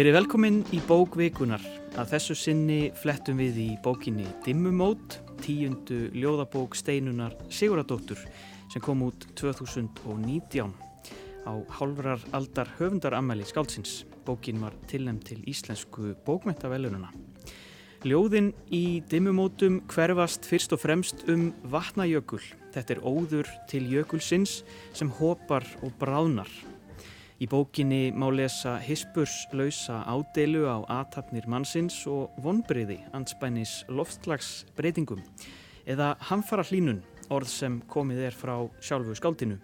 Verið 0.00 0.14
velkomin 0.16 0.62
í 0.72 0.78
bókvikunar. 0.88 1.60
Að 2.00 2.14
þessu 2.14 2.34
sinni 2.38 2.78
flettum 2.96 3.36
við 3.36 3.58
í 3.60 3.66
bókinni 3.84 4.24
Dimmumót, 4.46 5.18
tíundu 5.44 6.06
ljóðabók 6.16 6.72
steinunar 6.78 7.34
Siguradóttur 7.52 8.22
sem 8.72 8.80
kom 8.80 9.02
út 9.04 9.26
2019 9.36 10.72
á 11.44 11.52
hálfrar 11.76 12.24
aldar 12.32 12.72
höfundaramæli 12.78 13.44
skáldsins. 13.44 14.06
Bókin 14.24 14.64
var 14.64 14.72
tilnæmt 14.88 15.28
til 15.28 15.44
íslensku 15.44 16.14
bókmentavelununa. 16.24 17.12
Ljóðin 18.00 18.54
í 18.72 19.02
Dimmumótum 19.04 19.82
hverfast 19.92 20.48
fyrst 20.48 20.72
og 20.72 20.80
fremst 20.80 21.28
um 21.28 21.50
vatnajökul. 21.60 22.40
Þetta 22.72 22.96
er 22.96 23.04
óður 23.04 23.52
til 23.68 23.84
jökulsins 23.92 24.62
sem 24.96 25.12
hopar 25.20 25.68
og 25.84 25.92
bráðnar 26.00 26.48
Í 27.40 27.46
bókinni 27.48 28.10
má 28.12 28.26
lesa 28.28 28.74
hispurslausa 28.84 30.02
ádeilu 30.04 30.66
á 30.68 30.84
aðtapnir 30.92 31.46
mannsins 31.48 31.96
og 32.04 32.34
vonbriði 32.44 32.98
anspænis 33.16 33.78
loftslagsbreytingum 33.88 35.22
eða 35.88 36.10
hamfara 36.28 36.66
hlínun, 36.68 37.00
orð 37.32 37.48
sem 37.48 37.80
komið 37.88 38.26
er 38.28 38.36
frá 38.36 38.54
sjálfu 38.84 39.16
skáldinu. 39.16 39.56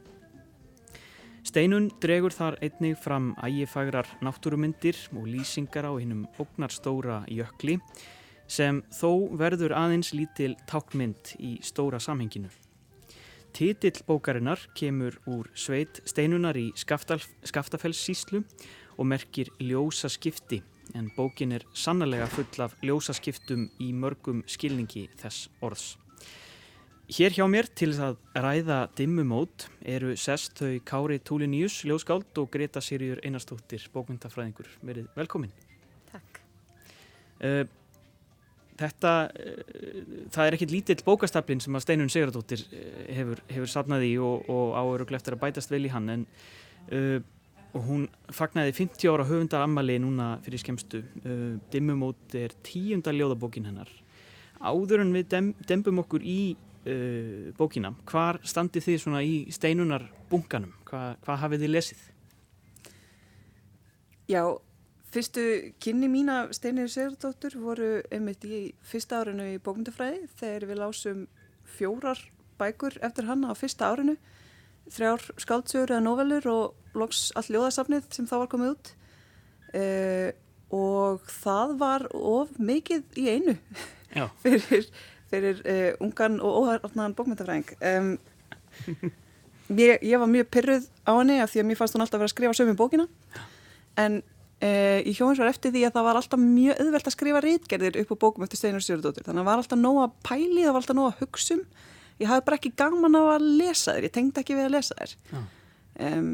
Steinun 1.44 1.90
dregur 2.00 2.32
þar 2.32 2.56
einnig 2.64 2.96
fram 2.96 3.34
ægifagrar 3.44 4.08
náttúrumyndir 4.24 4.96
og 5.12 5.28
lýsingar 5.28 5.84
á 5.84 5.92
hinnum 6.00 6.24
ógnarstóra 6.40 7.26
jökli 7.28 7.76
sem 8.48 8.80
þó 8.88 9.36
verður 9.36 9.76
aðeins 9.76 10.16
lítil 10.16 10.56
tákmynd 10.64 11.36
í 11.36 11.58
stóra 11.60 12.00
samhenginu. 12.00 12.48
Titill 13.56 14.02
bókarinnar 14.04 14.60
kemur 14.76 15.14
úr 15.24 15.46
sveit 15.56 16.02
steinunar 16.04 16.58
í 16.60 16.66
Skaftafellssíslu 16.76 18.42
og 19.00 19.06
merkir 19.08 19.48
ljósaskipti 19.56 20.58
en 20.92 21.06
bókin 21.16 21.54
er 21.56 21.64
sannlega 21.72 22.26
full 22.28 22.60
af 22.60 22.74
ljósaskiptum 22.84 23.70
í 23.80 23.94
mörgum 23.96 24.42
skilningi 24.44 25.06
þess 25.16 25.48
orðs. 25.64 25.94
Hér 27.16 27.32
hjá 27.32 27.46
mér 27.48 27.70
til 27.72 27.94
að 27.96 28.20
ræða 28.36 28.78
dimmumót 28.98 29.70
eru 29.80 30.12
sest 30.20 30.60
þau 30.60 30.76
Kári 30.84 31.16
Túliníus, 31.24 31.78
ljóskáld 31.88 32.36
og 32.36 32.52
Greta 32.52 32.84
Sirjur 32.84 33.24
Einarstóttir, 33.24 33.88
bókmyndafræðingur. 33.96 34.68
Verið 34.84 35.08
velkomin. 35.16 35.56
Takk. 36.12 36.42
Uh, 37.40 37.64
þetta, 38.80 39.12
uh, 39.30 40.02
það 40.34 40.48
er 40.48 40.56
ekkit 40.56 40.74
lítill 40.74 40.98
bókastaplinn 41.06 41.62
sem 41.62 41.76
að 41.76 41.86
Steinun 41.86 42.12
Sigurdóttir 42.12 42.64
uh, 42.66 43.00
hefur, 43.16 43.42
hefur 43.52 43.72
sapnað 43.72 44.06
í 44.08 44.12
og, 44.22 44.50
og 44.52 44.76
áöruglega 44.76 45.20
eftir 45.20 45.36
að 45.36 45.42
bætast 45.44 45.72
vel 45.72 45.84
í 45.86 45.92
hann 45.92 46.12
en 46.12 46.26
uh, 46.92 47.18
hún 47.76 48.06
fagnaði 48.32 48.72
50 48.78 49.12
ára 49.12 49.26
höfundar 49.28 49.66
ammali 49.66 49.98
núna 50.00 50.36
fyrir 50.46 50.62
skemstu 50.62 51.02
Dimmumót 51.72 52.32
er 52.38 52.54
tíunda 52.64 53.12
ljóðabókin 53.12 53.66
hennar. 53.68 53.90
Áður 54.64 55.02
en 55.02 55.12
við 55.12 55.26
dem, 55.34 55.50
dembum 55.68 56.00
okkur 56.00 56.24
í 56.24 56.56
bókina, 57.58 57.90
hvar 58.08 58.38
standi 58.46 58.80
þið 58.80 59.00
svona 59.02 59.20
í 59.26 59.34
Steinunar 59.52 60.06
bunkanum, 60.30 60.72
Hva, 60.86 61.00
hvað 61.26 61.40
hafið 61.42 61.66
þið 61.66 61.72
lesið? 61.74 62.04
Já 64.30 64.40
Fyrstu 65.16 65.72
kynni 65.80 66.10
mín 66.12 66.28
af 66.28 66.50
Steinir 66.52 66.90
Sigurdóttur 66.92 67.54
voru 67.56 67.86
einmitt 68.12 68.42
í 68.44 68.74
fyrsta 68.84 69.22
árinu 69.22 69.46
í 69.48 69.54
bókmyndafræði 69.64 70.26
þegar 70.36 70.66
við 70.68 70.80
lásum 70.82 71.22
fjórar 71.78 72.20
bækur 72.60 72.98
eftir 73.00 73.24
hann 73.24 73.46
á 73.48 73.56
fyrsta 73.56 73.88
árinu. 73.94 74.18
Þrjár 74.92 75.24
skáldsögur 75.40 75.94
eða 75.94 76.02
novelur 76.04 76.50
og 76.52 77.00
loks 77.00 77.30
all 77.32 77.46
ljóðasafnið 77.48 78.10
sem 78.12 78.28
þá 78.28 78.34
var 78.42 78.52
komið 78.52 78.74
út. 78.74 78.92
Uh, 79.72 80.28
og 80.76 81.24
það 81.38 81.74
var 81.80 82.06
of 82.12 82.52
mikið 82.60 83.16
í 83.16 83.26
einu 83.38 83.56
fyrir, 84.44 84.92
fyrir 85.32 85.64
uh, 85.64 85.90
ungan 86.04 86.40
og 86.44 86.60
óharnan 86.60 87.16
bókmyndafræðing 87.16 87.72
um, 87.80 88.14
ég, 89.80 89.96
ég 89.96 90.20
var 90.20 90.28
mjög 90.28 90.52
pyrruð 90.52 90.92
á 91.08 91.16
henni 91.16 91.40
af 91.40 91.56
því 91.56 91.64
að 91.64 91.68
mér 91.72 91.80
fannst 91.80 91.96
hún 91.96 92.04
alltaf 92.04 92.20
að 92.20 92.26
vera 92.26 92.34
að 92.34 92.36
skrifa 92.36 92.60
sögum 92.60 92.76
í 92.76 92.82
bókina. 92.84 93.12
En 93.96 94.20
Uh, 94.56 95.02
í 95.04 95.12
hjóins 95.12 95.36
var 95.36 95.50
eftir 95.50 95.68
því 95.74 95.82
að 95.84 95.98
það 95.98 96.06
var 96.06 96.16
alltaf 96.16 96.40
mjög 96.40 96.78
auðvelt 96.80 97.08
að 97.10 97.12
skrifa 97.12 97.40
rítgerðir 97.44 97.98
upp 98.00 98.12
á 98.16 98.22
bókum 98.22 98.44
eftir 98.46 98.56
Steinar 98.56 98.80
Stjórnadóttir 98.80 99.26
þannig 99.26 99.42
að 99.42 99.44
það 99.44 99.50
var 99.50 99.60
alltaf 99.60 99.80
nóg 99.82 99.98
að 100.00 100.14
pæli, 100.24 100.62
það 100.62 100.70
var 100.70 100.80
alltaf 100.80 100.96
nóg 100.96 101.08
að 101.10 101.18
hugsa 101.20 101.56
um. 101.58 101.64
Ég 102.16 102.30
hafði 102.30 102.44
bara 102.46 102.56
ekki 102.56 102.72
gaman 102.80 103.18
að 103.20 103.44
lesa 103.60 103.96
þér 103.98 104.06
ég 104.08 104.14
tengdi 104.14 104.40
ekki 104.40 104.56
við 104.56 104.68
að 104.70 104.72
lesa 104.78 104.96
þér 104.96 105.12
um, 106.06 106.30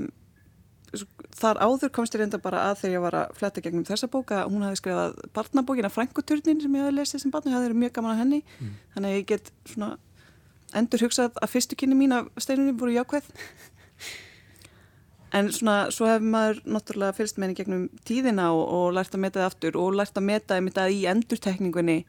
þar 1.40 1.60
áður 1.66 1.92
komst 1.98 2.14
ég 2.14 2.22
reynda 2.22 2.40
bara 2.42 2.62
að 2.68 2.78
þegar 2.84 2.94
ég 2.94 3.04
var 3.08 3.18
að 3.24 3.34
fletta 3.40 3.64
gegnum 3.64 3.88
þessa 3.88 4.10
bóka, 4.12 4.44
hún 4.46 4.62
hafði 4.68 4.80
skrifað 4.82 5.18
barnabókina 5.34 5.90
Frankuturnin 5.90 6.62
sem 6.62 6.78
ég 6.78 6.86
hafði 6.86 6.96
lesið 7.00 7.24
sem 7.24 7.34
barn 7.34 7.50
ég 7.50 7.58
hafði 7.58 7.78
mjög 7.82 7.94
gaman 7.98 8.14
á 8.14 8.20
henni. 8.22 8.42
Mm. 8.60 8.72
þannig 8.94 9.10
að 9.10 9.18
ég 9.18 9.28
get 9.32 9.52
svona 9.72 9.96
endur 10.78 11.04
hugsað 11.04 11.36
að 11.42 11.52
fyrstu 11.52 11.78
kynni 11.80 11.96
mín 11.96 12.14
af 12.16 12.28
Steinunni 12.40 12.76
voru 12.78 12.94
jákvæð 12.94 13.28
En 15.32 15.48
svona, 15.52 15.86
svo 15.94 16.08
hefur 16.10 16.26
maður 16.28 16.58
náttúrulega 16.68 17.16
fylgst 17.16 17.38
með 17.38 17.46
henni 17.46 17.58
gegnum 17.62 17.84
tíðina 18.08 18.50
og, 18.52 18.64
og 18.76 18.88
lært 18.98 19.14
að 19.16 19.22
meta 19.24 19.40
það 19.40 19.48
aftur 19.48 19.78
og 19.80 19.94
lært 19.96 20.18
að 20.20 20.26
meta 20.28 20.58
einmitt 20.58 20.80
að 20.80 20.92
í 20.92 20.98
endurtekningunni 21.08 22.02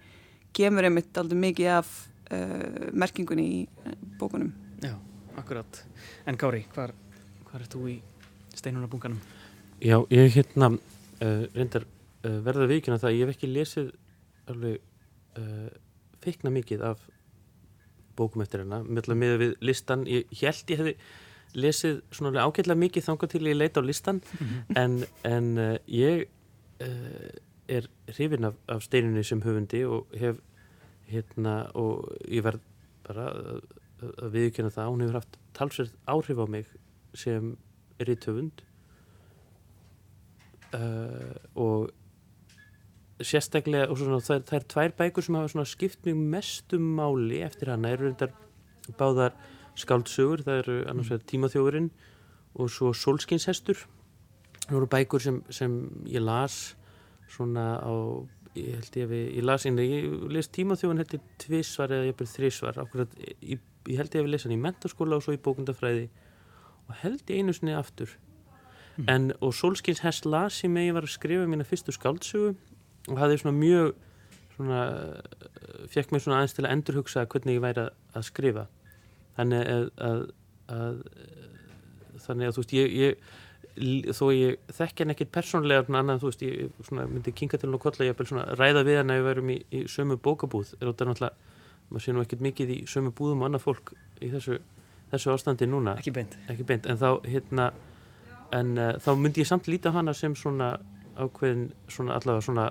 kemur 0.54 0.88
einmitt 0.90 1.20
aldrei 1.22 1.40
mikið 1.46 1.70
af 1.78 1.94
uh, 2.36 2.90
merkingunni 2.92 3.46
í 3.48 3.62
uh, 3.64 3.96
bókunum. 4.20 4.52
Já, 4.84 4.98
akkurat. 5.40 5.80
En 6.28 6.40
Gári, 6.40 6.66
hvar, 6.76 6.92
hvar 7.48 7.64
er 7.64 7.72
þú 7.72 7.86
í 7.94 7.98
steinunabunganum? 8.58 9.24
Já, 9.80 9.98
ég 10.12 10.28
er 10.28 10.36
hérna 10.36 10.74
uh, 10.76 11.46
reyndar 11.56 11.88
uh, 11.88 12.38
verða 12.44 12.68
vikina 12.70 13.00
það 13.00 13.14
að 13.14 13.18
ég 13.18 13.26
hef 13.26 13.38
ekki 13.38 13.54
lesið 13.54 13.92
alveg 14.52 14.80
uh, 15.40 15.72
feikna 16.24 16.52
mikið 16.60 16.84
af 16.92 17.08
bókum 18.20 18.44
eftir 18.44 18.62
hennar, 18.62 18.84
með 18.84 19.38
við 19.42 19.54
listan, 19.64 20.04
ég 20.06 20.28
held 20.44 20.70
ég 20.76 20.84
hefði 20.84 20.94
lesið 21.54 22.02
svona 22.12 22.44
ágætlega 22.44 22.80
mikið 22.80 23.06
þanga 23.08 23.30
til 23.32 23.44
ég 23.48 23.58
leita 23.58 23.82
á 23.82 23.84
listan 23.84 24.22
mm 24.22 24.48
-hmm. 24.48 24.78
en, 24.82 25.06
en 25.24 25.58
uh, 25.58 25.78
ég 25.88 26.26
uh, 26.82 27.30
er 27.68 27.88
hrifin 28.08 28.44
af, 28.44 28.54
af 28.68 28.82
steininni 28.82 29.24
sem 29.24 29.42
höfundi 29.42 29.86
og 29.86 30.08
hef 30.14 30.38
hérna 31.08 31.72
og 31.76 32.18
ég 32.28 32.44
verð 32.44 32.60
bara 33.04 33.30
að, 33.32 33.62
að 34.18 34.32
viðkjöna 34.32 34.70
það 34.70 34.90
hún 34.92 35.02
hefur 35.02 35.20
haft 35.20 35.40
talsverð 35.54 35.94
áhrif 36.08 36.38
á 36.40 36.46
mig 36.50 36.66
sem 37.14 37.58
er 38.00 38.10
í 38.10 38.16
töfund 38.16 38.64
uh, 40.74 41.36
og 41.56 41.92
sérstaklega 43.24 43.90
og 43.92 44.00
svona, 44.00 44.20
það, 44.24 44.36
er, 44.36 44.46
það 44.50 44.60
er 44.60 44.68
tvær 44.74 44.96
bækur 44.98 45.26
sem 45.26 45.36
hafa 45.36 45.66
skipt 45.70 46.08
mjög 46.08 46.24
mestum 46.36 46.88
máli 46.98 47.44
eftir 47.46 47.72
hana 47.72 47.94
eru 47.94 48.12
þetta 48.12 48.96
báðar 49.00 49.36
skáldsögur, 49.80 50.44
það 50.46 50.62
eru 50.64 50.78
annars 50.92 51.12
vegar 51.12 51.28
tímaþjóðurinn 51.32 51.90
og 52.54 52.70
svo 52.70 52.94
Solskinshestur 52.94 53.86
það 54.68 54.78
voru 54.78 54.90
bækur 54.92 55.24
sem, 55.24 55.40
sem 55.50 55.78
ég 56.10 56.24
las 56.24 56.76
svona 57.34 57.78
á 57.82 57.94
ég 58.54 58.76
held 58.78 58.98
ég 59.00 59.08
að 59.08 59.14
við, 59.14 59.24
ég 59.40 59.48
las 59.48 59.66
einnig 59.66 59.90
ég 59.92 60.28
les 60.34 60.50
tímaþjóðun 60.54 61.02
held 61.02 61.16
ég 61.18 61.24
tvísvar 61.42 61.94
eða 61.96 62.10
ég 62.12 62.20
byrð 62.20 62.36
þrísvar, 62.38 62.78
akkurat, 62.84 63.16
ég, 63.42 63.64
ég 63.90 63.98
held 63.98 64.14
ég 64.14 64.22
að 64.22 64.28
við 64.28 64.36
lesa 64.36 64.48
hann 64.48 64.58
í 64.58 64.62
mentarskóla 64.62 65.18
og 65.18 65.26
svo 65.26 65.34
í 65.34 65.42
bókundafræði 65.42 66.06
og 66.86 66.94
held 67.02 67.34
ég 67.34 67.42
einu 67.42 67.56
sinni 67.56 67.74
aftur. 67.76 68.14
Mm. 68.94 69.08
en 69.10 69.24
og 69.42 69.56
Solskinshest 69.58 70.28
las 70.30 70.60
ég 70.62 70.70
með 70.70 70.92
ég 70.92 70.94
var 70.94 71.08
að 71.08 71.16
skrifa 71.16 71.48
mína 71.50 71.66
fyrstu 71.66 71.96
skáldsögu 71.96 72.52
og 73.10 73.18
hafði 73.18 73.40
svona 73.42 73.58
mjög 73.58 73.96
svona, 74.54 74.82
fekk 75.90 76.14
mér 76.14 76.22
svona 76.22 76.38
aðeins 76.38 76.54
til 76.54 76.66
að 76.68 76.74
endurhugsa 76.76 77.24
hvernig 77.26 77.58
ég 77.58 77.64
væri 77.64 77.88
að 77.90 78.28
skrifa 78.28 78.68
þannig 79.38 79.72
að, 79.76 79.88
að, 80.10 80.26
að 80.74 81.00
þannig 82.24 82.48
að 82.50 82.56
þú 82.56 82.64
veist 82.64 82.76
ég, 82.78 82.94
ég 83.00 84.14
þó 84.14 84.28
ég 84.34 84.74
þekk 84.78 85.02
henn 85.02 85.14
ekkit 85.16 85.32
persónlega 85.34 85.86
annan 85.98 86.22
þú 86.22 86.30
veist 86.30 86.44
ég 86.46 86.76
svona, 86.86 87.08
myndi 87.10 87.34
kinga 87.34 87.58
til 87.58 87.70
hún 87.70 87.80
og 87.80 87.86
kolla 87.88 88.06
ég 88.06 88.20
er 88.20 88.30
svona 88.30 88.46
ræða 88.60 88.84
við 88.86 89.00
hann 89.02 89.14
að 89.14 89.20
við 89.20 89.30
verum 89.30 89.50
í, 89.50 89.58
í 89.74 89.82
sömu 89.90 90.20
bókabúð 90.22 90.76
er 90.80 90.92
þetta 90.92 91.10
náttúrulega 91.10 91.90
maður 91.90 92.06
sé 92.06 92.14
nú 92.14 92.24
ekkit 92.24 92.44
mikið 92.46 92.74
í 92.74 92.78
sömu 92.90 93.14
búðum 93.18 93.42
og 93.42 93.50
annað 93.50 93.66
fólk 93.66 93.94
í 94.22 94.30
þessu, 94.32 94.60
þessu 95.12 95.34
ástandi 95.34 95.68
núna 95.70 95.98
ekki 95.98 96.14
beint, 96.14 96.38
ekki 96.52 96.68
beint. 96.70 96.86
en 96.86 97.02
þá 97.02 97.10
hérna 97.26 97.72
en 98.54 98.78
uh, 98.78 98.94
þá 99.02 99.10
myndi 99.18 99.42
ég 99.42 99.50
samt 99.50 99.70
líta 99.72 99.94
hana 99.96 100.14
sem 100.14 100.36
svona 100.38 100.76
ákveðin 101.18 101.72
svona 101.90 102.20
allavega 102.20 102.46
svona, 102.46 102.68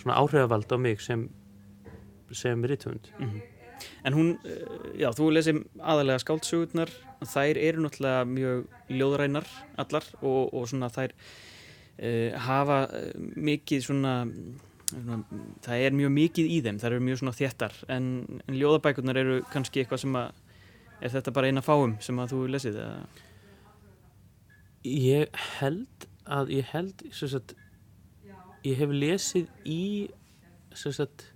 svona 0.00 0.16
áhrifavald 0.22 0.72
á 0.72 0.76
mig 0.80 1.04
sem 1.04 1.28
sem 2.32 2.64
ritthund 2.64 3.12
mm 3.18 3.26
-hmm. 3.26 3.42
En 4.06 4.14
hún, 4.16 4.30
eh, 4.44 4.62
já, 5.02 5.10
þú 5.16 5.30
lesið 5.34 5.60
aðalega 5.80 6.22
skáldsugurnar, 6.22 6.92
þær 7.24 7.60
eru 7.60 7.84
náttúrulega 7.84 8.24
mjög 8.30 8.64
ljóðrænar 8.92 9.50
allar 9.82 10.08
og, 10.20 10.54
og 10.54 10.66
svona 10.70 10.90
þær 10.92 11.14
uh, 11.16 12.32
hafa 12.46 12.80
eh, 12.96 13.12
mikið 13.18 13.84
svona, 13.86 14.14
svona, 14.90 15.20
það 15.64 15.84
er 15.86 15.96
mjög 16.00 16.12
mikið 16.16 16.50
í 16.56 16.58
þeim, 16.66 16.80
þær 16.82 16.90
eru 16.92 17.06
mjög 17.10 17.22
svona 17.22 17.36
þéttar. 17.36 17.78
En, 17.92 18.10
en 18.46 18.58
ljóðabækurnar 18.58 19.22
eru 19.22 19.38
kannski 19.52 19.82
eitthvað 19.82 20.04
sem 20.04 20.18
að, 20.20 20.42
er 21.00 21.14
þetta 21.16 21.36
bara 21.36 21.52
eina 21.52 21.64
fáum 21.64 21.96
sem 22.04 22.20
að 22.20 22.34
þú 22.34 22.42
lesið 22.54 22.82
eða? 22.84 23.24
Ég 24.86 25.40
held 25.58 26.10
að, 26.30 26.52
ég 26.54 26.68
held, 26.70 27.08
svo 27.14 27.30
að 27.40 27.56
ég 28.66 28.78
hef 28.80 28.92
lesið 28.94 29.50
í 29.66 29.82
sem 30.76 30.94
sagt 30.94 31.30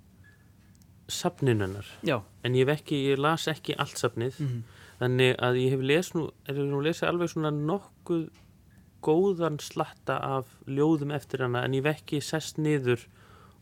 safninunnar 1.10 1.86
Já. 2.06 2.20
en 2.44 2.54
ég 2.54 2.66
ekki, 2.78 2.98
ég 3.12 3.18
las 3.18 3.46
ekki 3.48 3.74
allt 3.78 3.98
safnið 4.00 4.38
Mm. 4.40 4.62
þannig 5.00 5.36
að 5.40 5.56
ég 5.62 5.70
hef 5.74 5.80
les 5.80 6.12
nú, 6.14 6.30
er 6.48 6.54
nú 6.54 6.80
lesið 6.84 7.08
alveg 7.08 7.28
svona 7.32 7.50
nokkuð 7.50 8.28
góðan 9.02 9.56
slatta 9.64 10.18
af 10.20 10.46
ljóðum 10.68 11.14
eftir 11.16 11.40
hana 11.46 11.62
en 11.64 11.72
ég 11.74 11.84
hef 11.86 11.96
ekki 12.02 12.20
sest 12.22 12.58
niður 12.60 13.06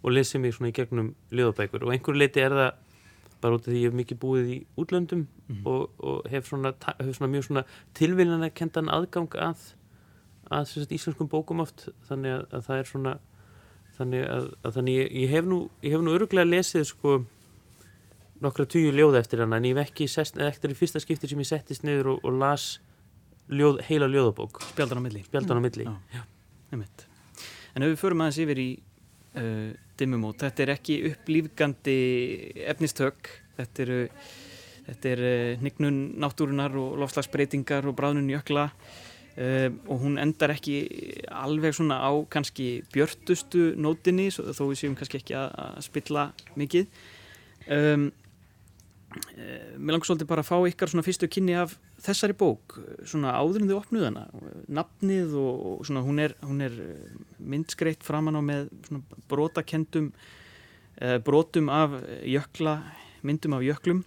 og 0.03 0.11
lesið 0.15 0.41
mig 0.43 0.55
svona 0.57 0.71
í 0.73 0.75
gegnum 0.75 1.13
ljóðabækur 1.31 1.85
og 1.87 1.93
einhver 1.95 2.17
leiti 2.19 2.41
er 2.43 2.51
það 2.51 2.73
bara 3.41 3.55
út 3.55 3.69
af 3.69 3.71
því 3.71 3.79
ég 3.85 3.87
hef 3.93 3.95
mikið 4.01 4.19
búið 4.19 4.49
í 4.51 4.59
útlöndum 4.83 5.27
Mhm. 5.49 5.63
og, 5.67 5.91
og 6.03 6.27
hef, 6.29 6.49
svona, 6.51 6.75
hef 7.01 7.17
svona 7.17 7.31
mjög 7.33 7.45
svona 7.47 7.65
tilviljana 7.95 8.51
kentan 8.51 8.89
aðgang 8.91 9.31
að, 9.39 9.57
að 10.51 10.67
sagt, 10.67 10.91
íslenskum 10.93 11.29
bókum 11.31 11.61
oft 11.63 11.89
þannig 12.09 12.35
að, 12.35 12.47
að 12.53 12.67
það 12.67 12.79
er 12.79 12.85
svona 12.91 13.15
þannig 13.99 14.27
að, 14.29 14.49
að 14.65 14.75
þannig 14.77 14.95
ég, 14.99 15.13
ég 15.23 15.29
hef 15.31 15.45
nú 15.45 15.61
nú 16.03 16.13
öruglega 16.19 16.51
lesið 16.51 16.85
sko 16.91 17.15
nokkra 18.45 18.67
tugi 18.71 18.93
ljóða 18.95 19.23
eftir 19.23 19.43
hana 19.43 19.59
en 19.59 19.67
ég 19.69 19.79
hef 19.79 19.91
ekki 19.91 20.09
sest, 20.11 20.39
eða 20.39 20.53
eftir 20.53 20.75
í 20.75 20.79
fyrsta 20.79 21.03
skipti 21.03 21.31
sem 21.31 21.41
ég 21.43 21.49
settist 21.49 21.87
niður 21.87 22.15
og, 22.15 22.27
og 22.29 22.39
las 22.39 22.67
ljóð, 23.49 23.81
heila 23.89 24.09
ljóðabók 24.11 24.61
Spjaldan 24.71 25.01
á 25.01 25.03
milli. 25.05 25.25
spjaldan 25.27 25.61
á 25.61 25.63
milli 25.65 25.89
Já. 25.89 26.23
Einmitt. 26.73 27.07
En 27.75 27.85
ef 27.85 27.95
við 27.95 28.01
förum 28.03 28.23
aðeins 28.25 28.41
yfir 28.45 28.61
í 28.61 28.69
uh, 29.41 29.71
dimmumót, 29.99 30.43
þetta 30.43 30.65
er 30.65 30.75
ekki 30.77 30.99
upplýfgandi 31.13 31.99
efnistök, 32.69 33.31
þetta 33.59 33.85
eru 33.87 34.01
þetta 34.89 35.13
er 35.15 35.23
uh, 35.25 35.53
hnignun 35.63 36.01
náttúrunar 36.21 36.77
og 36.81 36.99
lofslagsbreytingar 37.03 37.89
og 37.89 37.97
bráðnun 37.99 38.31
jökla 38.33 38.69
uh, 38.69 39.69
og 39.89 40.05
hún 40.05 40.21
endar 40.21 40.53
ekki 40.55 40.79
alveg 41.33 41.77
svona 41.77 42.01
á 42.05 42.13
kannski 42.31 42.85
björtustu 42.93 43.73
nótinni, 43.81 44.29
þó 44.31 44.65
við 44.69 44.83
séum 44.83 44.99
kannski 44.99 45.23
ekki 45.23 45.39
að, 45.41 45.53
að 45.65 45.85
spilla 45.89 46.31
mikið. 46.61 46.89
Um, 47.69 48.11
mér 49.09 49.95
langar 49.95 50.09
svolítið 50.09 50.29
bara 50.29 50.45
að 50.45 50.51
fá 50.51 50.57
ykkar 50.69 50.93
svona 50.93 51.07
fyrstu 51.07 51.29
kynni 51.33 51.55
af 51.57 51.79
þessari 52.05 52.37
bók, 52.39 52.77
svona 53.09 53.33
áður 53.39 53.63
en 53.63 53.71
þið 53.71 53.79
opnuð 53.79 54.07
hana, 54.09 54.27
nafnið 54.69 55.33
og, 55.41 55.63
og 55.71 55.89
svona 55.89 56.05
hún 56.05 56.21
er, 56.23 56.35
hún 56.45 56.61
er 56.67 56.77
eh, 56.85 57.17
myndskreitt 57.41 58.05
framan 58.05 58.37
á 58.37 58.43
með 58.45 58.69
svona 58.89 59.25
brotakendum 59.31 60.13
brotum 61.25 61.69
af 61.71 61.93
jökla, 62.27 62.81
myndum 63.23 63.55
af 63.55 63.63
jöklum 63.63 64.01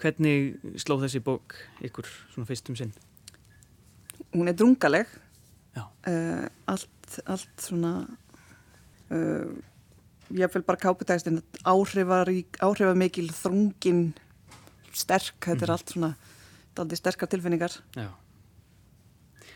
hvernig 0.00 0.56
sló 0.80 0.96
þessi 1.02 1.20
bók 1.24 1.56
ykkur 1.84 2.08
svona 2.32 2.48
fyrstum 2.48 2.78
sinn? 2.78 2.92
Hún 4.34 4.50
er 4.50 4.56
drungaleg. 4.58 5.10
Uh, 5.74 6.44
allt, 6.70 7.18
allt 7.24 7.62
svona, 7.64 7.94
uh, 9.08 9.52
ég 10.32 10.52
vil 10.54 10.62
bara 10.62 10.78
káputægstinn, 10.80 11.42
áhrifarík, 11.68 12.56
áhrifamikil, 12.64 13.28
þrungin, 13.32 14.14
sterk, 14.92 15.34
þetta 15.40 15.62
er 15.62 15.66
Mhm. 15.68 15.74
allt 15.76 15.88
svona, 15.92 16.14
daldi 16.74 16.96
sterkar 16.96 17.28
tilfinningar. 17.28 17.80
Já. 17.96 18.08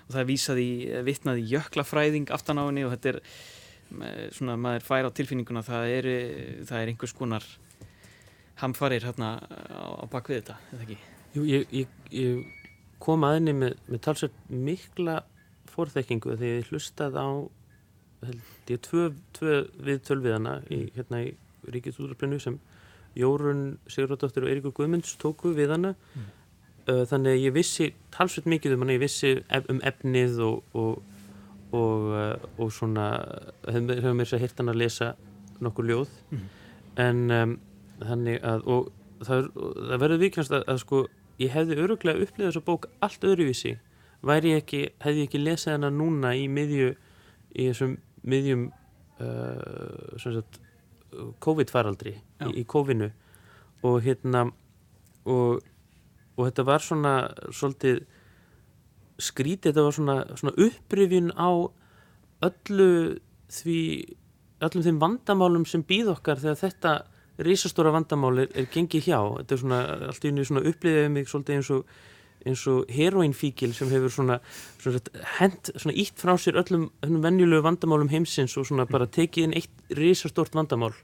Og 0.08 0.14
það 0.14 0.20
er 0.20 0.24
vísað 0.26 0.58
í, 0.58 0.70
vitnað 1.04 1.40
í 1.42 1.48
jöklafræðing 1.52 2.30
aftan 2.30 2.58
á 2.58 2.64
henni 2.68 2.84
og 2.84 2.92
þetta 2.96 3.08
er 3.14 3.20
eh, 4.02 4.28
svona, 4.30 4.56
maður 4.56 4.82
fær 4.84 5.06
á 5.08 5.10
tilfinninguna 5.10 5.62
það 5.64 5.84
er, 5.98 6.06
eh, 6.06 6.64
það 6.64 6.82
er 6.82 6.88
einhvers 6.92 7.12
konar 7.16 7.44
hamfarir 8.60 9.00
hérna 9.06 9.38
á, 9.40 10.02
á 10.02 10.04
bakvið 10.10 10.42
þetta, 10.42 10.56
eða 10.74 10.82
ekki? 10.84 10.98
Jú, 11.36 11.44
ég, 11.44 11.66
ég, 11.72 11.86
ég 12.10 12.44
kom 13.00 13.20
að 13.24 13.34
henni 13.38 13.52
með, 13.54 13.76
með 13.88 14.00
talsveit 14.00 14.32
mikla 14.50 15.22
fórþekkingu 15.72 16.36
þegar 16.36 16.58
ég 16.62 16.68
hlustað 16.72 17.16
á 17.16 17.28
held 18.26 18.40
ég 18.72 18.80
tvö, 18.82 19.10
tvö 19.38 19.58
við 19.86 20.00
tölviðana 20.08 20.56
í, 20.70 20.80
hérna 20.96 21.20
í 21.26 21.34
Ríkisúðarbrinu 21.68 22.40
sem 22.40 22.58
Jórun 23.18 23.78
Sigurðardóttir 23.90 24.44
og 24.46 24.50
Eiríkur 24.52 24.74
Guðmunds 24.78 25.16
tóku 25.20 25.54
við 25.56 25.70
hana 25.74 25.94
Mm. 26.16 26.26
uh, 26.88 27.04
þannig 27.10 27.32
að 27.36 27.42
ég 27.44 27.52
vissi 27.54 27.86
talsveit 28.14 28.46
mikið 28.46 28.74
um 28.76 28.82
hana, 28.86 28.92
ég 28.96 29.02
vissi 29.04 29.32
um 29.68 29.80
efnið 29.84 30.38
og 30.40 30.62
og, 30.74 31.02
og, 31.72 32.06
uh, 32.12 32.36
og 32.58 32.70
svona 32.72 33.08
hefur 33.68 34.00
hef 34.02 34.14
mér 34.16 34.30
sér 34.30 34.40
hirt 34.44 34.58
hann 34.58 34.68
að 34.72 34.80
lesa 34.82 35.14
nokkur 35.60 35.84
ljóð 35.84 36.08
Mhm. 36.30 36.48
en 36.96 37.30
um, 37.30 37.58
þannig 38.00 38.40
að 38.42 38.66
og 38.66 38.92
það, 39.26 39.50
það 39.54 39.98
verður 40.00 40.18
viknast 40.22 40.50
að, 40.52 40.64
að 40.68 40.78
sko 40.84 41.06
ég 41.38 41.50
hefði 41.54 41.76
öruglega 41.82 42.22
upplifað 42.22 42.50
þessa 42.52 42.64
bók 42.66 42.86
allt 43.02 43.20
öðruvísi 43.26 43.76
væri 44.22 44.50
ég 44.54 44.62
ekki, 44.62 44.80
hefði 45.00 45.18
ég 45.22 45.28
ekki 45.28 45.42
lesað 45.44 45.72
hana 45.76 45.90
núna 45.90 46.32
í 46.34 46.48
miðju 46.50 46.94
í 47.54 47.68
þessum 47.68 47.98
miðjum 48.28 48.68
uh, 49.22 50.42
COVID-faraldri 51.42 52.14
í, 52.14 52.52
í 52.60 52.64
COVID-nu 52.68 53.10
og 53.88 54.00
hérna 54.04 54.46
og, 55.28 55.64
og 56.36 56.42
þetta 56.42 56.64
var 56.66 56.84
svona 56.84 57.14
svolítið 57.54 58.02
skrítið, 59.18 59.72
þetta 59.72 59.84
var 59.86 59.96
svona, 59.96 60.16
svona 60.38 60.54
upprifjun 60.68 61.32
á 61.34 61.50
öllu 62.46 62.90
því 63.50 63.80
öllum 64.62 64.84
þeim 64.84 65.00
vandamálum 65.02 65.64
sem 65.66 65.82
býð 65.86 66.12
okkar 66.14 66.40
þegar 66.42 66.60
þetta 66.60 66.92
risastóra 67.46 67.92
vandamál 67.94 68.44
er, 68.44 68.52
er 68.58 68.66
gengið 68.72 69.10
hjá. 69.10 69.18
Þetta 69.40 69.54
er 69.54 69.60
svona, 69.62 69.80
allt 70.10 70.24
í 70.24 70.32
unni 70.32 70.46
svona 70.46 70.64
upplifið 70.66 71.10
mig 71.14 71.28
svolítið 71.30 71.58
eins 71.58 71.70
og 71.74 71.92
eins 72.46 72.64
og 72.70 72.90
heroinfíkil 72.92 73.74
sem 73.76 73.90
hefur 73.92 74.12
svona, 74.12 74.38
svona 74.82 75.00
hent, 75.38 75.72
svona 75.74 75.96
ítt 75.98 76.20
frá 76.20 76.36
sér 76.38 76.60
öllum 76.62 76.88
venjulegu 77.02 77.64
vandamálum 77.66 78.10
heimsins 78.12 78.56
og 78.60 78.68
svona 78.68 78.86
bara 78.90 79.08
tekið 79.10 79.48
inn 79.48 79.56
eitt 79.58 79.98
risastórt 79.98 80.54
vandamál 80.54 80.94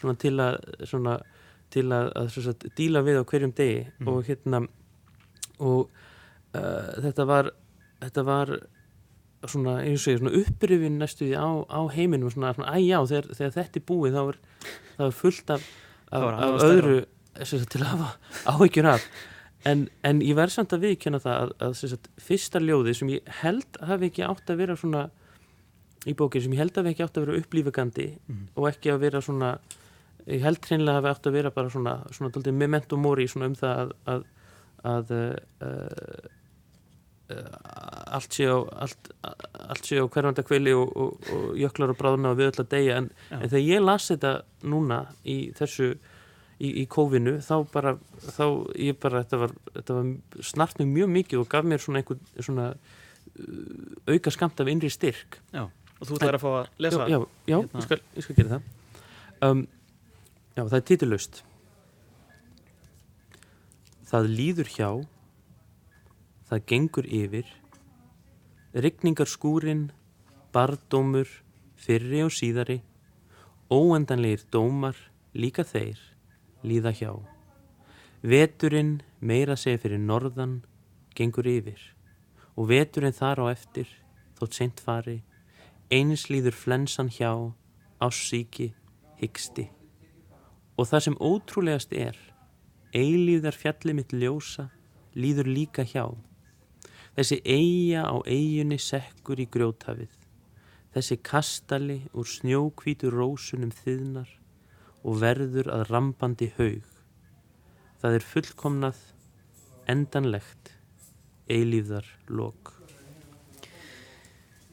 svona 0.00 0.16
til 0.20 0.34
að 0.40 0.58
svona, 0.88 1.18
til 1.70 1.86
að, 1.92 2.10
að 2.16 2.34
svona, 2.34 2.72
díla 2.78 3.04
við 3.06 3.20
á 3.20 3.24
hverjum 3.24 3.54
degi. 3.56 3.86
Mm. 4.00 4.10
og 4.12 4.28
hérna 4.28 4.62
og 5.60 5.80
uh, 6.56 6.92
þetta 7.04 7.26
var 7.28 7.50
þetta 8.00 8.26
var 8.26 8.54
svona, 9.48 9.78
og 9.84 10.00
segja, 10.00 10.20
svona 10.20 10.36
upprifin 10.40 10.98
næstu 11.00 11.30
á, 11.36 11.48
á 11.68 11.80
heiminum 11.92 12.32
svona, 12.32 12.54
svona 12.56 12.76
æjá, 12.76 13.00
þegar, 13.08 13.30
þegar 13.36 13.56
þetta 13.56 13.80
er 13.80 13.86
búið 13.88 14.16
þá 14.16 14.22
er, 14.22 14.40
þá 14.96 15.04
er 15.06 15.16
fullt 15.16 15.52
af, 15.56 15.66
af, 16.10 16.26
af 16.30 16.64
öðru 16.68 17.00
til 17.40 17.80
að 17.84 17.90
hafa 17.92 18.08
áhyggjur 18.50 18.88
af 18.90 19.04
en, 19.64 19.88
en 20.02 20.20
ég 20.24 20.34
verð 20.38 20.54
samt 20.54 20.72
að 20.72 20.84
viðkjöna 20.86 21.20
það 21.20 21.36
að, 21.42 21.50
að 21.66 21.74
sagt, 21.80 22.08
fyrsta 22.20 22.60
ljóði 22.62 22.94
sem 22.96 23.08
ég 23.12 23.28
held 23.42 23.80
hafi 23.84 24.08
ekki 24.10 24.24
átt 24.24 24.50
að 24.54 24.56
vera 24.62 24.76
svona 24.80 25.02
í 26.08 26.14
bókinu 26.16 26.42
sem 26.46 26.54
ég 26.56 26.62
held 26.62 26.76
hafi 26.80 26.94
ekki 26.94 27.04
átt 27.04 27.18
að 27.20 27.26
vera 27.26 27.38
upplífugandi 27.42 28.06
Mhm. 28.28 28.46
og 28.56 28.68
ekki 28.70 28.92
að 28.94 29.00
vera 29.04 29.20
svona 29.20 29.58
ég 30.26 30.40
held 30.44 30.60
hreinlega 30.64 31.00
hafi 31.00 31.08
átt 31.12 31.26
að 31.26 31.32
vera 31.36 31.50
bara 31.50 31.68
svona, 31.70 31.94
svona 32.12 32.30
dálítið 32.32 32.54
memento 32.56 32.96
mori 32.96 33.26
svona 33.28 33.46
um 33.50 33.54
það 33.54 33.80
að, 33.80 33.92
að, 34.06 34.24
að 34.84 35.10
uh, 35.16 36.28
uh, 37.30 37.36
allt 38.16 38.32
sé 38.36 38.46
á 38.48 38.58
allt, 38.84 39.10
allt 39.70 39.84
sé 39.86 40.00
á 40.00 40.04
hverjanda 40.08 40.42
kvili 40.46 40.72
og, 40.76 40.90
og, 40.96 41.28
og 41.34 41.58
jöklar 41.60 41.92
og 41.94 41.98
bráðna 42.00 42.32
og 42.32 42.40
við 42.40 42.50
öll 42.52 42.64
að 42.64 42.70
deyja 42.74 42.96
en, 43.02 43.10
en 43.30 43.44
þegar 43.48 43.66
ég 43.68 43.84
las 43.84 44.08
þetta 44.10 44.32
núna 44.66 45.02
í 45.24 45.38
þessu 45.58 45.92
í, 46.60 46.70
í 46.82 46.86
kófinu 46.90 47.38
þá 47.44 47.54
bara 47.72 47.94
þá 48.20 48.44
ég 48.78 48.98
bara, 49.00 49.24
þetta 49.24 49.40
var, 49.44 49.54
þetta 49.74 49.98
var 49.98 50.48
snart 50.52 50.80
mig 50.80 50.90
mjög 50.92 51.12
mikið 51.16 51.42
og 51.42 51.50
gaf 51.52 51.68
mér 51.68 51.82
svona 51.82 52.02
einhver 52.02 52.20
svona 52.44 52.66
uh, 52.76 54.14
auka 54.14 54.34
skamt 54.34 54.60
af 54.60 54.72
innri 54.72 54.90
styrk. 54.92 55.40
Og 55.56 56.08
þú 56.08 56.16
ætlar 56.16 56.38
að 56.38 56.44
fá 56.44 56.50
að 56.62 56.68
lesa 56.80 57.06
já, 57.06 57.16
já, 57.16 57.20
já 57.52 57.56
Hérna. 57.60 57.80
ég, 57.80 57.86
skal, 57.86 58.02
ég 58.16 58.26
skal 58.26 58.36
gera 58.40 58.56
það. 58.56 58.68
Um, 59.48 59.64
já, 60.56 60.62
það 60.62 60.76
er 60.80 60.84
titillust. 60.90 61.42
Það 64.10 64.30
líður 64.34 64.70
hjá 64.74 64.90
það 66.50 66.64
gengur 66.66 67.06
yfir 67.06 67.50
rigningar 68.74 69.30
skúrin 69.30 69.90
bardómur 70.54 71.28
fyrri 71.78 72.24
og 72.26 72.32
síðari 72.34 72.80
óendanlegir 73.70 74.42
dómar 74.50 74.98
líka 75.34 75.62
þeir 75.62 76.00
líða 76.66 76.92
hjá. 76.96 77.12
Veturinn 78.22 79.00
meira 79.20 79.56
segja 79.56 79.80
fyrir 79.80 80.02
norðan 80.02 80.60
gengur 81.16 81.48
yfir. 81.48 81.80
Og 82.56 82.68
veturinn 82.68 83.16
þar 83.16 83.46
á 83.48 83.54
eftir 83.54 83.88
þótt 84.38 84.56
seint 84.56 84.80
fari 84.84 85.20
eins 85.90 86.28
líður 86.30 86.54
flensan 86.54 87.10
hjá 87.10 87.32
ássíki, 88.00 88.70
hyggsti 89.20 89.66
og 90.80 90.88
það 90.88 91.02
sem 91.04 91.16
ótrúlegast 91.20 91.90
er 91.92 92.16
eilíðar 92.96 93.56
fjalli 93.56 93.92
mitt 93.98 94.14
ljósa 94.16 94.70
líður 95.12 95.50
líka 95.50 95.84
hjá. 95.84 96.06
Þessi 97.18 97.40
eiga 97.44 98.06
á 98.08 98.16
eigunni 98.24 98.78
sekkur 98.80 99.42
í 99.42 99.46
grjóthafið. 99.52 100.12
Þessi 100.94 101.18
kastali 101.26 101.98
úr 102.16 102.26
snjókvítu 102.26 103.10
rósunum 103.12 103.74
þiðnar 103.74 104.30
og 105.04 105.20
verður 105.22 105.70
að 105.72 105.86
rambandi 105.90 106.50
haug. 106.58 106.84
Það 108.00 108.16
er 108.16 108.26
fullkomnað 108.32 109.00
endanlegt 109.90 110.74
eilíðar 111.50 112.06
lok. 112.30 112.74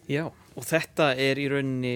Já, 0.08 0.30
og 0.30 0.64
þetta 0.64 1.10
er 1.20 1.40
í 1.42 1.50
rauninni 1.52 1.96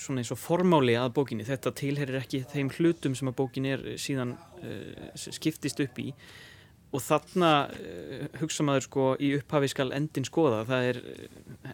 svona 0.00 0.22
eins 0.22 0.32
og 0.32 0.40
formáli 0.40 0.94
að 0.96 1.12
bókinni. 1.18 1.44
Þetta 1.44 1.74
tilherir 1.76 2.20
ekki 2.22 2.44
þeim 2.48 2.70
hlutum 2.78 3.16
sem 3.18 3.28
að 3.28 3.38
bókin 3.42 3.68
er 3.68 3.84
síðan 4.00 4.32
uh, 4.64 5.10
skiptist 5.14 5.82
upp 5.84 6.00
í 6.00 6.08
og 6.94 7.02
þarna 7.02 7.50
uh, 7.74 8.26
hugsa 8.40 8.66
maður 8.66 8.86
sko 8.86 9.06
í 9.18 9.32
upphafi 9.38 9.70
skal 9.72 9.90
endin 9.96 10.26
skoða. 10.28 10.62
Það 10.68 10.88
er 10.90 11.00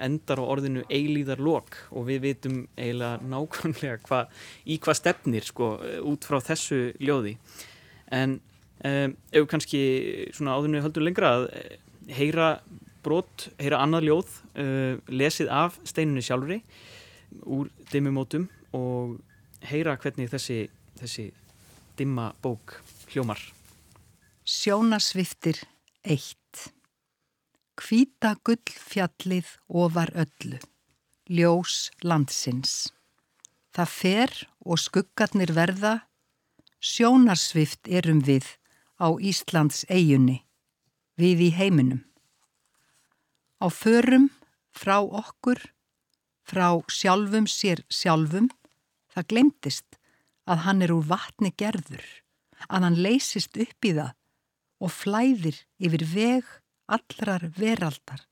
endar 0.00 0.41
á 0.41 0.45
orðinu 0.45 0.85
eilíðar 0.89 1.43
lok 1.45 1.77
og 1.93 2.09
við 2.09 2.23
vitum 2.29 2.62
eiginlega 2.79 3.21
nákvæmlega 3.29 3.99
hva, 4.09 4.23
í 4.65 4.79
hvað 4.81 5.00
stefnir 5.03 5.49
sko 5.49 5.75
út 6.09 6.29
frá 6.29 6.41
þessu 6.50 6.81
ljóði. 7.03 7.37
En 8.11 8.39
um, 8.85 9.17
ef 9.33 9.50
kannski 9.50 9.83
svona 10.35 10.57
áðurnu 10.57 10.83
höldur 10.85 11.05
lengra 11.05 11.35
að 11.37 11.50
heyra 12.11 12.55
brot, 13.05 13.49
heyra 13.61 13.81
annað 13.85 14.09
ljóð 14.09 14.35
uh, 14.61 14.97
lesið 15.12 15.53
af 15.53 15.79
steinunni 15.89 16.25
sjálfri 16.25 16.61
úr 17.47 17.71
dimmumótum 17.93 18.49
og 18.77 19.19
heyra 19.71 19.97
hvernig 20.00 20.31
þessi, 20.33 20.65
þessi 21.00 21.31
dimma 21.99 22.31
bók 22.43 22.81
hljómar. 23.12 23.60
Sjónasviftir 24.50 25.61
eitt 26.02 26.73
Kvíta 27.78 28.33
gull 28.42 28.73
fjallið 28.75 29.52
ofar 29.83 30.11
öllu, 30.25 30.59
ljós 31.30 31.76
landsins. 32.02 32.90
Það 33.71 33.95
fer 33.95 34.35
og 34.66 34.83
skuggarnir 34.83 35.54
verða, 35.54 35.95
sjónarsvift 36.83 37.87
erum 37.87 38.25
við 38.26 38.50
á 38.99 39.14
Íslands 39.23 39.85
eigunni, 39.87 40.40
við 41.14 41.47
í 41.47 41.50
heiminum. 41.54 42.02
Á 43.62 43.71
förum 43.71 44.33
frá 44.75 44.99
okkur, 44.99 45.62
frá 46.42 46.83
sjálfum 46.90 47.47
sér 47.47 47.87
sjálfum, 47.87 48.50
það 49.14 49.30
glemtist 49.30 50.00
að 50.50 50.66
hann 50.66 50.83
er 50.83 50.99
úr 50.99 51.07
vatni 51.07 51.54
gerður, 51.54 52.02
að 52.66 52.88
hann 52.88 53.04
leysist 53.07 53.54
upp 53.54 53.87
í 53.87 53.95
það 53.95 54.16
og 54.81 54.93
flæðir 54.93 55.61
yfir 55.79 56.05
veg 56.15 56.47
allrar 56.91 57.47
veraldar, 57.57 58.25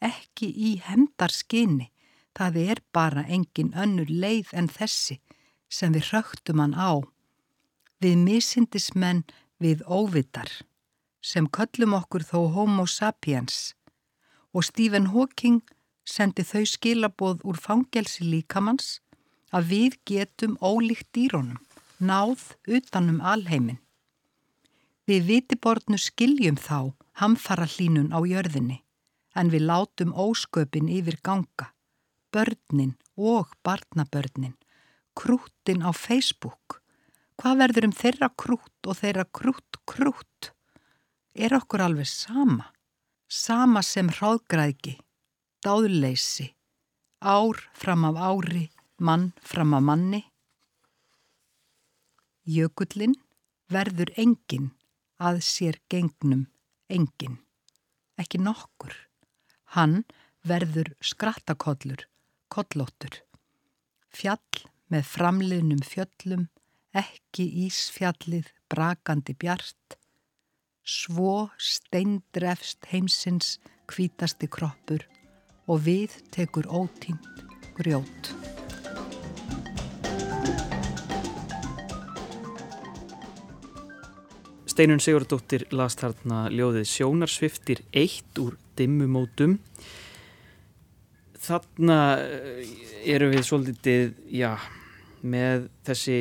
ekki 0.00 0.48
í 0.48 0.76
hemdarskinni, 0.86 1.90
það 2.36 2.60
er 2.64 2.82
bara 2.94 3.24
engin 3.26 3.74
önnur 3.74 4.08
leið 4.08 4.54
en 4.54 4.70
þessi 4.70 5.18
sem 5.68 5.92
við 5.92 6.12
rögtum 6.14 6.62
hann 6.62 6.76
á. 6.78 7.02
Við 7.98 8.14
misindismenn 8.22 9.24
við 9.58 9.82
óvitar, 9.84 10.48
sem 11.20 11.50
köllum 11.50 11.96
okkur 11.98 12.22
þó 12.22 12.46
homo 12.54 12.86
sapiens 12.86 13.74
og 14.54 14.64
Stephen 14.64 15.10
Hawking 15.12 15.60
sendi 16.08 16.44
þau 16.46 16.64
skilaboð 16.66 17.42
úr 17.44 17.58
fangelsi 17.60 18.24
líkamanns 18.24 18.98
að 19.52 19.72
við 19.72 19.98
getum 20.08 20.56
ólíkt 20.64 21.10
dýrónum, 21.16 21.60
náð 21.98 22.54
utanum 22.66 23.20
alheimin. 23.20 23.78
Við 25.08 25.24
vitiborðnu 25.24 25.96
skiljum 25.96 26.58
þá 26.60 26.92
hamfara 27.16 27.64
hlínun 27.64 28.10
á 28.12 28.20
jörðinni 28.28 28.82
en 29.40 29.48
við 29.48 29.64
látum 29.70 30.12
ósköpin 30.12 30.90
yfir 30.92 31.16
ganga, 31.24 31.70
börnin 32.28 32.92
og 33.16 33.54
barnabörnin, 33.64 34.52
krútin 35.16 35.80
á 35.80 35.96
Facebook. 35.96 36.82
Hvað 37.40 37.60
verður 37.62 37.88
um 37.88 37.96
þeirra 37.96 38.28
krút 38.36 38.90
og 38.90 38.98
þeirra 39.00 39.24
krút 39.32 39.80
krút? 39.88 40.52
Er 41.32 41.56
okkur 41.56 41.86
alveg 41.86 42.10
sama? 42.10 42.68
Sama 43.28 43.80
sem 43.80 44.10
hráðgræðki, 44.12 44.98
dáðleysi, 45.64 46.50
ár 47.24 47.60
fram 47.72 48.04
af 48.10 48.20
ári, 48.20 48.66
mann 49.00 49.30
fram 49.40 49.72
af 49.78 49.84
manni? 49.88 50.26
Jökullin 52.44 53.16
verður 53.72 54.12
engin 54.16 54.74
að 55.18 55.40
sér 55.44 55.78
gengnum 55.90 56.46
engin, 56.88 57.38
ekki 58.18 58.40
nokkur. 58.40 58.94
Hann 59.74 60.04
verður 60.46 60.94
skrattakollur, 61.04 62.06
kollóttur. 62.48 63.20
Fjall 64.08 64.64
með 64.88 65.04
framliðnum 65.10 65.82
fjöllum, 65.84 66.48
ekki 66.96 67.44
ísfjallið, 67.66 68.48
brakandi 68.72 69.36
bjart. 69.36 69.98
Svo 70.88 71.50
steindrefst 71.60 72.88
heimsins 72.92 73.58
kvítasti 73.88 74.48
kroppur 74.48 75.04
og 75.68 75.84
við 75.84 76.16
tekur 76.32 76.70
ótínt 76.72 77.44
grjót. 77.76 78.37
Steinun 84.78 85.00
Sigurdóttir 85.02 85.64
las 85.74 85.96
þarna 85.98 86.44
ljóðið 86.54 86.84
Sjónarsviftir 86.86 87.80
1 87.98 88.38
úr 88.38 88.52
dimmumótum. 88.78 89.56
Þarna 91.42 91.96
eh, 92.22 92.68
eru 93.10 93.26
við 93.32 93.42
svolítið, 93.48 94.14
já, 94.30 94.52
með 95.26 95.66
þessi, 95.88 96.20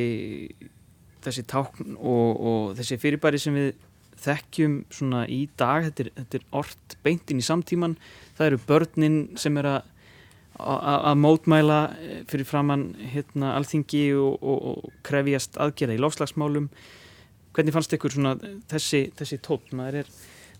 þessi 1.21 1.45
tákn 1.53 1.93
og, 2.01 2.41
og 2.49 2.73
þessi 2.81 2.97
fyrirbæri 3.05 3.43
sem 3.45 3.61
við 3.61 3.71
þekkjum 4.25 4.81
svona 4.89 5.27
í 5.29 5.43
dag, 5.53 5.91
þetta 5.91 6.07
er, 6.07 6.13
þetta 6.17 6.41
er 6.41 6.49
orrt 6.63 6.99
beintinn 7.05 7.45
í 7.45 7.45
samtíman. 7.45 7.93
Það 8.41 8.49
eru 8.49 8.63
börnin 8.73 9.23
sem 9.37 9.61
er 9.61 9.73
að 9.75 9.93
að 10.57 11.19
mótmæla 11.21 11.83
eh, 12.01 12.21
fyrir 12.25 12.49
framann 12.49 12.95
hérna 13.13 13.53
alþingi 13.59 14.07
og, 14.17 14.39
og, 14.41 14.71
og 14.71 15.03
krefjast 15.05 15.61
aðgerða 15.61 16.01
í 16.01 16.07
lofslagsmálum 16.07 16.71
Hvernig 17.57 17.73
fannst 17.73 17.93
ykkur 17.97 18.13
svona 18.13 18.35
þessi, 18.69 19.07
þessi 19.17 19.39
tótt? 19.41 19.71
Maður 19.73 20.03
er, 20.03 20.11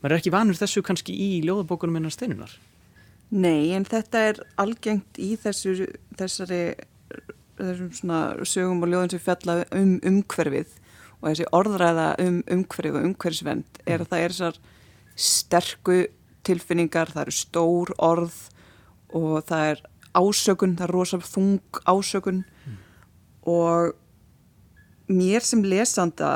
maður 0.02 0.16
er 0.16 0.22
ekki 0.24 0.34
vanur 0.34 0.58
þessu 0.58 0.82
kannski 0.86 1.14
í 1.14 1.30
ljóðabókunum 1.46 2.00
innan 2.00 2.14
steinunar? 2.14 2.56
Nei, 3.30 3.70
en 3.78 3.86
þetta 3.86 4.24
er 4.32 4.40
algengt 4.58 5.20
í 5.22 5.36
þessu, 5.38 5.92
þessari 6.18 6.62
þessum 7.58 7.92
svona 8.00 8.20
sögum 8.48 8.82
og 8.86 8.92
ljóðum 8.92 9.14
sem 9.14 9.24
fjalla 9.24 9.60
um 9.76 9.94
umhverfið 10.06 10.74
og 11.18 11.30
þessi 11.30 11.48
orðræða 11.60 12.08
um 12.24 12.42
umhverfið 12.56 13.00
og 13.00 13.08
umhverfisvend 13.12 13.80
er 13.86 14.04
að 14.04 14.12
það 14.12 14.24
er 14.24 14.36
þessar 14.36 14.60
sterku 15.28 16.00
tilfinningar, 16.48 17.12
það 17.14 17.24
eru 17.26 17.36
stór 17.36 17.94
orð 17.98 18.42
og 19.18 19.40
það 19.50 19.72
er 19.72 19.82
ásökun, 20.18 20.76
það 20.78 20.88
er 20.88 20.94
rosalega 20.94 21.32
þung 21.34 21.82
ásökun 21.90 22.44
mm. 22.44 22.78
og 23.54 23.98
mér 25.14 25.46
sem 25.46 25.64
lesanda 25.66 26.32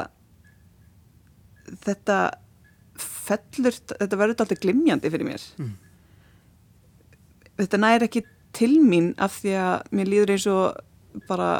þetta 1.85 2.19
fellur, 3.01 3.75
þetta 3.91 4.19
verður 4.19 4.43
alltaf 4.43 4.61
glimjandi 4.61 5.11
fyrir 5.11 5.27
mér 5.27 5.43
mm. 5.57 5.73
þetta 7.61 7.81
næri 7.81 8.09
ekki 8.09 8.23
til 8.55 8.73
mín 8.83 9.13
af 9.21 9.39
því 9.39 9.53
að 9.59 9.93
mér 9.95 10.11
líður 10.11 10.33
eins 10.35 10.47
og 10.51 11.21
bara 11.29 11.51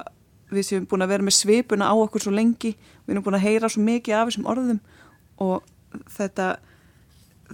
við 0.52 0.68
séum 0.68 0.88
búin 0.90 1.06
að 1.06 1.14
vera 1.14 1.28
með 1.28 1.38
svipuna 1.38 1.88
á 1.88 1.96
okkur 1.96 2.26
svo 2.26 2.34
lengi 2.36 2.74
við 2.76 3.14
erum 3.14 3.26
búin 3.26 3.40
að 3.40 3.46
heyra 3.48 3.70
svo 3.72 3.84
mikið 3.86 4.18
af 4.18 4.28
þessum 4.30 4.50
orðum 4.52 4.82
og 5.42 5.64
þetta 6.12 6.50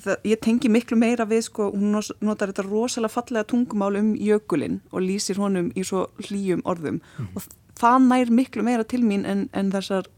það, 0.02 0.18
ég 0.32 0.42
tengi 0.44 0.72
miklu 0.72 0.98
meira 1.00 1.28
við 1.30 1.46
sko, 1.48 1.70
hún 1.74 1.94
notar 1.94 2.52
þetta 2.52 2.66
rosalega 2.68 3.14
fallega 3.14 3.50
tungumál 3.50 4.00
um 4.00 4.12
jökulinn 4.18 4.82
og 4.92 5.06
lýsir 5.06 5.40
honum 5.42 5.70
í 5.78 5.86
svo 5.86 6.08
hlýjum 6.26 6.66
orðum 6.66 7.00
mm. 7.02 7.30
og 7.38 7.48
það 7.78 8.10
nær 8.10 8.34
miklu 8.34 8.66
meira 8.66 8.88
til 8.88 9.04
mín 9.06 9.26
en, 9.30 9.48
en 9.54 9.72
þessar 9.74 10.10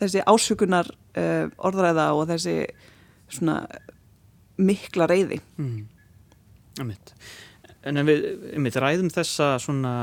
þessi 0.00 0.24
ásökunar 0.28 0.92
uh, 1.18 1.48
orðræða 1.58 2.10
og 2.16 2.28
þessi 2.30 2.58
svona 3.32 3.62
mikla 4.60 5.08
reyði 5.10 5.40
mm. 5.56 5.82
En 7.84 8.00
við, 8.08 8.22
við 8.56 8.76
ræðum 8.80 9.10
þessa 9.12 9.54
svona 9.62 9.94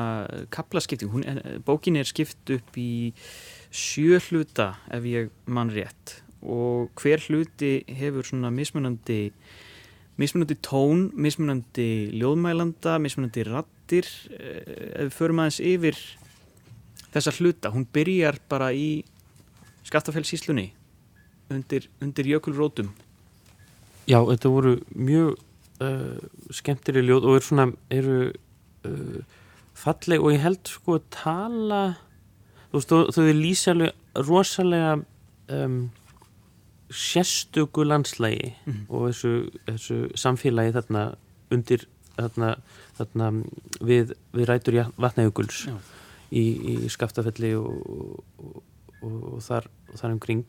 kaplaskipting, 0.53 1.23
bókin 1.65 1.97
er 1.97 2.07
skipt 2.07 2.51
upp 2.53 2.77
í 2.77 3.11
sjö 3.73 4.19
hluta 4.27 4.75
ef 4.93 5.07
ég 5.09 5.31
mann 5.49 5.71
rétt. 5.73 6.19
Og 6.41 6.91
hver 7.01 7.23
hluti 7.27 7.81
hefur 7.89 8.27
svona 8.27 8.51
mismunandi 8.53 9.31
mismunandi 10.21 10.57
tón, 10.61 11.07
mismunandi 11.17 12.11
ljóðmælanda, 12.19 12.99
mismunandi 13.01 13.45
rattir 13.47 14.05
eh, 14.35 14.99
ef 15.01 15.07
við 15.07 15.15
förum 15.15 15.41
aðeins 15.41 15.61
yfir 15.65 15.97
þessa 17.11 17.33
hluta, 17.39 17.71
hún 17.73 17.87
byrjar 17.89 18.37
bara 18.51 18.69
í 18.75 19.01
skattafellsíslunni 19.87 20.69
undir, 21.51 21.87
undir 22.01 22.27
jökulrótum. 22.27 22.91
Já, 24.09 24.19
þetta 24.19 24.51
voru 24.51 24.75
mjög 24.95 25.35
uh, 25.83 26.17
skemmtileg 26.53 27.07
ljóð 27.07 27.27
og 27.27 27.37
eru 27.37 27.47
svona 27.47 27.67
eru 27.93 28.17
uh, 28.87 29.21
falleg 29.77 30.21
og 30.21 30.35
ég 30.35 30.43
held 30.43 30.61
sko 30.69 30.97
að 30.99 31.07
tala 31.15 31.81
þú 32.71 32.79
veist, 32.79 32.93
þau 33.15 33.25
er 33.25 33.39
lýsalega 33.39 34.25
rosalega 34.27 34.93
um, 35.51 35.81
sérstöku 36.91 37.85
landslægi 37.87 38.53
mm 38.65 38.73
-hmm. 38.73 38.85
og 38.89 39.09
þessu, 39.09 39.51
þessu 39.67 39.97
samfélagi 40.15 40.73
þarna 40.75 41.15
undir 41.51 41.87
þarna, 42.17 42.55
þarna 42.97 43.43
við, 43.81 44.13
við 44.33 44.45
rætur 44.45 44.91
vatnajökuls 44.97 45.67
í, 46.31 46.43
í 46.73 46.89
skaftafelli 46.89 47.55
og, 47.55 47.71
og, 47.89 48.63
og, 49.01 49.33
og 49.33 49.41
þar, 49.41 49.67
þar 49.95 50.11
umkring 50.11 50.45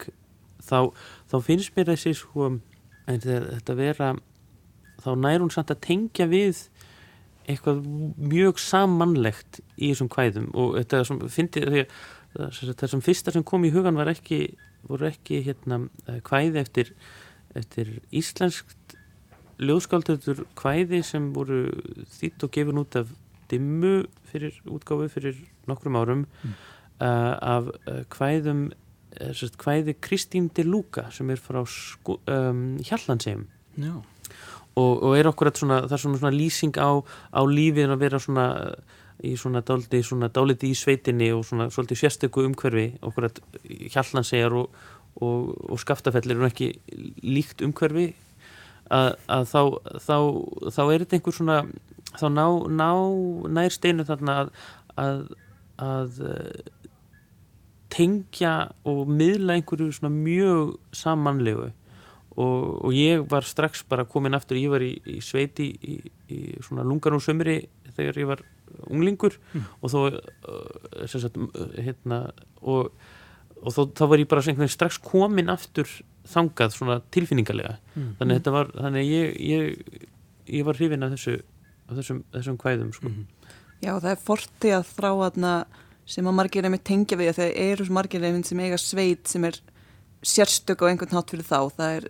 þá, 0.62 0.92
þá 1.31 1.37
finnst 1.47 1.76
mér 1.76 1.92
þessi 1.92 2.14
sko, 2.19 2.50
þetta 3.07 3.76
vera 3.78 4.12
þá 5.02 5.11
nær 5.19 5.42
hún 5.42 5.52
samt 5.52 5.73
að 5.75 5.83
tengja 5.87 6.28
við 6.31 6.66
eitthvað 7.50 7.83
mjög 8.23 8.61
sammannlegt 8.62 9.62
í 9.75 9.90
þessum 9.90 10.11
kvæðum 10.12 10.50
og 10.54 10.76
þetta 10.78 11.02
sem 11.09 11.23
fyndi 11.33 11.87
þessum 12.78 13.02
fyrsta 13.04 13.35
sem 13.35 13.45
kom 13.47 13.66
í 13.66 13.73
hugan 13.75 13.99
var 13.99 14.12
ekki 14.12 14.45
voru 14.87 15.09
ekki 15.11 15.42
hérna 15.47 15.85
kvæði 16.26 16.62
eftir, 16.62 16.92
eftir 17.59 17.97
íslenskt 18.14 18.97
ljóðskáldur 19.62 20.45
kvæði 20.59 21.02
sem 21.07 21.31
voru 21.35 21.64
þýtt 22.16 22.47
og 22.47 22.54
gefin 22.54 22.81
út 22.83 22.99
af 22.99 23.11
dimmu 23.52 24.07
fyrir 24.31 24.57
útgáfi 24.64 25.11
fyrir 25.12 25.42
nokkrum 25.69 25.99
árum 26.00 26.25
mm. 26.25 26.54
uh, 27.04 27.35
af 27.37 27.69
uh, 27.69 28.02
kvæðum 28.12 28.71
uh, 29.21 29.45
kvæði 29.59 29.97
Kristín 30.00 30.49
de 30.57 30.64
Luca 30.64 31.09
sem 31.12 31.31
er 31.31 31.40
frá 31.40 31.62
sko, 31.69 32.21
um, 32.26 32.64
Hjallandsheim 32.83 33.47
Já. 33.76 33.95
Og, 34.73 35.02
og 35.04 35.14
er 35.19 35.28
okkur 35.28 35.50
að 35.50 35.61
svona, 35.61 35.78
það 35.85 35.95
er 35.97 36.00
svona, 36.00 36.19
svona 36.23 36.37
lýsing 36.37 36.78
á, 36.81 36.90
á 37.04 37.40
lífið 37.45 37.92
að 37.92 38.00
vera 38.00 38.21
svona 38.23 38.47
í 39.23 39.35
svona 39.38 39.62
dáliti, 39.62 40.00
svona 40.02 40.31
dáliti 40.33 40.73
í 40.73 40.76
sveitinni 40.76 41.28
og 41.35 41.45
svona 41.47 41.69
svolítið 41.71 42.00
sérstöku 42.00 42.47
umhverfi. 42.49 42.88
Okkur 43.04 43.28
að 43.28 43.40
hjallansegar 43.92 44.57
og, 44.59 44.75
og, 45.21 45.52
og 45.69 45.81
skaftafellir 45.83 46.40
er 46.40 46.49
ekki 46.49 46.73
líkt 47.23 47.62
umhverfi. 47.64 48.11
Að, 48.92 49.12
að 49.31 49.47
þá, 49.52 49.61
þá, 50.09 50.16
þá 50.75 50.83
er 50.85 51.04
þetta 51.04 51.19
einhver 51.19 51.37
svona 51.37 51.59
þá 52.19 52.26
ná, 52.33 52.47
ná 52.69 52.90
nær 53.57 53.73
steinu 53.73 54.04
þarna 54.09 54.38
að, 54.42 54.50
að, 55.00 55.21
að 55.81 56.23
tengja 57.92 58.54
og 58.88 59.11
miðla 59.11 59.58
einhverju 59.58 59.92
svona 59.92 60.12
mjög 60.14 60.76
samanlegu 60.96 61.70
og, 62.32 62.84
og 62.87 62.92
ég 62.96 63.25
var 63.28 63.44
strax 63.44 63.84
bara 63.88 64.06
komin 64.08 64.37
aftur, 64.37 64.56
ég 64.56 64.72
var 64.72 64.84
í, 64.84 64.94
í 65.04 65.18
sveiti 65.25 65.68
í, 65.76 65.99
í 66.32 66.40
svona 66.64 66.87
lungan 66.87 67.18
og 67.18 67.25
sömri 67.25 67.58
þegar 67.92 68.20
ég 68.22 68.30
var 68.30 68.44
unglingur 68.88 69.37
mm. 69.52 69.66
og 69.82 69.92
þó 69.92 69.99
uh, 70.08 71.04
sagt, 71.11 71.37
hérna, 71.76 72.22
og, 72.62 72.88
og 73.61 73.76
þó, 73.76 73.82
þá 73.92 74.04
var 74.14 74.22
ég 74.22 74.30
bara 74.30 74.68
strax 74.72 75.00
komin 75.02 75.52
aftur 75.52 75.90
þangað 76.32 76.76
svona 76.76 77.00
tilfinningarlega 77.12 77.76
mm. 77.94 78.11
þannig 78.20 78.40
þetta 78.40 78.56
var 78.56 78.72
þannig 78.78 79.11
ég, 79.11 79.37
ég, 79.52 80.02
ég 80.56 80.66
var 80.68 80.78
hrifin 80.78 81.04
af 81.04 81.12
þessu 81.16 81.40
af 81.90 81.99
þessum, 81.99 82.25
þessum 82.32 82.58
kvæðum 82.61 82.92
sko. 82.96 83.11
mm. 83.12 83.25
Já 83.82 83.96
það 83.99 84.12
er 84.12 84.20
fortið 84.22 84.76
að 84.76 84.90
þrá 84.94 85.08
aðna 85.11 85.54
sem 86.06 86.26
að 86.26 86.37
margir 86.38 86.66
er 86.66 86.73
með 86.75 86.85
tengja 86.88 87.18
við 87.21 87.37
þegar 87.38 87.61
eru 87.66 87.87
margir 87.94 88.26
er 88.26 88.42
sem 88.47 88.61
eiga 88.61 88.78
sveit 88.80 89.30
sem 89.30 89.44
er 89.49 89.59
sérstök 90.23 90.82
á 90.82 90.90
einhvern 90.90 91.17
hátt 91.17 91.32
fyrir 91.32 91.47
þá. 91.47 91.60
Það 91.76 91.97
er 91.97 92.08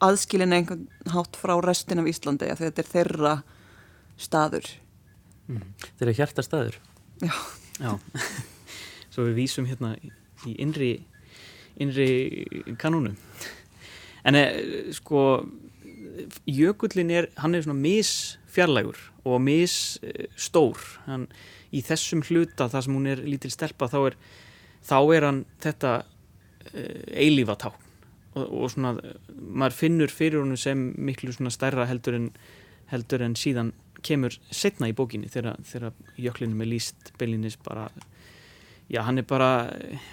aðskilin 0.00 0.56
einhvern 0.56 0.86
hátt 1.14 1.38
frá 1.38 1.56
restin 1.64 2.02
af 2.02 2.10
Íslandi 2.10 2.50
að 2.50 2.64
þetta 2.64 2.82
er 2.82 2.90
þeirra 2.94 3.34
staður. 4.20 4.70
Mm. 5.50 5.66
Þeirra 5.98 6.16
hjarta 6.20 6.46
staður. 6.46 6.80
Já, 7.20 7.34
Já. 7.80 7.94
Svo 9.12 9.26
við 9.26 9.40
vísum 9.42 9.66
hérna 9.68 9.94
í 10.46 10.54
innri 10.62 10.92
innri 11.80 12.74
kanónu 12.80 13.14
en 14.28 14.36
e, 14.36 14.44
sko 14.92 15.22
jökullin 16.48 17.12
er, 17.14 17.30
hann 17.40 17.54
er 17.56 17.64
svona 17.64 17.80
misfjarlægur 17.80 18.98
og 19.24 19.40
misstór 19.44 20.80
hann, 21.06 21.28
í 21.72 21.82
þessum 21.86 22.24
hluta 22.26 22.68
þar 22.70 22.86
sem 22.86 22.96
hún 22.96 23.10
er 23.10 23.22
lítil 23.26 23.52
stelpa 23.52 23.88
þá 23.90 23.98
er, 24.00 24.16
þá 24.86 24.96
er 25.16 25.26
hann 25.28 25.44
þetta 25.62 25.92
e, 26.72 26.82
eilífatákn. 27.26 27.86
Og, 28.30 28.44
og 28.46 28.70
svona 28.70 28.94
maður 29.34 29.74
finnur 29.74 30.12
fyrir 30.14 30.38
honum 30.38 30.58
sem 30.60 30.90
miklu 31.02 31.32
svona 31.34 31.50
stærra 31.50 31.88
heldur 31.90 32.14
en, 32.14 32.28
heldur 32.92 33.24
en 33.26 33.34
síðan 33.38 33.72
kemur 34.06 34.36
setna 34.54 34.88
í 34.88 34.94
bókinni 34.96 35.28
þegar 35.28 35.90
jöklinum 36.16 36.62
er 36.62 36.70
líst 36.70 37.10
beilinis 37.20 37.58
bara 37.60 37.88
já 38.90 39.02
hann 39.04 39.18
er 39.18 39.26
bara 39.28 39.50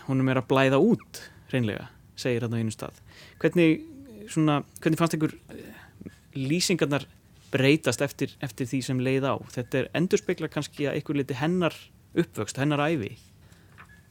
honum 0.08 0.34
er 0.34 0.42
að 0.42 0.50
blæða 0.50 0.82
út 0.82 1.22
reynlega 1.54 1.88
segir 2.18 2.46
hann 2.46 2.58
á 2.58 2.60
einu 2.60 2.74
stað. 2.74 2.98
Hvernig, 3.42 3.84
svona, 4.32 4.62
hvernig 4.82 5.00
fannst 5.00 5.18
ykkur 5.18 5.36
eh, 5.54 6.10
lýsingarnar 6.38 7.06
breytast 7.52 8.02
eftir, 8.02 8.34
eftir 8.42 8.68
því 8.68 8.82
sem 8.84 9.00
leið 9.00 9.30
á 9.32 9.36
þetta 9.54 9.78
er 9.80 9.90
endurspegla 9.94 10.50
kannski 10.52 10.90
að 10.90 11.02
ykkur 11.02 11.22
liti 11.22 11.38
hennar 11.38 11.76
uppvöxt, 12.18 12.58
hennar 12.58 12.84
æfi 12.84 13.16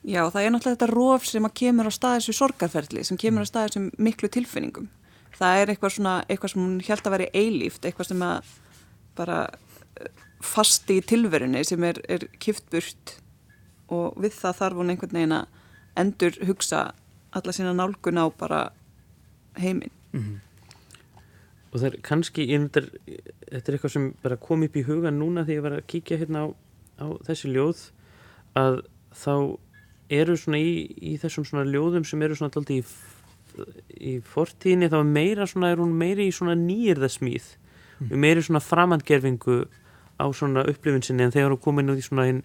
Já, 0.07 0.23
það 0.31 0.45
er 0.45 0.53
náttúrulega 0.55 0.77
þetta 0.77 0.93
róf 0.93 1.25
sem 1.27 1.47
að 1.49 1.57
kemur 1.59 1.89
á 1.91 1.93
staðis 1.95 2.29
við 2.31 2.37
sorgarferðli, 2.39 3.03
sem 3.03 3.19
kemur 3.19 3.43
á 3.43 3.51
staðis 3.51 3.75
við 3.75 3.87
miklu 4.07 4.29
tilfinningum. 4.31 4.87
Það 5.35 5.63
er 5.63 5.73
eitthvað 5.73 5.95
svona, 5.97 6.13
eitthvað 6.31 6.53
sem 6.53 6.63
hún 6.63 6.77
held 6.87 7.09
að 7.09 7.15
veri 7.17 7.27
eilíft, 7.35 7.83
eitthvað 7.83 8.11
sem 8.13 8.23
að 8.23 8.53
bara 9.19 9.41
eh, 9.99 10.23
fasti 10.47 11.01
í 11.01 11.05
tilverunni 11.11 11.65
sem 11.67 11.83
er, 11.89 11.99
er 12.07 12.29
kift 12.39 12.71
burt 12.71 13.17
og 13.91 14.15
við 14.23 14.39
það 14.39 14.61
þarf 14.61 14.81
hún 14.81 14.95
einhvern 14.95 15.19
veginn 15.19 15.37
að 15.41 15.61
endur 15.99 16.39
hugsa 16.47 16.85
alla 17.37 17.57
sína 17.57 17.75
nálgun 17.75 18.23
á 18.23 18.27
bara 18.31 18.61
heiminn. 19.59 19.95
Mm 20.13 20.23
-hmm. 20.23 20.46
Og 21.73 21.81
það 21.81 21.89
er 21.89 21.97
kannski, 22.07 22.47
þetta 22.47 22.83
er 23.59 23.77
eitthvað 23.77 23.93
sem 23.93 24.09
bara 24.23 24.39
kom 24.41 24.65
upp 24.65 24.77
í 24.79 24.85
hugan 24.87 25.19
núna 25.21 25.45
þegar 25.45 25.57
ég 25.57 25.65
var 25.67 25.77
að 25.77 25.89
kíkja 25.93 26.21
hérna 26.23 26.47
á, 26.47 26.47
á 27.03 27.07
þessi 27.27 27.53
ljóð 27.53 27.83
að 28.57 28.81
þá 29.17 29.35
eru 30.17 30.37
svona 30.39 30.61
í, 30.63 30.73
í 31.03 31.17
þessum 31.21 31.47
svona 31.47 31.67
ljóðum 31.69 32.07
sem 32.07 32.23
eru 32.23 32.37
svona 32.39 32.53
alltaf 32.55 32.73
í, 32.73 32.81
í 33.99 34.19
fortíðinni 34.25 34.91
þá 34.93 35.01
meira 35.09 35.49
svona 35.51 35.73
er 35.73 35.83
hún 35.83 35.97
meiri 35.99 36.29
í 36.29 36.35
svona 36.35 36.55
nýjirðasmíð 36.61 37.49
mm. 38.05 38.15
meiri 38.15 38.45
svona 38.47 38.63
framhandgerfingu 38.63 39.65
á 40.17 40.27
svona 40.33 40.65
upplifin 40.71 41.05
sinni 41.05 41.27
en 41.27 41.35
þegar 41.35 41.55
hún 41.55 41.65
komin 41.65 41.93
út 41.93 42.01
í 42.01 42.07
svona 42.07 42.29
hinn 42.29 42.43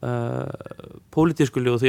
uh, 0.00 0.48
pólitísku 1.14 1.62
ljóð 1.62 1.86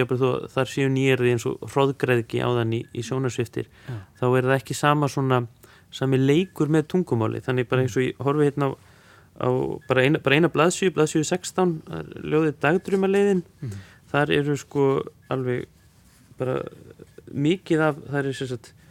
þar 0.54 0.72
séu 0.72 0.90
nýjirði 0.92 1.34
eins 1.36 1.48
og 1.50 1.64
hróðgreðki 1.72 2.44
á 2.44 2.50
þann 2.60 2.76
í, 2.78 2.84
í 2.92 3.06
sjónarsviftir 3.06 3.70
ja. 3.88 4.02
þá 4.20 4.26
er 4.30 4.50
það 4.50 4.58
ekki 4.60 4.78
sama 4.78 5.10
svona 5.12 5.46
sami 5.92 6.20
leikur 6.20 6.72
með 6.72 6.90
tungumáli. 6.94 7.44
Þannig 7.44 7.70
bara 7.70 7.84
eins 7.86 7.98
og 7.98 8.06
ég 8.06 8.24
horfi 8.24 8.50
hérna 8.50 8.72
á, 8.72 8.72
á 9.44 9.50
bara 9.90 10.04
eina, 10.04 10.22
eina 10.24 10.52
blaðsjú, 10.52 10.92
blaðsjú 10.96 11.24
16 11.26 11.78
ljóðið 12.24 12.58
dagdrumaleiðin 12.64 13.46
mm 13.62 13.78
þar 14.12 14.34
eru 14.36 14.56
sko 14.60 14.86
alveg 15.34 15.68
bara 16.40 16.62
mikið 17.28 17.84
af 17.90 18.00
það 18.06 18.20
eru 18.22 18.36
sérstaklega 18.38 18.86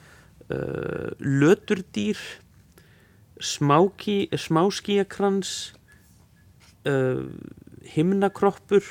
uh, 0.47 1.09
löturdýr 1.21 2.21
smáki, 3.43 4.19
smáskíakrans 4.33 5.55
uh, 6.89 7.25
himnakroppur 7.97 8.85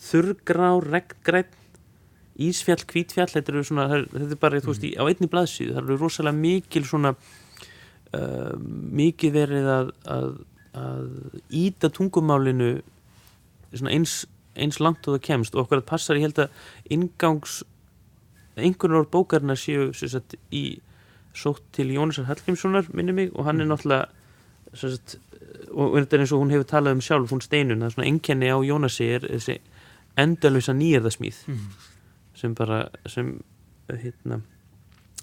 þurrgrá, 0.00 0.72
reggrætt 0.84 1.56
Ísfjall, 2.40 2.84
Kvítfjall 2.88 3.28
þetta, 3.28 3.62
svona, 3.66 3.86
þetta 4.08 4.34
er 4.36 4.40
bara, 4.40 4.60
þú 4.62 4.72
veist, 4.72 4.86
mm. 4.86 5.00
á 5.00 5.04
einni 5.10 5.30
blaðsíðu 5.30 5.74
það 5.76 5.82
eru 5.82 5.98
rosalega 6.00 6.40
mikil 6.40 6.84
svona 6.88 7.14
uh, 7.14 8.54
mikið 9.00 9.34
verið 9.34 9.70
að, 9.74 9.90
að, 10.16 10.30
að 10.80 11.08
íta 11.62 11.90
tungumálinu 11.92 12.70
eins 13.70 14.14
eins 14.58 14.80
langt 14.82 15.06
og 15.06 15.16
það 15.16 15.26
kemst 15.28 15.54
og 15.54 15.64
okkur 15.64 15.80
að 15.80 15.90
passar 15.90 16.18
ég 16.18 16.26
held 16.26 16.40
að 16.42 16.62
ingangs 16.96 17.60
einhvern 18.58 18.98
orð 18.98 19.10
bókarna 19.12 19.56
séu 19.58 19.90
sagt, 19.94 20.34
í 20.50 20.80
sótt 21.36 21.62
til 21.76 21.92
Jónasar 21.94 22.26
Hallgrímssonar 22.28 22.90
minni 22.94 23.14
mig 23.14 23.30
og 23.34 23.46
hann 23.46 23.60
er 23.60 23.68
mm. 23.68 23.74
náttúrulega 23.74 24.08
sagt, 24.74 25.18
og 25.70 25.94
þetta 25.98 26.16
er 26.16 26.24
eins 26.24 26.34
og 26.34 26.42
hún 26.42 26.54
hefur 26.54 26.68
talað 26.72 26.98
um 26.98 27.04
sjálf 27.04 27.34
hún 27.34 27.44
steinun, 27.44 27.82
það 27.82 27.90
er 27.90 27.94
svona 27.94 28.10
enkenni 28.10 28.50
á 28.50 28.58
Jónasi 28.66 29.08
er 29.16 29.28
þessi 29.28 29.60
endalvisa 30.18 30.74
nýjörðasmíð 30.76 31.40
mm. 31.46 31.70
Sem 32.40 32.54
bara 32.56 32.82
sem 33.06 33.34
hérna 33.90 34.40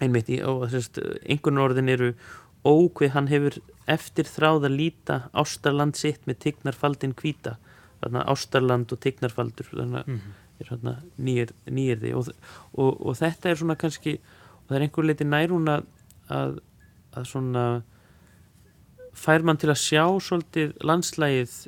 einmitt 0.02 0.30
í 0.30 0.42
einhvern 0.42 1.64
orðin 1.64 1.90
eru 1.90 2.12
ókvið 2.68 3.14
hann 3.16 3.30
hefur 3.32 3.58
eftir 3.88 4.28
þráð 4.30 4.68
að 4.68 4.78
líta 4.82 5.22
ástarland 5.34 5.98
sitt 5.98 6.28
með 6.28 6.42
tignarfaldin 6.46 7.16
kvíta 7.18 7.58
Ástarland 8.02 8.92
og 8.94 9.00
Tignarfaldur 9.02 9.66
þannig 9.72 10.00
að 10.02 10.08
mm 10.08 10.20
-hmm. 10.20 10.34
er 10.60 10.98
nýjir, 11.18 11.52
nýjirði 11.66 12.14
og, 12.14 12.30
og, 12.74 13.06
og 13.06 13.18
þetta 13.18 13.50
er 13.50 13.56
svona 13.56 13.76
kannski 13.76 14.20
og 14.20 14.70
það 14.70 14.76
er 14.76 14.82
einhver 14.82 15.06
leiti 15.06 15.24
nærún 15.24 15.68
að, 15.68 15.84
að, 16.30 16.60
að 17.14 17.26
svona 17.26 17.82
fær 19.14 19.44
mann 19.44 19.58
til 19.58 19.70
að 19.70 19.82
sjá 19.82 20.20
svolítið 20.20 20.74
landslægið 20.82 21.68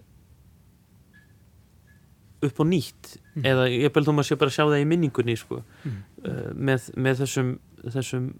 upp 2.45 2.62
og 2.63 2.69
nýtt. 2.69 3.17
Mm. 3.36 3.45
eða 3.52 3.65
ég 3.71 3.91
bel 3.95 4.06
þú 4.08 4.15
maður 4.15 4.30
sé 4.30 4.39
bara 4.39 4.52
að 4.52 4.56
sjá 4.58 4.63
það 4.65 4.82
í 4.84 4.88
minningunni 4.89 5.36
sko, 5.39 5.62
mm. 5.88 5.99
uh, 6.23 6.47
með, 6.56 6.88
með 6.99 7.21
þessum 7.23 7.52
þessum 7.84 8.32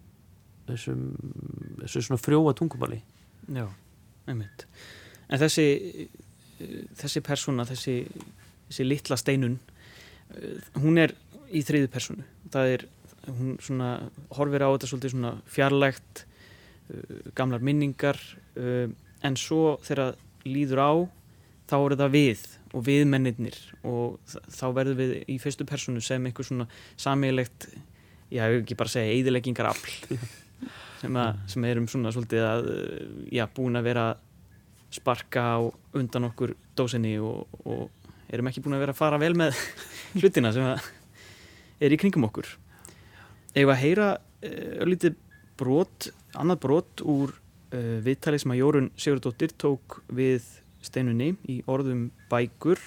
þessum, 0.70 1.04
þessum 1.82 2.08
svona 2.08 2.22
frjóa 2.22 2.56
tungumáli. 2.58 3.00
Já, 3.50 3.66
einmitt. 4.30 4.66
En 5.30 5.42
þessi 5.42 5.66
þessi 7.00 7.22
persóna, 7.26 7.66
þessi, 7.68 8.04
þessi 8.68 8.86
litla 8.88 9.18
steinun 9.20 9.58
hún 10.80 11.00
er 11.02 11.16
í 11.56 11.62
þriðu 11.66 11.90
persónu. 11.94 12.26
Það 12.54 12.74
er, 12.76 12.86
hún 13.30 13.56
svona 13.64 13.94
horfir 14.36 14.66
á 14.66 14.70
þetta 14.70 14.90
svolítið 14.92 15.16
svona 15.16 15.34
fjarlægt 15.50 16.26
gamlar 17.38 17.64
minningar 17.66 18.20
en 18.58 19.38
svo 19.38 19.78
þegar 19.86 20.18
líður 20.48 20.82
á 20.82 20.92
þá 21.70 21.76
eru 21.78 22.00
það 22.00 22.16
við 22.16 22.46
og 22.70 22.86
viðmennir 22.86 23.58
og 23.88 24.36
þá 24.50 24.66
verður 24.78 25.00
við 25.00 25.14
í 25.30 25.38
fyrstu 25.42 25.66
personu 25.70 26.02
sem 26.04 26.26
einhver 26.26 26.48
svona 26.48 26.68
samílegt 27.00 27.70
ég 28.34 28.44
hef 28.44 28.62
ekki 28.62 28.78
bara 28.78 28.94
segja 28.94 29.16
eðileggingar 29.18 29.72
afl 29.72 30.18
sem, 31.02 31.16
að, 31.16 31.40
sem 31.50 31.70
erum 31.70 31.88
svona 31.90 32.14
svolítið 32.14 32.46
að 32.46 32.70
já, 33.34 33.46
búin 33.56 33.80
að 33.80 33.90
vera 33.90 34.08
sparka 34.94 35.46
á 35.56 35.60
undan 35.98 36.30
okkur 36.32 36.56
dósinni 36.78 37.16
og, 37.22 37.46
og 37.66 37.90
erum 38.30 38.50
ekki 38.50 38.64
búin 38.66 38.78
að 38.78 38.86
vera 38.86 38.96
að 38.96 39.02
fara 39.02 39.22
vel 39.22 39.36
með 39.38 39.58
hlutina 40.20 40.54
sem 40.56 40.70
er 41.80 41.94
í 41.94 42.00
kringum 42.00 42.28
okkur. 42.28 42.50
Eða 43.58 43.76
að 43.76 43.82
heyra 43.84 44.10
eh, 44.46 44.82
örlítið 44.84 45.18
brot, 45.60 46.10
annað 46.40 46.62
brot 46.64 47.04
úr 47.04 47.34
uh, 47.74 47.98
viðtali 48.06 48.40
sem 48.40 48.54
að 48.54 48.62
Jórun 48.62 48.90
Sigurdóttir 48.96 49.52
tók 49.60 50.00
við 50.16 50.46
steinunni 50.86 51.34
í 51.50 51.60
orðum 51.70 52.10
bækur 52.32 52.82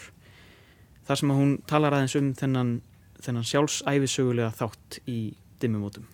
þar 1.06 1.20
sem 1.20 1.32
að 1.32 1.40
hún 1.40 1.54
talar 1.68 1.96
aðeins 1.96 2.16
um 2.18 2.32
þennan, 2.38 2.74
þennan 3.22 3.48
sjálfsæfisögulega 3.48 4.52
þátt 4.58 5.00
í 5.10 5.20
dimmumótum. 5.62 6.06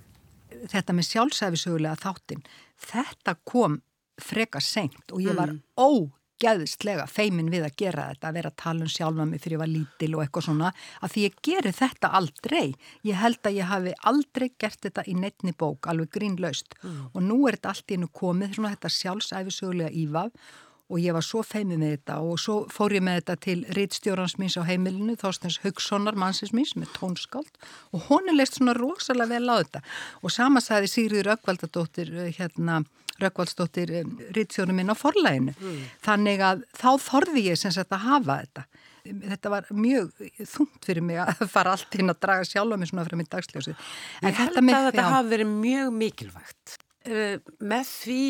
Þetta 0.68 0.94
með 0.96 1.10
sjálfsæfisögulega 1.12 1.98
þáttin, 2.00 2.46
þetta 2.88 3.36
kom 3.46 3.82
freka 4.18 4.62
senkt 4.64 5.12
og 5.14 5.22
ég 5.22 5.36
var 5.38 5.52
mm. 5.52 5.60
ógæðislega 5.78 7.04
feimin 7.10 7.50
við 7.52 7.68
að 7.68 7.76
gera 7.78 8.08
þetta, 8.10 8.30
að 8.30 8.38
vera 8.40 8.50
að 8.50 8.58
tala 8.64 8.86
um 8.86 8.90
sjálfa 8.90 9.26
mig 9.28 9.42
fyrir 9.44 9.54
að 9.54 9.58
ég 9.58 9.62
var 9.62 9.72
lítil 9.74 10.10
og 10.16 10.22
eitthvað 10.24 10.46
svona, 10.48 10.70
að 10.98 11.12
því 11.14 11.26
ég 11.26 11.36
geri 11.48 11.74
þetta 11.78 12.12
aldrei. 12.18 12.64
Ég 13.06 13.20
held 13.22 13.38
að 13.44 13.58
ég 13.60 13.70
hafi 13.70 13.94
aldrei 14.10 14.48
gert 14.58 14.80
þetta 14.88 15.06
í 15.06 15.14
neittni 15.20 15.54
bók, 15.54 15.90
alveg 15.92 16.10
grínlaust 16.16 16.74
mm. 16.80 17.02
og 17.12 17.28
nú 17.28 17.44
er 17.46 17.60
þetta 17.60 17.74
allt 17.74 17.92
í 17.92 17.98
hennu 17.98 18.10
komið, 18.22 18.56
svona 18.56 18.72
þetta 18.74 18.96
sjálfsæfisögulega 18.96 19.94
ívaf 20.02 20.56
og 20.88 21.00
ég 21.02 21.12
var 21.12 21.24
svo 21.24 21.42
feimið 21.44 21.80
með 21.82 21.90
þetta 21.94 22.18
og 22.24 22.38
svo 22.40 22.58
fór 22.72 22.94
ég 22.96 23.04
með 23.04 23.18
þetta 23.20 23.36
til 23.44 23.56
rittstjórans 23.76 24.38
míns 24.40 24.56
á 24.56 24.64
heimilinu, 24.64 25.18
Þorstens 25.20 25.58
Haugssonar 25.64 26.16
mannsins 26.16 26.54
míns 26.56 26.72
með 26.80 26.94
tónskáld. 26.96 27.50
Og 27.92 28.08
hún 28.08 28.30
er 28.30 28.38
leist 28.38 28.56
svona 28.56 28.76
rosalega 28.76 29.36
vel 29.36 29.52
á 29.52 29.60
þetta. 29.60 29.82
Og 30.22 30.32
sama 30.32 30.62
sagði 30.64 30.92
Sigriður 30.92 31.34
Rökkvaldadóttir 31.34 32.14
eh, 32.16 32.30
hérna, 32.38 32.80
Rökkvaldsdóttir 33.20 33.92
eh, 33.98 34.08
rittstjórnum 34.36 34.80
minn 34.80 34.94
á 34.94 34.96
forlæginu 34.96 35.52
mm. 35.52 35.78
þannig 36.06 36.44
að 36.46 36.64
þá 36.78 36.90
þorði 37.04 37.44
ég 37.50 37.60
sem 37.60 37.74
sagt 37.74 37.92
að 37.92 38.06
hafa 38.06 38.38
þetta. 38.44 38.66
Þetta 39.08 39.52
var 39.52 39.68
mjög 39.72 40.24
þungt 40.40 40.88
fyrir 40.88 41.04
mig 41.04 41.20
að 41.20 41.44
fara 41.54 41.76
allt 41.76 42.00
inn 42.00 42.12
að 42.12 42.20
draga 42.24 42.48
sjálf 42.48 42.76
á 42.76 42.76
mig 42.80 42.90
svona 42.90 43.04
fyrir 43.06 43.20
minn 43.20 43.30
dagsljósi 43.32 43.74
Ég 43.74 44.40
held 44.40 44.56
að 44.60 44.66
með, 44.68 44.88
þetta 44.90 45.06
hafi 45.12 45.32
verið 45.34 45.52
mjög 45.52 45.92
mikilvægt. 46.00 46.78
Uh, 47.08 47.36
með 47.60 47.92
því 47.92 48.22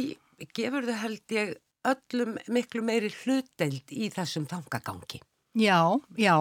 gefur 0.54 0.86
þau 0.86 0.98
held 1.02 1.34
ég 1.34 1.56
öllum 1.86 2.36
miklu 2.52 2.82
meiri 2.84 3.10
hluteld 3.22 3.92
í 3.92 4.10
þessum 4.14 4.46
tangagangi. 4.50 5.20
Já, 5.58 5.98
já, 6.14 6.36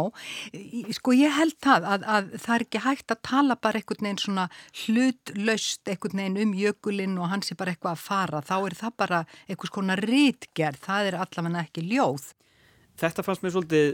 sko 0.93 1.13
ég 1.15 1.31
held 1.33 1.55
það 1.63 1.85
að, 1.89 2.03
að 2.11 2.25
það 2.43 2.53
er 2.53 2.65
ekki 2.65 2.81
hægt 2.83 3.13
að 3.13 3.21
tala 3.25 3.55
bara 3.57 3.79
einhvern 3.79 4.03
veginn 4.05 4.19
svona 4.21 4.43
hlutlaust 4.83 5.89
einhvern 5.89 6.21
veginn 6.21 6.41
um 6.43 6.51
jökulinn 6.59 7.15
og 7.17 7.31
hans 7.31 7.49
er 7.49 7.57
bara 7.57 7.73
eitthvað 7.73 7.95
að 7.95 8.03
fara, 8.03 8.43
þá 8.45 8.57
er 8.59 8.75
það 8.77 8.97
bara 8.99 9.21
einhvers 9.47 9.73
konar 9.73 10.03
rítgerð, 10.03 10.83
það 10.83 11.09
er 11.09 11.19
allavega 11.23 11.63
ekki 11.63 11.85
ljóð. 11.87 12.27
Þetta 12.99 13.25
fannst 13.25 13.45
mér 13.45 13.55
svolítið 13.55 13.89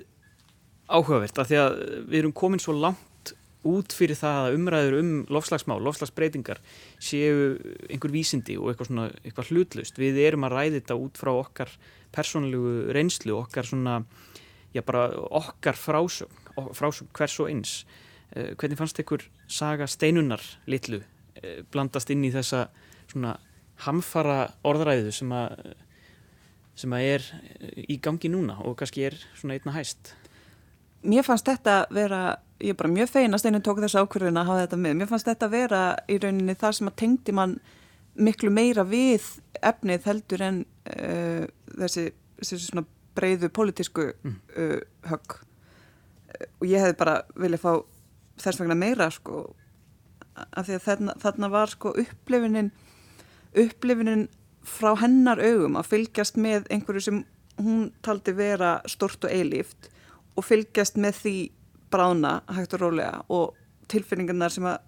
áhugavert 0.89 1.39
að 1.39 1.51
því 1.51 1.61
að 1.61 1.79
við 2.09 2.19
erum 2.23 2.35
komin 2.43 2.63
svo 2.63 2.75
langt 2.75 3.12
út 3.67 3.95
fyrir 3.95 4.17
það 4.19 4.39
að 4.41 4.57
umræður 4.57 4.95
um 4.99 5.11
lofslagsmál, 5.31 5.79
lofslagsbreytingar 5.85 6.61
séu 7.01 7.55
einhver 7.89 8.13
vísindi 8.13 8.57
og 8.59 8.71
eitthvað, 8.71 8.89
svona, 8.89 9.07
eitthvað 9.23 9.51
hlutlaust. 9.51 9.99
Við 9.99 10.19
erum 10.25 10.47
að 10.47 10.55
ræði 10.57 10.79
þetta 10.81 10.99
út 10.99 11.19
frá 11.19 11.31
okkar 11.33 11.75
persónlegu 12.13 12.93
reynslu, 12.95 13.37
okkar 13.39 13.69
svona, 13.69 14.01
já 14.75 14.83
okkar 14.83 15.79
frásögn, 15.79 16.43
frásögn 16.75 17.11
hvers 17.15 17.39
og 17.39 17.51
eins. 17.51 17.77
Eh, 18.33 18.53
hvernig 18.57 18.79
fannst 18.79 18.99
ykkur 18.99 19.27
saga 19.47 19.87
steinunar 19.87 20.41
litlu 20.65 21.03
eh, 21.37 21.61
blandast 21.71 22.09
inn 22.09 22.25
í 22.25 22.33
þessa 22.33 22.67
hamfara 23.85 24.37
orðræðu 24.65 25.11
sem 25.13 25.31
að, 25.35 25.73
sem 26.77 26.93
að 26.95 27.09
er 27.11 27.27
í 27.85 27.99
gangi 28.01 28.31
núna 28.33 28.57
og 28.65 28.77
kannski 28.79 29.05
er 29.09 29.17
svona 29.37 29.57
einna 29.57 29.75
hæst? 29.75 30.15
Mér 31.03 31.25
fannst 31.27 31.49
þetta 31.49 31.83
vera 31.93 32.23
ég 32.63 32.73
er 32.73 32.79
bara 32.79 32.91
mjög 32.91 33.11
fein 33.11 33.35
að 33.35 33.43
Steinin 33.43 33.63
tók 33.65 33.81
þessu 33.83 34.03
ákvörðun 34.03 34.39
að 34.39 34.49
hafa 34.49 34.65
þetta 34.65 34.79
með. 34.79 34.97
Mér 34.99 35.09
fannst 35.11 35.29
þetta 35.29 35.49
vera 35.51 35.81
í 36.07 36.17
rauninni 36.23 36.55
þar 36.59 36.77
sem 36.77 36.89
að 36.89 36.99
tengdi 37.01 37.35
mann 37.35 37.55
miklu 38.13 38.51
meira 38.53 38.85
við 38.87 39.25
efnið 39.59 40.05
heldur 40.07 40.43
en 40.45 40.61
uh, 40.93 41.43
þessi, 41.79 42.05
þessi 42.41 42.61
svona 42.63 42.85
breyðu 43.17 43.49
politísku 43.53 44.11
mm. 44.13 44.37
uh, 44.57 44.77
högg. 45.11 45.35
Og 46.61 46.69
ég 46.69 46.83
hefði 46.83 46.99
bara 47.01 47.17
viljað 47.35 47.65
fá 47.65 47.73
þess 48.41 48.61
vegna 48.61 48.77
meira 48.79 49.09
sko 49.13 49.43
af 50.33 50.65
því 50.65 50.77
að 50.77 50.85
þarna, 50.87 51.17
þarna 51.21 51.49
var 51.53 51.73
sko 51.73 51.91
upplifunin 52.01 52.71
upplifunin 53.53 54.27
frá 54.65 54.93
hennar 54.97 55.41
augum 55.43 55.77
að 55.77 55.91
fylgjast 55.91 56.39
með 56.41 56.65
einhverju 56.73 57.03
sem 57.05 57.19
hún 57.59 57.91
taldi 58.05 58.33
vera 58.33 58.79
stort 58.89 59.27
og 59.27 59.33
eilíft 59.33 59.91
og 60.33 60.47
fylgjast 60.47 60.97
með 60.97 61.19
því 61.19 61.35
brána 61.93 62.39
hægt 62.57 62.73
og 62.77 62.83
rólega 62.83 63.21
og 63.29 63.53
tilfinningarnar 63.91 64.53
sem 64.53 64.65
að 64.67 64.81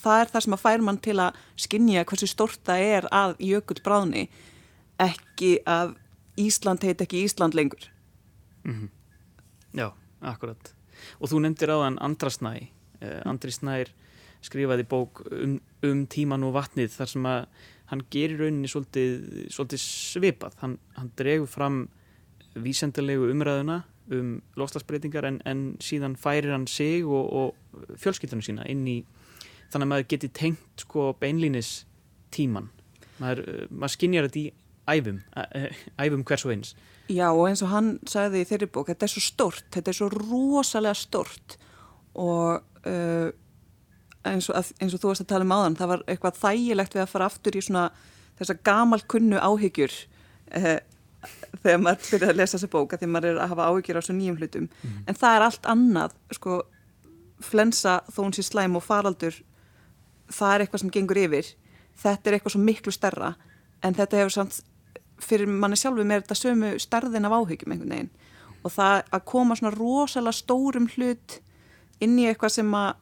það 0.00 0.20
er 0.20 0.32
það 0.32 0.44
sem 0.44 0.56
að 0.56 0.64
fær 0.64 0.84
mann 0.86 1.00
til 1.02 1.16
að 1.22 1.38
skinja 1.66 2.04
hversu 2.06 2.28
stort 2.30 2.62
það 2.66 2.88
er 2.96 3.08
að 3.14 3.36
jökull 3.42 3.80
bráni 3.84 4.26
ekki 5.02 5.56
að 5.68 5.96
Ísland 6.36 6.84
heit 6.84 7.00
ekki 7.00 7.22
Ísland 7.24 7.56
lengur. 7.56 7.90
Mm 8.64 8.74
-hmm. 8.74 8.88
Já, 9.72 9.92
akkurat. 10.20 10.74
Og 11.20 11.28
þú 11.28 11.40
nefndir 11.40 11.72
á 11.72 11.76
þann 11.84 11.98
Andra 12.00 12.30
Snæ. 12.30 12.68
Eh, 13.00 13.22
Andri 13.24 13.50
Snær 13.50 13.88
skrifaði 14.40 14.84
bók 14.84 15.22
um, 15.32 15.60
um 15.82 16.06
tíman 16.06 16.44
og 16.44 16.54
vatnið 16.54 16.90
þar 16.90 17.08
sem 17.08 17.26
að 17.26 17.46
hann 17.86 18.02
gerir 18.10 18.38
rauninni 18.38 18.68
svolítið, 18.68 19.48
svolítið 19.50 19.80
svipað. 19.80 20.54
Hann, 20.58 20.78
hann 20.96 21.12
dregur 21.16 21.46
fram 21.46 21.88
vísendilegu 22.54 23.30
umræðuna 23.30 23.84
um 24.12 24.36
lofslagsbreytingar 24.58 25.26
en, 25.28 25.40
en 25.48 25.62
síðan 25.82 26.16
færir 26.20 26.52
hann 26.54 26.66
sig 26.70 27.04
og, 27.04 27.32
og 27.32 27.96
fjölskyldunum 27.98 28.44
sína 28.44 28.66
inn 28.70 28.86
í 28.86 29.00
þannig 29.72 29.82
að 29.82 29.90
maður 29.92 30.08
geti 30.12 30.30
tengt 30.30 30.84
sko 30.84 31.10
beinlínis 31.20 31.84
tíman 32.34 32.70
maður, 33.20 33.66
maður 33.70 33.94
skinnjar 33.96 34.28
þetta 34.28 34.42
í 34.42 34.46
æfum 34.86 35.18
æfum 35.98 36.22
hvers 36.26 36.46
og 36.46 36.54
eins. 36.54 36.74
Já 37.10 37.26
og 37.30 37.46
eins 37.48 37.62
og 37.62 37.72
hann 37.72 37.96
sagði 38.08 38.42
í 38.42 38.48
þeirri 38.48 38.70
bók 38.70 38.90
þetta 38.90 39.06
er 39.06 39.12
svo 39.14 39.22
stort, 39.24 39.66
þetta 39.74 39.92
er 39.92 39.98
svo 39.98 40.10
rosalega 40.14 40.98
stort 40.98 41.56
og 42.16 42.62
uh, 42.86 43.28
eins, 44.26 44.48
og, 44.50 44.74
eins 44.82 44.94
og 44.94 45.02
þú 45.02 45.12
varst 45.12 45.26
að 45.26 45.32
tala 45.34 45.46
um 45.46 45.54
áðan 45.54 45.78
það 45.78 45.92
var 45.92 46.04
eitthvað 46.06 46.42
þægilegt 46.42 46.96
við 46.96 47.04
að 47.04 47.12
fara 47.12 47.30
aftur 47.30 47.58
í 47.58 47.64
svona 47.66 47.86
þessa 48.38 48.58
gamal 48.66 49.00
kunnu 49.10 49.40
áhyggjur 49.40 49.94
uh, 50.58 50.78
þegar 51.62 51.82
maður 51.82 52.10
byrjar 52.10 52.32
að 52.32 52.40
lesa 52.40 52.56
þessa 52.56 52.70
bóka 52.72 52.98
því 53.00 53.08
maður 53.10 53.30
er 53.32 53.42
að 53.42 53.52
hafa 53.52 53.68
áhyggjur 53.70 53.98
á 53.98 54.02
svo 54.06 54.16
nýjum 54.16 54.38
hlutum. 54.40 54.68
Mm. 54.82 54.96
en 55.06 55.18
það 55.20 55.36
er 55.36 55.46
allt 55.46 55.68
annað 55.72 56.16
sko, 56.38 56.60
flensa 57.44 57.98
þó 58.10 58.20
hún 58.24 58.36
sé 58.36 58.46
slæm 58.46 58.78
og 58.78 58.84
faraldur 58.86 59.40
það 60.32 60.54
er 60.54 60.64
eitthvað 60.64 60.82
sem 60.84 60.94
gengur 60.94 61.22
yfir. 61.22 61.50
Þetta 61.96 62.30
er 62.30 62.36
eitthvað 62.36 62.56
svo 62.56 62.62
miklu 62.62 62.92
stærra 62.92 63.34
en 63.84 63.96
þetta 63.96 64.20
hefur 64.20 64.34
samt 64.36 64.60
fyrir 65.22 65.48
manni 65.48 65.78
sjálfu 65.80 66.04
með 66.04 66.24
þetta 66.24 66.38
sömu 66.38 66.70
stærðin 66.82 67.28
af 67.28 67.36
áhyggjum 67.38 67.72
einhvern 67.72 67.94
veginn. 67.94 68.14
Og 68.66 68.72
það 68.74 69.02
að 69.14 69.26
koma 69.30 69.56
svona 69.56 69.74
rosalega 69.76 70.36
stórum 70.36 70.88
hlut 70.96 71.38
inn 72.02 72.18
í 72.20 72.26
eitthvað 72.28 72.56
sem 72.58 72.74
að 72.76 72.94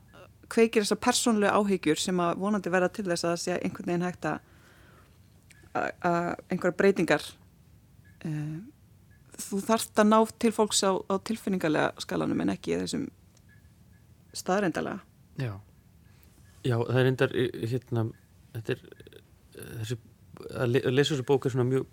kveikir 0.53 0.85
þessar 0.85 1.01
persónlega 1.03 1.57
áhyggjur 1.59 1.99
sem 1.99 2.21
að 2.21 2.37
vonandi 2.43 2.71
verða 2.71 2.91
til 2.95 3.07
þess 3.09 3.25
að 3.25 3.33
það 3.33 3.41
sé 3.43 3.57
einhvern 3.57 3.91
veginn 3.91 4.07
hægt 4.07 4.29
að 4.29 4.43
einhverja 6.53 6.79
breytingar 6.79 7.25
uh, 8.29 8.59
þú 9.35 9.61
þarfst 9.67 9.99
að 9.99 10.11
ná 10.11 10.19
til 10.39 10.53
fólks 10.55 10.83
á, 10.87 10.93
á 10.95 11.15
tilfinningarlega 11.27 12.05
skalanum 12.05 12.45
en 12.45 12.55
ekki 12.55 12.79
þessum 12.83 13.09
staðreindalega 14.35 15.01
Já, 15.41 15.59
Já 16.65 16.77
það 16.79 17.01
er 17.01 17.11
endar 17.11 17.35
hérna, 17.35 18.07
þetta 18.55 18.77
er 18.77 18.85
þessi, 19.81 19.99
að 20.55 20.79
lesa 20.93 21.15
þessu 21.15 21.27
bók 21.29 21.47
er 21.47 21.55
svona 21.55 21.69
mjög 21.69 21.87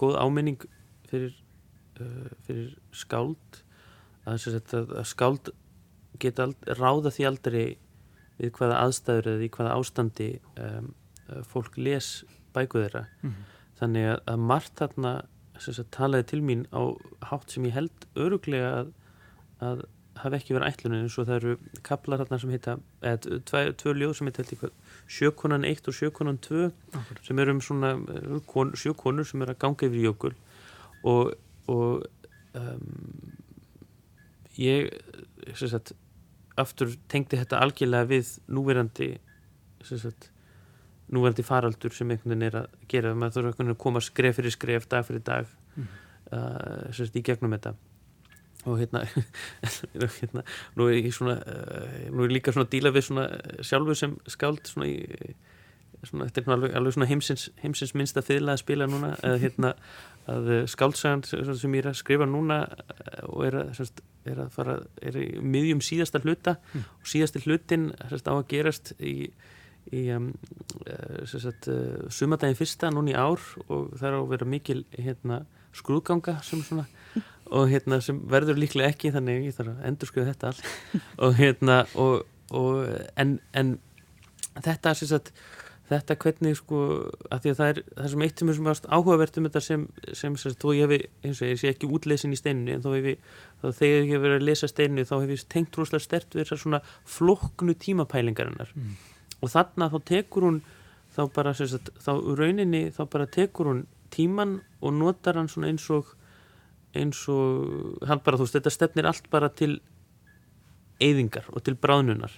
góð 0.00 0.18
áminning 0.20 0.66
fyrir, 1.10 1.34
uh, 2.00 2.28
fyrir 2.46 2.76
skáld. 2.96 3.62
Að, 4.28 4.46
að, 4.60 4.92
að 5.00 5.08
skáld 5.10 5.50
geta 6.22 6.46
ald, 6.46 6.68
ráða 6.78 7.10
því 7.14 7.26
aldrei 7.26 7.64
við 8.38 8.52
hvaða 8.58 8.82
aðstæður 8.84 9.30
eða 9.32 9.46
í 9.46 9.50
hvaða 9.56 9.74
ástandi 9.78 10.28
um, 10.62 10.92
fólk 11.50 11.76
les 11.78 12.12
bækuð 12.54 12.86
þeirra. 12.86 13.04
Mm 13.22 13.30
-hmm. 13.30 13.50
þannig 13.80 14.08
að, 14.12 14.18
að 14.32 14.46
margt 14.52 14.74
þarna 14.78 15.12
sagt, 15.64 15.90
talaði 15.94 16.28
til 16.32 16.42
mín 16.44 16.66
á 16.74 16.82
hátt 17.30 17.52
sem 17.54 17.66
ég 17.68 17.76
held 17.76 18.06
öruglega 18.18 18.72
að, 18.82 18.94
að 19.62 19.84
hafi 20.20 20.38
ekki 20.38 20.56
verið 20.56 20.68
ætlunin 20.68 21.04
eins 21.06 21.16
og 21.20 21.28
það 21.28 21.38
eru 21.38 21.52
kaplar 21.86 22.20
þarna 22.22 22.38
sem 22.42 22.52
heita, 22.52 22.74
eða 23.00 23.36
tvö, 23.80 23.94
ljóð 23.96 24.14
sem 24.18 24.28
heita 24.28 24.70
sjökonan 25.16 25.66
1 25.68 25.88
og 25.88 25.96
sjökonan 25.96 26.40
2 26.44 26.66
Akkurat. 26.68 27.22
sem 27.26 27.40
eru 27.42 27.54
um 27.56 27.62
svona 27.64 27.92
kon, 28.50 28.74
sjökonur 28.76 29.28
sem 29.28 29.44
eru 29.44 29.54
að 29.54 29.62
ganga 29.64 29.88
yfir 29.88 30.04
jökul 30.08 30.34
og, 31.08 31.32
og 31.72 32.04
um, 32.58 33.32
ég 34.60 34.92
sagt, 35.56 35.94
aftur 36.60 36.92
tengdi 37.08 37.40
þetta 37.40 37.62
algjörlega 37.64 38.10
við 38.12 38.36
núverandi 38.52 39.14
sagt, 39.88 40.31
núverandi 41.12 41.44
faraldur 41.46 41.94
sem 41.94 42.10
einhvern 42.10 42.32
veginn 42.32 42.48
er 42.48 42.58
að 42.62 42.74
gera 42.90 43.14
maður 43.14 43.50
þarf 43.52 43.64
að 43.68 43.78
koma 43.84 44.02
skref 44.04 44.38
fyrir 44.38 44.54
skref 44.54 44.88
dag 44.90 45.06
fyrir 45.06 45.24
dag 45.26 45.48
mm. 45.76 45.88
uh, 46.32 46.92
sagt, 46.96 47.16
í 47.16 47.24
gegnum 47.26 47.56
þetta 47.56 47.74
og 48.62 48.78
hérna, 48.78 49.02
hérna 50.20 50.44
nú 50.78 50.86
er 50.88 51.00
ég 51.00 51.14
svona 51.14 51.38
uh, 51.42 51.96
nú 52.14 52.26
er 52.26 52.36
líka 52.36 52.54
svona 52.54 52.68
að 52.68 52.76
díla 52.76 52.94
við 52.94 53.08
svona 53.08 53.26
sjálfu 53.64 53.98
sem 53.98 54.14
skáld 54.30 54.62
svona 54.70 54.90
í 54.90 55.34
svona, 56.06 56.28
þetta 56.28 56.42
er 56.42 56.54
alveg, 56.56 56.74
alveg 56.78 56.96
svona 56.96 57.08
heimsins, 57.10 57.48
heimsins 57.62 57.94
minnsta 57.98 58.22
fyrirlega 58.24 58.56
að 58.56 58.62
spila 58.64 58.88
núna 58.90 59.12
að, 59.28 59.38
hérna, 59.44 59.72
að 60.30 60.52
skáldsagan 60.70 61.24
sem 61.26 61.76
ég 61.76 61.84
er 61.84 61.90
að 61.92 61.98
skrifa 62.00 62.28
núna 62.28 62.62
eh, 62.70 63.24
og 63.28 63.46
er 63.48 63.58
að, 63.64 63.82
er 64.28 64.44
að 64.46 64.52
fara 64.54 64.78
er 65.02 65.18
í 65.18 65.28
miðjum 65.42 65.82
síðasta 65.84 66.22
hluta 66.22 66.56
mm. 66.72 66.86
og 67.00 67.10
síðasti 67.14 67.44
hlutin 67.46 67.90
á 67.98 68.32
að 68.32 68.46
gerast 68.52 68.94
í 68.98 69.16
í 69.92 70.06
um, 70.16 70.30
sagt, 71.28 71.68
uh, 71.68 72.08
sumadagin 72.12 72.58
fyrsta 72.58 72.90
núni 72.92 73.14
í 73.14 73.18
ár 73.18 73.42
og 73.68 73.92
það 73.98 74.08
er 74.08 74.16
á 74.16 74.20
að 74.20 74.32
vera 74.32 74.48
mikil 74.48 74.80
hérna, 74.96 75.42
skrúðganga 75.76 76.38
sem 76.46 76.64
svona 76.64 76.86
og 77.56 77.68
hérna 77.72 78.00
sem 78.04 78.20
verður 78.32 78.60
líklega 78.60 78.92
ekki 78.92 79.12
þannig 79.14 79.48
ég 79.48 79.56
þarf 79.56 79.74
að 79.74 79.88
endur 79.90 80.10
skuða 80.10 80.32
þetta 80.32 80.52
allt 80.52 81.02
og 81.26 81.34
hérna 81.40 81.80
og, 82.00 82.22
og 82.56 82.86
en, 83.20 83.36
en 83.52 83.74
þetta 84.60 84.94
sagt, 84.96 85.32
þetta 85.92 86.16
hvernig 86.22 86.56
sko 86.56 86.80
að 87.32 87.44
því 87.44 87.52
að 87.52 87.60
það 87.60 87.70
er 87.72 87.80
það 87.90 88.10
sem 88.12 88.24
eitt 88.26 88.42
sem 88.42 88.50
er 88.52 88.58
svona 88.58 88.96
áhugavert 88.96 89.38
um 89.38 89.48
þetta 89.48 89.62
sem, 89.66 89.86
sem 90.16 90.36
sagt, 90.40 90.60
þó 90.62 90.72
ég 90.76 90.86
hefi 90.86 91.00
eins 91.26 91.42
og 91.42 91.50
ég 91.50 91.60
sé 91.60 91.72
ekki 91.72 91.90
útlesin 91.92 92.34
í 92.34 92.38
steininu 92.40 92.76
en 92.76 92.84
þó 92.84 92.92
hef 92.94 93.08
ég 93.12 93.24
þá 93.62 93.66
þegar 93.80 93.98
ég 93.98 94.12
hef 94.14 94.24
verið 94.24 94.38
að 94.38 94.46
lesa 94.48 94.70
steininu 94.70 95.06
þá 95.08 95.14
hef 95.18 95.34
ég 95.34 95.46
tengt 95.52 95.78
rúslega 95.78 96.06
stert 96.06 96.36
við 96.36 96.44
þessar 96.44 96.62
svona 96.64 96.82
flokknu 97.16 97.76
tímapælingarinnar 97.84 98.72
mm. 98.76 98.94
Og 99.42 99.50
þarna 99.52 99.90
þá 99.92 99.98
tekur 100.08 100.46
hún 100.48 100.60
þá 101.12 101.22
bara 101.34 101.52
sagt, 101.56 101.90
þá 102.00 102.12
rauninni 102.38 102.86
þá 102.94 103.02
bara 103.12 103.28
tekur 103.28 103.70
hún 103.72 103.86
tíman 104.12 104.60
og 104.80 104.94
notar 104.96 105.38
hann 105.40 105.50
svona 105.50 105.72
eins 105.72 105.88
og 105.92 106.14
eins 106.96 107.24
og 107.32 108.02
hann 108.08 108.22
bara 108.24 108.38
þú 108.38 108.46
veist 108.46 108.58
þetta 108.58 108.72
stefnir 108.72 109.08
allt 109.08 109.28
bara 109.32 109.50
til 109.52 109.78
eyðingar 111.02 111.48
og 111.50 111.64
til 111.66 111.74
bráðnunar. 111.80 112.34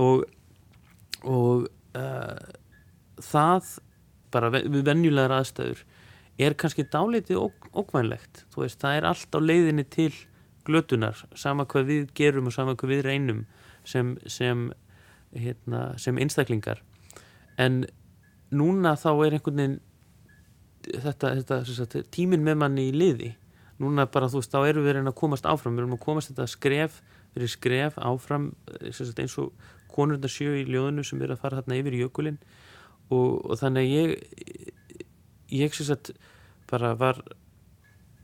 Og 0.00 0.24
og 1.22 1.68
uh, 1.94 2.52
það 3.22 3.78
bara 4.32 4.50
við 4.54 4.82
venjulegar 4.86 5.34
aðstæður 5.36 5.82
er 6.42 6.56
kannski 6.58 6.86
dálítið 6.90 7.38
ókvænlegt 7.70 8.44
þú 8.52 8.64
veist 8.64 8.80
það 8.82 8.98
er 8.98 9.08
allt 9.10 9.36
á 9.36 9.40
leiðinni 9.42 9.84
til 9.92 10.12
glötunar 10.66 11.20
sama 11.38 11.66
hvað 11.68 11.90
við 11.90 12.08
gerum 12.18 12.48
og 12.50 12.56
sama 12.56 12.74
hvað 12.78 12.94
við 12.94 13.04
reynum 13.06 13.44
sem 13.84 14.16
sem, 14.26 14.70
hérna, 15.36 15.84
sem 15.98 16.18
einstaklingar. 16.20 16.82
En 17.60 17.84
núna 18.52 18.94
þá 19.00 19.10
er 19.26 19.38
einhvern 19.38 19.62
veginn 19.62 19.78
þetta, 20.82 21.34
þetta, 21.40 21.60
þetta 21.68 22.04
tímin 22.14 22.44
með 22.44 22.60
manni 22.64 22.88
í 22.90 22.96
liði. 22.96 23.32
Núna 23.82 24.06
bara 24.10 24.28
þú 24.30 24.42
veist, 24.42 24.52
þá 24.52 24.68
erum 24.68 24.86
við 24.86 24.98
reyna 24.98 25.12
að 25.12 25.20
komast 25.22 25.48
áfram. 25.48 25.76
Við 25.76 25.84
erum 25.84 25.96
að 25.96 26.04
komast 26.04 26.32
þetta 26.32 26.48
skref 26.50 27.02
erum 27.32 27.48
skref 27.48 27.96
áfram 27.96 28.50
sagt, 28.92 29.20
eins 29.22 29.38
og 29.40 29.52
konurna 29.92 30.28
sjö 30.30 30.56
í 30.60 30.66
ljóðinu 30.68 31.04
sem 31.04 31.20
er 31.24 31.32
að 31.32 31.42
fara 31.42 31.60
þarna 31.60 31.78
yfir 31.80 31.98
jökulinn. 32.02 32.38
Og, 33.12 33.40
og 33.44 33.58
þannig 33.60 33.82
að 33.82 33.92
ég 33.92 34.70
ég 35.52 35.76
syns 35.76 35.92
að 35.92 36.12
bara 36.70 36.94
var 36.96 37.20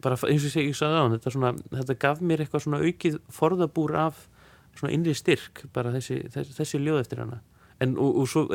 bara 0.02 0.16
eins 0.30 0.46
og 0.46 0.62
ég 0.62 0.76
sagði 0.76 1.00
á 1.00 1.02
hann 1.02 1.16
þetta, 1.16 1.52
þetta 1.74 1.96
gaf 2.04 2.20
mér 2.24 2.44
eitthvað 2.44 2.64
svona 2.64 2.82
aukið 2.84 3.18
forðabúr 3.34 3.96
af 3.98 4.26
svona 4.78 4.94
innri 4.94 5.14
styrk 5.16 5.66
bara 5.74 5.92
þessi, 5.94 6.22
þessi, 6.34 6.56
þessi 6.56 6.82
ljóð 6.82 7.04
eftir 7.04 7.22
hana. 7.24 7.40
En 7.82 7.94
og, 8.00 8.22
og 8.22 8.28
svo, 8.30 8.46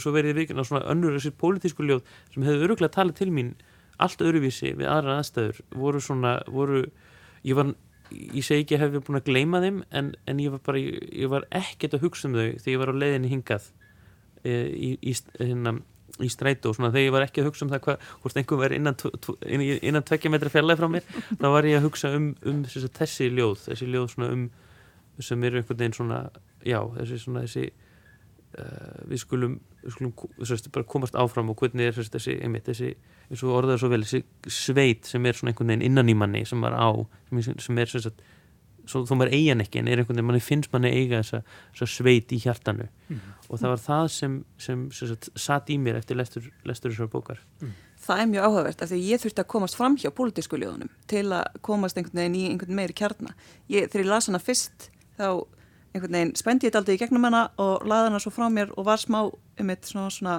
svo 0.00 0.14
verið 0.14 0.42
vikina 0.42 0.64
svona 0.64 0.86
önnur 0.92 1.18
þessi 1.18 1.34
pólitísku 1.36 1.84
ljóð 1.84 2.04
sem 2.32 2.44
hefur 2.46 2.68
öruglega 2.68 2.96
talið 2.96 3.18
til 3.20 3.32
mín 3.34 3.54
allt 4.02 4.22
öruvísi 4.24 4.72
við 4.78 4.88
aðra 4.90 5.18
aðstæður 5.20 5.62
voru 5.78 6.00
svona, 6.02 6.34
voru 6.50 6.82
ég 7.46 7.56
var, 7.58 7.72
ég 8.10 8.44
segi 8.46 8.64
ekki 8.64 8.78
að 8.78 8.84
hef 8.84 9.06
búin 9.06 9.20
að 9.20 9.28
gleyma 9.28 9.62
þeim 9.62 9.80
en, 9.90 10.12
en 10.28 10.42
ég 10.42 10.54
var 10.54 10.62
bara, 10.66 10.82
ég, 10.82 10.98
ég 11.22 11.32
var 11.32 11.46
ekkert 11.54 11.96
að 11.98 12.06
hugsa 12.06 12.28
um 12.28 12.36
þau 12.36 12.44
þegar 12.44 12.74
ég 12.74 12.82
var 12.82 12.92
á 12.92 13.00
leiðinni 13.02 13.32
hingað 13.32 13.68
e, 14.42 14.52
í, 14.72 14.90
í, 14.98 15.14
hérna, 15.38 15.76
í 16.22 16.30
strætu 16.32 16.72
og 16.72 16.78
svona 16.78 16.92
þegar 16.94 17.06
ég 17.06 17.16
var 17.16 17.26
ekki 17.26 17.42
að 17.42 17.50
hugsa 17.50 17.66
um 17.66 17.72
það 17.72 17.84
hvað, 17.86 18.10
hvort 18.24 18.40
einhver 18.40 18.62
verið 18.64 18.82
innan, 18.82 18.98
innan, 19.46 19.78
innan 19.80 20.08
tvekkja 20.08 20.32
metra 20.32 20.52
fjarlæg 20.52 20.80
frá 20.80 20.90
mér 20.92 21.08
þá 21.30 21.48
var 21.54 21.68
ég 21.68 21.78
að 21.78 21.88
hugsa 21.88 22.12
um, 22.16 22.32
um 22.48 22.62
þessi 22.68 23.30
ljóð 23.32 23.66
þessi 23.68 23.90
ljóð 23.90 24.12
svona 24.14 24.32
um 24.36 24.46
sem 25.24 25.48
eru 25.48 25.60
einhvern 25.60 25.80
veginn 25.80 25.96
svona, 25.96 26.20
já, 26.66 26.78
þessi 26.98 27.20
svona 27.22 27.44
þessi 27.46 27.64
uh, 28.58 29.00
við 29.10 29.22
skulum, 29.24 29.56
við 29.82 29.96
skulum 29.96 30.14
bara 30.74 30.90
komast 30.94 31.18
áfram 31.18 31.52
og 31.52 31.62
hvernig 31.62 31.90
er 31.90 31.98
þessi, 31.98 32.38
einmitt, 32.42 32.68
þessi 32.68 32.92
eins 33.30 33.42
og 33.46 33.56
orðaður 33.56 33.84
svo 33.84 33.92
vel, 33.92 34.04
þessi 34.04 34.62
sveit 34.62 35.08
sem 35.08 35.26
er 35.26 35.38
svona 35.38 35.54
einhvern 35.54 35.74
veginn 35.74 35.88
innan 35.90 36.12
í 36.12 36.16
manni 36.18 36.44
sem 36.48 36.62
var 36.62 36.76
á, 36.76 36.90
sem 37.30 37.82
er 37.82 37.92
svona 37.92 38.14
svo 38.88 39.02
þó 39.06 39.14
maður 39.18 39.36
eigan 39.36 39.62
ekki 39.62 39.80
en 39.80 39.88
er 39.88 40.00
einhvern 40.00 40.18
veginn, 40.18 40.28
manni 40.30 40.42
finnst 40.42 40.72
manni 40.72 40.90
eiga 40.90 41.20
þessa, 41.20 41.42
þessa 41.76 41.88
sveit 41.92 42.34
í 42.34 42.38
hjartanu 42.42 42.88
mm. 42.88 43.20
og 43.48 43.60
það 43.60 43.72
var 43.72 43.82
það 43.84 44.06
sem, 44.16 44.36
sem, 44.58 44.84
sem 44.94 45.10
sagt, 45.12 45.30
satt 45.38 45.70
í 45.72 45.78
mér 45.82 46.00
eftir 46.00 46.18
lestur, 46.18 46.48
lestur 46.68 46.94
þessar 46.94 47.10
bókar 47.12 47.42
mm. 47.62 47.74
Það 48.02 48.18
er 48.18 48.30
mjög 48.32 48.46
áhugavert 48.48 48.80
af 48.82 48.90
því 48.90 48.96
að 48.98 49.08
ég 49.12 49.22
þurfti 49.22 49.42
að 49.44 49.50
komast 49.52 49.76
fram 49.78 49.96
hjá 50.02 50.08
pólitísku 50.10 50.58
ljóðunum 50.58 50.90
til 51.10 51.26
að 51.28 51.60
komast 51.62 51.98
einhvern 51.98 52.18
veginn 52.18 52.38
í 52.40 52.46
einhvern 52.50 52.78
meiri 52.80 52.96
kjarna 52.98 53.36
ég, 53.70 53.86
þegar 53.92 54.02
ég 54.02 54.10
las 54.10 54.30
hana 54.30 54.42
fyrst 54.42 54.88
þá 55.18 55.26
einhvern 55.92 56.16
veginn 56.16 56.34
spendi 56.38 56.66
ég 56.66 56.72
þetta 56.72 56.82
aldrei 56.82 56.96
í 56.96 57.00
gegnum 57.02 57.26
hana 57.28 57.42
og 57.60 57.84
laði 57.88 58.10
hana 58.10 58.20
svo 58.22 58.32
frá 58.32 58.48
mér 58.52 58.72
og 58.76 58.86
var 58.88 59.00
smá 59.00 59.20
um 59.28 59.72
eitt 59.72 59.88
svona, 59.88 60.10
svona 60.10 60.36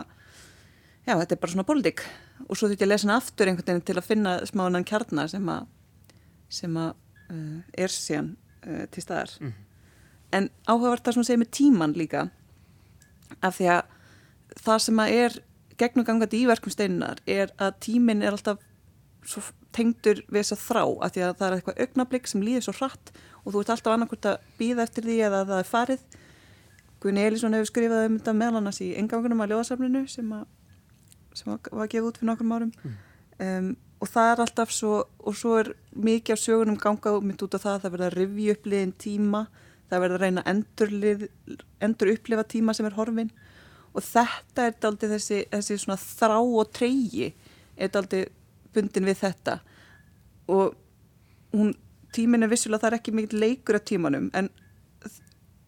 já 1.05 1.13
þetta 1.13 1.35
er 1.35 1.41
bara 1.41 1.53
svona 1.53 1.67
pólitík 1.67 2.03
og 2.47 2.57
svo 2.57 2.67
þurfti 2.67 2.81
ég 2.81 2.87
að 2.87 2.93
lesa 2.93 3.07
hana 3.07 3.19
aftur 3.21 3.49
einhvern 3.49 3.69
veginn 3.69 3.87
til 3.87 3.97
að 3.99 4.07
finna 4.07 4.35
smáðan 4.49 4.87
kjarnar 4.89 5.29
sem 5.31 5.49
að 5.53 5.67
sem 6.53 6.77
að 6.77 6.91
uh, 7.33 7.59
er 7.85 7.93
síðan 7.93 8.33
uh, 8.65 8.85
til 8.93 9.05
staðar 9.05 9.33
mm. 9.41 9.53
en 10.39 10.49
áhugavert 10.67 11.05
það 11.05 11.19
sem 11.19 11.27
segir 11.29 11.43
með 11.43 11.53
tíman 11.59 11.97
líka 11.97 12.27
af 13.41 13.57
því 13.59 13.69
að 13.77 14.61
það 14.63 14.85
sem 14.87 15.03
að 15.03 15.17
er 15.17 15.41
gegnugangandi 15.81 16.41
í 16.41 16.47
verkum 16.49 16.73
steinunar 16.73 17.21
er 17.29 17.53
að 17.61 17.77
tímin 17.87 18.21
er 18.25 18.35
alltaf 18.35 18.61
tengdur 19.73 20.21
við 20.27 20.43
þess 20.43 20.55
að 20.55 20.65
þrá 20.67 20.83
af 20.83 21.13
því 21.13 21.23
að 21.25 21.37
það 21.39 21.47
er 21.47 21.55
eitthvað 21.57 21.79
augnablík 21.85 22.29
sem 22.29 22.43
líður 22.45 22.65
svo 22.67 22.75
hratt 22.77 23.13
og 23.43 23.53
þú 23.53 23.61
ert 23.61 23.71
alltaf 23.75 23.93
annarkvæmt 23.93 24.29
að 24.31 24.43
býða 24.59 24.85
eftir 24.87 25.07
því 25.07 25.17
eða 25.27 25.45
það 25.49 25.61
er 25.61 25.69
farið. 25.69 26.03
Gunni 27.03 27.23
Elísson 27.27 27.55
hefur 27.57 27.71
skrifað 27.71 28.05
um 28.07 28.19
þetta 28.19 28.35
meðal 28.39 28.59
annars 28.61 28.81
í 28.83 28.93
engangunum 28.99 29.43
að 29.43 29.53
ljóðasaflinu 29.53 30.03
sem 30.11 30.35
sem 31.33 31.49
var 31.49 31.89
gefið 31.89 32.07
út 32.07 32.19
fyrir 32.19 32.29
nokkrum 32.29 32.53
árum. 32.53 32.71
Mm. 32.83 32.95
um, 33.47 33.73
og 34.03 34.09
það 34.11 34.29
er 34.29 34.41
alltaf 34.43 34.71
svo 34.75 34.95
og 35.23 35.35
svo 35.39 35.57
er 35.61 35.69
mikið 35.95 36.35
af 36.35 36.41
sögunum 36.41 36.79
gangað 36.79 37.21
mitt 37.23 37.41
út 37.41 37.55
af 37.55 37.63
það 37.63 37.75
að 37.77 37.83
það 37.83 37.93
verða 37.93 38.09
að 38.09 38.17
rivja 38.17 38.55
uppliðin 38.57 38.97
tíma 38.99 39.45
það 39.93 40.03
verða 40.03 40.17
að 40.17 40.23
reyna 40.23 40.43
endur, 40.49 40.93
endur 41.83 42.13
upplifa 42.13 42.45
tíma 42.49 42.75
sem 42.75 42.87
er 42.87 42.97
horfin. 42.97 43.31
Og 43.93 44.05
þetta 44.05 44.67
er 44.67 44.87
aldrei 44.89 45.11
þessi, 45.11 45.43
þessi 45.51 45.77
svona 45.81 45.99
þrá 46.01 46.39
og 46.41 46.71
treyji 46.73 47.29
er 47.77 47.99
aldrei 47.99 48.25
bundin 48.73 49.07
við 49.09 49.19
þetta. 49.21 49.59
Og 50.49 50.73
hún, 51.53 51.75
tímin 52.15 52.45
er 52.45 52.51
vissulega 52.51 52.85
það 52.85 52.91
er 52.91 52.99
ekki 52.99 53.15
mikið 53.17 53.39
leikur 53.45 53.79
af 53.79 53.87
tímanum 53.89 54.29
en 54.37 54.51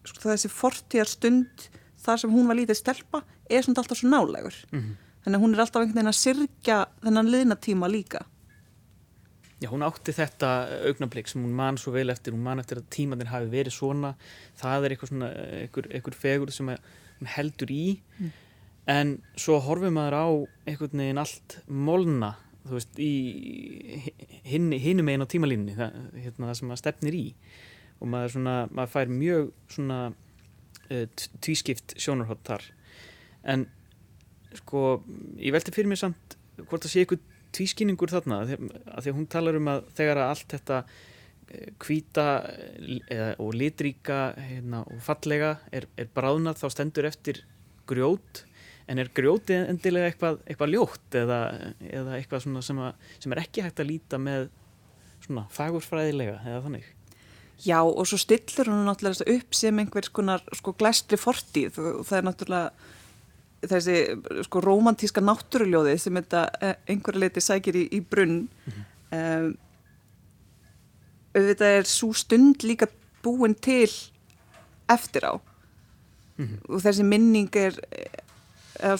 sko, 0.06 0.28
þessi 0.28 0.52
fortíðar 0.52 1.10
stund 1.10 1.66
þar 2.06 2.22
sem 2.22 2.32
hún 2.32 2.46
var 2.46 2.58
lítið 2.58 2.80
stelpa 2.80 3.24
er 3.50 3.66
svona 3.66 3.82
alltaf 3.82 3.98
svo 4.00 4.12
nálegur 4.12 4.62
mm 4.70 4.80
-hmm 4.80 5.02
þannig 5.26 5.40
að 5.40 5.42
hún 5.42 5.56
er 5.56 5.60
alltaf 5.64 5.82
einhvern 5.82 5.98
veginn 5.98 6.12
að 6.12 6.20
sirkja 6.20 6.78
þennan 7.02 7.30
liðnatíma 7.34 7.88
líka. 7.90 8.20
Já, 9.58 9.70
hún 9.72 9.82
átti 9.82 10.12
þetta 10.14 10.50
augnablík 10.86 11.30
sem 11.30 11.42
hún 11.42 11.56
man 11.56 11.78
svo 11.80 11.90
vel 11.94 12.12
eftir, 12.12 12.36
hún 12.36 12.44
man 12.44 12.62
eftir 12.62 12.78
að 12.78 12.90
tímanir 12.94 13.32
hafi 13.32 13.48
verið 13.50 13.74
svona, 13.74 14.12
það 14.60 14.86
er 14.86 14.94
eitthvað 14.94 15.10
svona 15.10 15.30
eitthvað, 15.56 15.88
eitthvað 15.96 16.18
fegur 16.20 16.52
sem 16.54 16.70
hún 16.70 17.32
heldur 17.34 17.72
í. 17.74 17.86
Mm. 18.20 18.34
en 18.86 19.08
svo 19.34 19.56
horfum 19.58 19.96
maður 19.98 20.14
á 20.14 20.26
einhvern 20.70 21.00
veginn 21.02 21.18
allt 21.18 21.56
molna, 21.66 22.36
þú 22.68 22.76
veist 22.78 23.00
í 23.02 23.12
hinnum 24.46 25.10
einn 25.12 25.24
á 25.24 25.30
tímalínni 25.30 25.76
það, 25.78 25.96
hérna, 26.24 26.50
það 26.50 26.58
sem 26.60 26.70
maður 26.70 26.82
stefnir 26.82 27.18
í. 27.18 27.24
Og 27.96 28.10
maður 28.12 28.34
svona, 28.36 28.56
maður 28.76 28.92
fær 28.92 29.12
mjög 29.12 29.50
svona 29.72 30.00
uh, 30.10 31.06
tvískipt 31.44 31.96
sjónarhótt 32.02 32.44
þar. 32.46 32.68
En 33.46 33.66
sko, 34.56 35.00
ég 35.40 35.54
velti 35.54 35.74
fyrir 35.74 35.90
mig 35.90 36.00
samt 36.00 36.36
hvort 36.56 36.84
það 36.84 36.92
sé 36.92 37.02
eitthvað 37.04 37.26
tvískinningur 37.56 38.12
þarna 38.12 38.42
að 38.44 38.54
því 38.56 39.10
að 39.10 39.16
hún 39.16 39.28
talar 39.32 39.58
um 39.58 39.68
að 39.72 39.84
þegar 39.96 40.20
að 40.20 40.32
allt 40.32 40.54
þetta 40.56 40.80
kvíta 41.78 42.26
og 43.38 43.54
litríka 43.54 44.34
hérna, 44.34 44.82
og 44.82 44.98
fallega 45.04 45.56
er, 45.70 45.86
er 45.94 46.08
bráðnað 46.14 46.62
þá 46.62 46.66
stendur 46.74 47.06
eftir 47.08 47.44
grjót 47.86 48.42
en 48.86 48.98
er 49.02 49.10
grjóti 49.14 49.56
endilega 49.56 50.10
eitthvað, 50.10 50.38
eitthvað 50.46 50.74
ljótt 50.74 51.16
eða, 51.18 51.40
eða 51.80 52.18
eitthvað 52.18 52.44
sem, 52.44 52.82
að, 52.82 53.08
sem 53.22 53.34
er 53.34 53.42
ekki 53.42 53.64
hægt 53.64 53.82
að 53.82 53.90
líta 53.90 54.20
með 54.22 54.48
svona 55.24 55.46
fagurfræðilega 55.54 56.38
eða 56.44 56.60
þannig 56.66 56.92
Já 57.64 57.80
og 57.80 58.04
svo 58.04 58.18
stillur 58.20 58.68
hún 58.68 58.84
náttúrulega 58.84 59.32
upp 59.32 59.56
sem 59.56 59.78
einhvers 59.80 60.10
konar 60.12 60.42
sko 60.54 60.74
glæstri 60.76 61.16
fortíð 61.16 61.78
og 61.80 62.02
það 62.04 62.18
er 62.18 62.26
náttúrulega 62.26 62.92
þessi 63.66 64.42
sko 64.44 64.60
romantíska 64.60 65.22
náttúruljóði 65.24 65.96
sem 65.98 66.18
þetta 66.20 66.42
eh, 66.60 66.74
einhverju 66.92 67.22
leiti 67.22 67.42
sækir 67.42 67.78
í, 67.80 67.86
í 67.96 68.02
brunn 68.04 68.44
mm 68.44 68.74
-hmm. 68.74 68.84
um, 69.18 69.56
auðvitað 71.36 71.78
er 71.80 71.88
svo 71.88 72.12
stund 72.12 72.62
líka 72.64 72.88
búin 73.24 73.54
til 73.54 73.90
eftir 74.88 75.24
á 75.24 75.34
mm 76.36 76.44
-hmm. 76.46 76.58
og 76.68 76.82
þessi 76.84 77.02
minning 77.02 77.56
er 77.56 77.74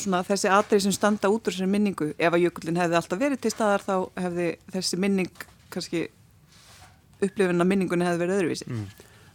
svona 0.01 0.23
þessi 0.27 0.51
atrið 0.53 0.87
sem 0.87 0.95
standa 0.95 1.31
út 1.33 1.47
úr 1.47 1.55
þessari 1.55 1.73
minningu 1.73 2.13
ef 2.17 2.33
að 2.33 2.45
jökullin 2.47 2.81
hefði 2.81 2.99
alltaf 3.01 3.21
verið 3.21 3.43
til 3.43 3.53
staðar 3.55 3.85
þá 3.85 3.95
hefði 4.23 4.49
þessi 4.75 5.01
minning 5.03 5.45
kannski 5.73 6.07
upplifin 7.21 7.65
að 7.65 7.71
minningunni 7.73 8.09
hefði 8.09 8.25
verið 8.25 8.41
öðruvísi 8.41 8.71
mm. 8.71 8.87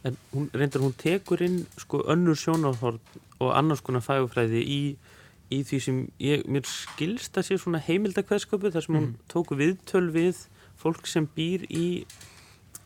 En 0.01 0.15
hún, 0.31 0.47
reyndar 0.57 0.81
hún 0.81 0.95
tekur 0.97 1.43
inn 1.45 1.59
sko 1.77 1.99
önnur 2.09 2.37
sjónáhort 2.39 3.17
og 3.37 3.51
annars 3.53 3.83
konar 3.85 4.01
fægufræði 4.01 4.63
í, 4.65 4.79
í 5.53 5.59
því 5.67 5.79
sem 5.85 5.99
ég, 6.17 6.45
mér 6.49 6.65
skilst 6.65 7.37
að 7.37 7.51
sé 7.51 7.57
svona 7.61 7.81
heimildakveðsköpu 7.85 8.71
þar 8.73 8.85
sem 8.87 8.95
mm. 8.95 9.03
hún 9.03 9.29
tóku 9.29 9.57
viðtöl 9.59 10.07
við 10.15 10.47
fólk 10.81 11.05
sem 11.09 11.27
býr 11.35 11.67
í 11.69 11.85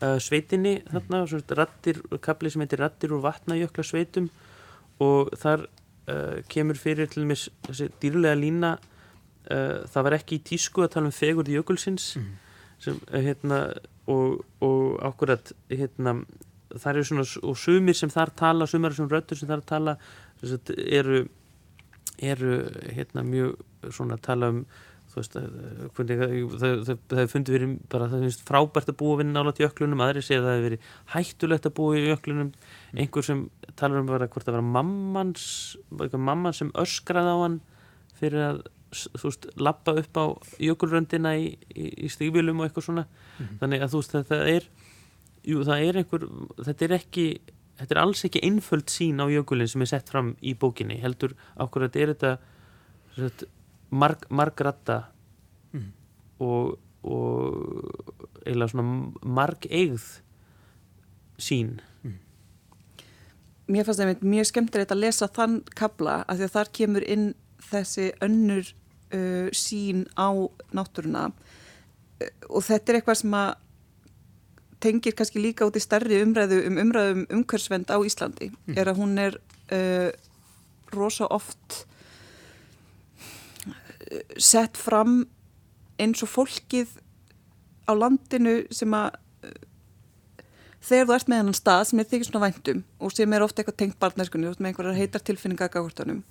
uh, 0.02 0.18
sveitinni 0.20 0.82
þarna, 0.90 1.24
svona 1.32 1.60
rattir, 1.62 2.02
kapli 2.20 2.52
sem 2.52 2.66
heitir 2.66 2.84
Rattir 2.84 3.16
úr 3.16 3.24
vatnajökla 3.24 3.88
sveitum 3.88 4.28
og 5.04 5.32
þar 5.40 5.70
uh, 6.12 6.42
kemur 6.52 6.80
fyrir 6.80 7.10
til 7.12 7.26
dæmis 7.26 7.48
þessi 7.68 7.90
dýrulega 8.02 8.40
lína 8.40 8.74
uh, 8.80 9.86
það 9.92 10.08
var 10.08 10.18
ekki 10.20 10.40
í 10.40 10.46
tísku 10.52 10.86
að 10.86 10.96
tala 10.96 11.12
um 11.12 11.16
fegurð 11.16 11.54
jökulsins 11.54 12.10
mm. 12.20 12.34
sem, 12.86 13.00
hérna, 13.14 13.62
og, 14.12 14.44
og 14.66 15.00
ákveðat 15.06 15.56
hérna, 15.72 16.20
það 16.76 16.92
eru 16.94 17.08
svona 17.10 17.26
og 17.52 17.58
sumir 17.60 17.98
sem 17.98 18.12
þar 18.14 18.34
tala, 18.38 18.70
sumar 18.70 18.96
sem 18.98 19.10
röttur 19.10 19.40
sem 19.40 19.50
þar 19.50 19.66
tala 19.66 19.98
eru 20.86 21.26
eru 22.18 22.60
hérna 22.96 23.24
mjög 23.28 23.56
svona 23.92 24.16
að 24.16 24.26
tala 24.28 24.52
um 24.54 24.60
Veist, 25.16 25.36
það 25.36 27.16
hefur 27.16 27.32
fundið 27.32 27.56
verið 27.56 27.74
bara 27.92 28.08
það 28.12 28.26
finnst 28.26 28.42
frábært 28.48 28.90
að 28.92 28.98
búa 29.00 29.20
vinna 29.22 29.44
álat 29.44 29.62
í 29.62 29.66
öklunum 29.68 30.04
aðri 30.04 30.24
segja 30.26 30.42
að 30.42 30.48
það 30.48 30.56
hefur 30.56 30.66
verið 30.68 30.90
hættulegt 31.14 31.70
að 31.70 31.76
búa 31.78 31.96
í 31.96 32.10
öklunum 32.12 32.50
mm. 32.52 33.00
einhver 33.00 33.28
sem 33.28 33.44
talar 33.80 34.02
um 34.02 34.12
að 34.12 34.28
hvort 34.34 34.48
það 34.50 34.58
var 34.58 34.68
mammans 34.76 35.48
mamman 36.16 36.58
sem 36.58 36.74
öskraði 36.84 37.32
á 37.32 37.38
hann 37.46 37.60
fyrir 38.20 38.44
að 38.50 38.64
þú 38.96 39.30
veist, 39.30 39.48
lappa 39.60 39.96
upp 40.00 40.20
á 40.20 40.26
jökulröndina 40.64 41.36
í, 41.40 41.50
í, 41.72 41.88
í 42.06 42.12
stígvílum 42.12 42.60
og 42.62 42.68
eitthvað 42.68 42.90
svona 42.90 43.08
mm. 43.08 43.58
þannig 43.64 43.86
að 43.86 43.94
þú 43.94 44.02
veist, 44.02 44.16
þetta 44.20 44.42
er 44.52 44.70
jú, 45.46 45.64
það 45.68 45.88
er 45.88 46.02
einhver, 46.02 46.28
þetta 46.64 46.88
er 46.88 46.98
ekki 47.00 47.28
þetta 47.80 47.96
er 47.96 48.02
alls 48.02 48.24
ekki 48.28 48.44
einföld 48.48 48.92
sín 48.92 49.20
á 49.20 49.26
jökulin 49.32 49.70
sem 49.72 49.84
er 49.84 49.92
sett 49.92 50.12
fram 50.12 50.34
í 50.40 50.56
bókinni 50.60 51.00
heldur 51.02 51.36
ákveður 51.56 51.90
að 51.90 51.98
þetta 51.98 52.32
er 52.36 53.26
þetta 53.26 53.50
marg, 53.90 54.26
margratta 54.30 55.02
mm. 55.74 55.90
og, 56.44 56.78
og 57.04 58.46
eiginlega 58.46 58.72
svona 58.74 58.88
marg 59.24 59.68
eigð 59.70 60.06
sín 61.42 61.80
mm. 62.04 62.22
Mér 63.72 63.88
fannst 63.88 64.04
það 64.04 64.26
mjög 64.26 64.50
skemmtilegt 64.52 64.94
að 64.94 65.04
lesa 65.08 65.30
þann 65.34 65.60
kabla 65.74 66.20
að 66.30 66.42
því 66.42 66.48
að 66.48 66.56
þar 66.56 66.74
kemur 66.80 67.06
inn 67.16 67.28
þessi 67.66 68.12
önnur 68.26 68.68
uh, 68.70 69.48
sín 69.56 70.06
á 70.14 70.30
náttúruna 70.76 71.32
og 72.50 72.62
þetta 72.64 72.92
er 72.92 73.00
eitthvað 73.00 73.22
sem 73.24 73.34
að 73.36 73.56
tengir 74.86 75.16
kannski 75.18 75.42
líka 75.42 75.66
út 75.68 75.78
í 75.80 75.84
starri 75.84 76.22
umræðu 76.24 76.62
um 76.70 76.80
umræðum 76.84 77.26
um 77.26 77.40
umhversvend 77.40 77.90
á 77.90 77.98
Íslandi 78.06 78.52
mm. 78.52 78.78
er 78.78 78.92
að 78.92 79.02
hún 79.02 79.18
er 79.22 79.38
uh, 79.74 80.10
rosa 80.94 81.28
oft 81.34 81.86
sett 84.38 84.78
fram 84.78 85.24
eins 86.02 86.24
og 86.26 86.32
fólkið 86.32 86.98
á 87.86 87.92
landinu 87.96 88.58
sem 88.74 88.92
að 88.98 89.20
þegar 90.86 91.08
þú 91.08 91.16
ert 91.16 91.30
með 91.32 91.42
hennan 91.42 91.58
stað 91.58 91.84
sem 91.90 92.02
er 92.02 92.10
þykir 92.10 92.30
svona 92.30 92.46
væntum 92.46 92.84
og 93.02 93.16
sem 93.16 93.34
er 93.34 93.46
ofta 93.46 93.62
eitthvað 93.62 93.80
tengt 93.82 94.00
barneskunni 94.02 94.52
með 94.52 94.70
einhverjar 94.72 95.00
heitar 95.00 95.24
tilfinninga 95.26 95.72
gagurtunum 95.74 96.22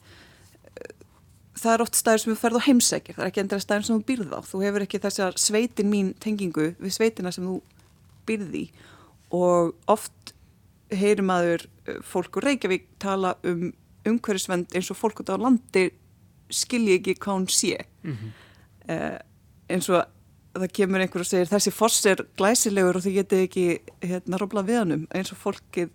það 1.58 1.74
er 1.74 1.84
oft 1.84 1.98
staður 1.98 2.22
sem 2.22 2.32
þú 2.32 2.38
ferð 2.40 2.60
á 2.60 2.66
heimsækir 2.66 3.16
það 3.16 3.24
er 3.24 3.30
ekki 3.30 3.42
endur 3.42 3.62
staður 3.62 3.86
sem 3.86 3.98
þú 3.98 4.06
býrð 4.08 4.34
á. 4.34 4.40
Þú 4.44 4.62
hefur 4.64 4.84
ekki 4.84 5.00
þessar 5.02 5.38
sveitin 5.40 5.90
mín 5.90 6.12
tengingu 6.22 6.70
við 6.80 6.96
sveitina 6.96 7.32
sem 7.34 7.46
þú 7.46 7.58
býrði 8.28 8.64
og 9.34 9.74
oft 9.90 10.34
heyrum 10.94 11.32
aður 11.34 11.66
fólk 12.06 12.38
úr 12.38 12.48
Reykjavík 12.50 12.88
tala 13.02 13.34
um 13.46 13.70
umhverjusvend 14.04 14.74
eins 14.76 14.90
og 14.92 15.00
fólk 15.00 15.22
út 15.22 15.32
á 15.32 15.36
landi 15.40 15.88
skilji 16.50 16.98
ekki 16.98 17.16
hvað 17.20 17.38
hún 17.38 17.46
sé 17.48 17.78
mm 18.02 18.16
-hmm. 18.16 18.32
uh, 18.94 19.18
eins 19.68 19.88
og 19.88 20.04
það 20.54 20.72
kemur 20.72 21.00
einhver 21.00 21.20
og 21.20 21.26
segir 21.26 21.50
þessi 21.50 21.70
foss 21.70 22.06
er 22.06 22.26
glæsilegur 22.36 22.96
og 22.96 23.02
þið 23.02 23.14
getið 23.20 23.44
ekki 23.46 23.66
hérna 24.02 24.38
róblað 24.38 24.66
við 24.66 24.78
hannum 24.78 25.06
eins 25.14 25.32
og 25.32 25.38
fólkið 25.38 25.88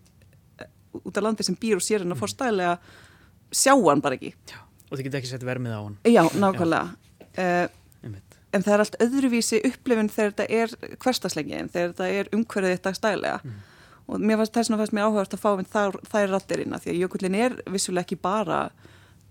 uh, 0.62 0.66
út 1.06 1.18
af 1.18 1.24
landi 1.24 1.44
sem 1.44 1.56
býr 1.56 1.76
og 1.76 1.82
sér 1.82 2.00
hann 2.00 2.12
að 2.12 2.16
mhm. 2.16 2.24
fórstæðilega 2.24 2.78
sjá 3.52 3.74
hann 3.76 4.02
bara 4.02 4.16
ekki 4.16 4.34
Já, 4.50 4.60
og 4.92 4.98
þið 4.98 5.04
getið 5.04 5.20
ekki 5.20 5.28
sett 5.34 5.44
vermið 5.44 5.72
á 5.78 5.82
hann 5.82 5.98
Já, 6.06 6.24
nákvæmlega 6.34 6.88
Já. 7.38 7.66
Uh, 7.66 7.70
en 8.54 8.66
það 8.66 8.74
er 8.74 8.84
allt 8.84 9.00
öðruvísi 9.04 9.60
upplifin 9.68 10.12
þegar 10.12 10.32
þetta 10.34 10.46
er 10.62 10.96
hverstaslegin 11.04 11.72
þegar 11.74 11.92
þetta 11.94 12.08
er 12.20 12.30
umhverfið 12.36 12.76
þetta 12.76 12.94
stælega 12.98 13.42
mm. 13.44 13.58
og 14.08 14.24
mér 14.24 14.40
fannst 14.42 14.58
þess 14.58 14.74
að 14.74 14.96
mér 14.98 15.10
áhugast 15.10 15.36
að 15.36 15.44
fá 15.44 15.50
þær, 15.74 16.00
þær 16.10 16.32
rattirinn 16.34 16.76
að 16.76 16.86
því 16.86 16.94
að 16.94 17.02
jökullin 17.04 17.38
er 17.38 17.58
vissulega 17.70 18.08
ekki 18.08 18.20
bara 18.24 18.62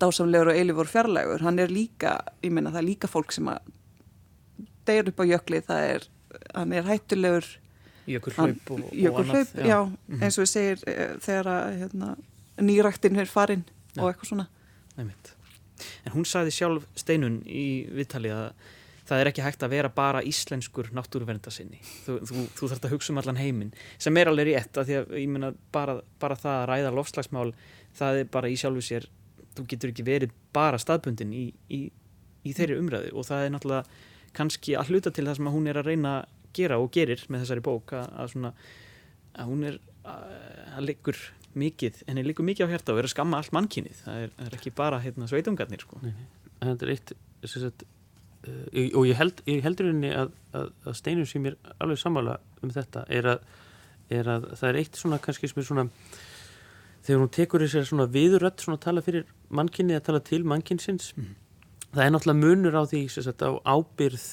dásamlegur 0.00 0.52
og 0.52 0.58
eilifur 0.58 0.90
fjarlægur, 0.90 1.42
hann 1.42 1.58
er 1.58 1.72
líka 1.72 2.18
ég 2.42 2.52
meina 2.54 2.70
það 2.70 2.82
er 2.82 2.88
líka 2.88 3.10
fólk 3.10 3.34
sem 3.34 3.48
að 3.50 3.72
deyr 4.88 5.10
upp 5.10 5.20
á 5.20 5.24
jökli, 5.28 5.62
það 5.64 5.88
er 5.94 6.06
hann 6.54 6.72
er 6.72 6.86
hættulegur 6.88 7.48
jökulhlaup 8.08 8.70
og, 8.74 8.84
og 8.88 9.20
annað 9.22 9.52
já, 9.54 9.66
já 9.66 9.80
mm 9.84 9.96
-hmm. 10.08 10.22
eins 10.22 10.38
og 10.38 10.42
við 10.42 10.50
segir 10.52 10.78
e, 10.86 11.08
þegar 11.20 11.46
að 11.46 11.78
hérna, 11.80 12.16
nýræktin 12.58 13.20
er 13.20 13.26
farin 13.26 13.64
ja. 13.94 14.02
og 14.02 14.08
eitthvað 14.08 14.28
svona 14.28 14.46
Æmitt. 14.98 15.34
En 16.04 16.12
hún 16.12 16.24
sagði 16.24 16.50
sjálf 16.50 16.84
steinun 16.96 17.42
í 17.46 17.86
viðtali 17.94 18.30
að 18.34 18.52
það 19.08 19.20
er 19.20 19.30
ekki 19.30 19.42
hægt 19.42 19.62
að 19.62 19.70
vera 19.70 19.88
bara 19.88 20.22
íslenskur 20.22 20.90
náttúruverndasinni 20.92 21.78
þú, 22.04 22.18
þú, 22.28 22.46
þú 22.56 22.68
þarfst 22.68 22.84
að 22.84 22.90
hugsa 22.90 23.12
um 23.12 23.18
allan 23.18 23.36
heiminn 23.36 23.72
sem 23.98 24.16
er 24.16 24.28
alveg 24.28 24.50
rétt 24.50 24.80
að 24.80 24.86
því 24.86 24.98
að 25.00 25.14
ég 25.22 25.28
menna 25.28 25.52
bara, 25.72 26.00
bara 26.20 26.36
það 26.36 26.56
að 26.62 26.68
ræða 26.72 26.94
lofslagsmál 26.98 27.54
það 27.98 28.20
er 28.22 28.24
bara 28.24 28.48
í 28.48 28.56
sjálfu 28.56 28.84
sér 28.84 29.08
þú 29.58 29.66
getur 29.72 29.92
ekki 29.92 30.06
verið 30.06 30.34
bara 30.56 30.80
staðbundin 30.80 31.34
í, 31.34 31.46
í, 31.74 31.80
í 32.46 32.54
þeirri 32.56 32.78
umræðu 32.80 33.14
og 33.14 33.28
það 33.28 33.44
er 33.44 33.54
náttúrulega 33.54 34.04
kannski 34.38 34.76
að 34.78 34.92
hluta 34.92 35.12
til 35.14 35.26
það 35.26 35.40
sem 35.40 35.50
hún 35.54 35.70
er 35.70 35.80
að 35.80 35.90
reyna 35.90 36.14
að 36.20 36.36
gera 36.58 36.78
og 36.80 36.92
gerir 36.94 37.22
með 37.28 37.44
þessari 37.44 37.64
bók 37.64 37.92
að, 37.96 38.08
að, 38.14 38.30
svona, 38.32 38.52
að 39.38 39.50
hún 39.50 39.66
er 39.68 39.78
að 40.08 40.86
liggur 40.86 41.20
mikið, 41.58 42.02
henni 42.08 42.24
liggur 42.26 42.46
mikið 42.46 42.70
á 42.70 42.72
hérta 42.72 42.94
og 42.94 43.00
er 43.00 43.08
að 43.08 43.14
skamma 43.14 43.40
allt 43.40 43.54
mannkynið, 43.56 44.02
það 44.04 44.24
er, 44.24 44.34
er 44.46 44.56
ekki 44.58 44.72
bara 44.76 45.00
hérna, 45.02 45.28
sveitungarnir 45.30 45.82
sko. 45.82 46.00
Það 46.60 46.84
er 46.84 46.92
eitt 46.94 47.12
sagt, 47.48 47.84
uh, 48.46 48.88
og 48.98 49.08
ég, 49.08 49.16
held, 49.18 49.42
ég 49.48 49.64
heldur 49.64 49.90
henni 49.90 50.12
að, 50.14 50.32
að 50.54 50.96
steinur 50.98 51.28
sem 51.28 51.48
er 51.50 51.58
alveg 51.78 52.00
sammála 52.00 52.38
um 52.62 52.72
þetta 52.74 53.04
er 53.14 53.30
að, 53.34 53.46
er 54.14 54.32
að 54.36 54.48
það 54.60 54.68
er 54.70 54.80
eitt 54.82 55.00
svona 55.00 55.20
kannski 55.22 55.50
sem 55.50 55.62
er 55.62 55.68
svona 55.68 55.86
þegar 57.06 57.22
hún 57.22 57.32
tekur 57.34 57.64
þessar 57.64 57.88
svona 57.88 58.08
viðrött 58.12 58.64
svona 58.64 58.80
tala 58.82 59.04
fyrir 59.04 59.26
mannkynni 59.54 59.96
að 59.96 60.06
tala 60.10 60.22
til 60.24 60.42
mannkynsins 60.48 61.12
mm. 61.16 61.34
það 61.94 62.04
er 62.04 62.14
náttúrulega 62.14 62.42
munur 62.44 62.78
á 62.78 62.82
því 62.90 63.02
sagt, 63.14 63.44
á 63.44 63.50
ábyrð 63.64 64.26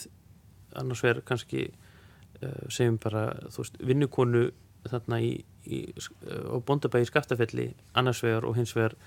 annars 0.76 1.04
verður 1.06 1.28
kannski 1.30 1.68
uh, 1.70 2.64
segjum 2.70 3.00
bara 3.02 3.28
veist 3.56 3.78
vinnukonu 3.80 4.48
þarna 4.86 5.22
í, 5.24 5.36
í 5.66 5.86
á 5.96 6.58
bondabægi 6.66 7.10
skaftafelli 7.10 7.72
annars 7.98 8.22
vegar 8.26 8.46
og 8.46 8.58
hins 8.60 8.76
vegar 8.78 8.98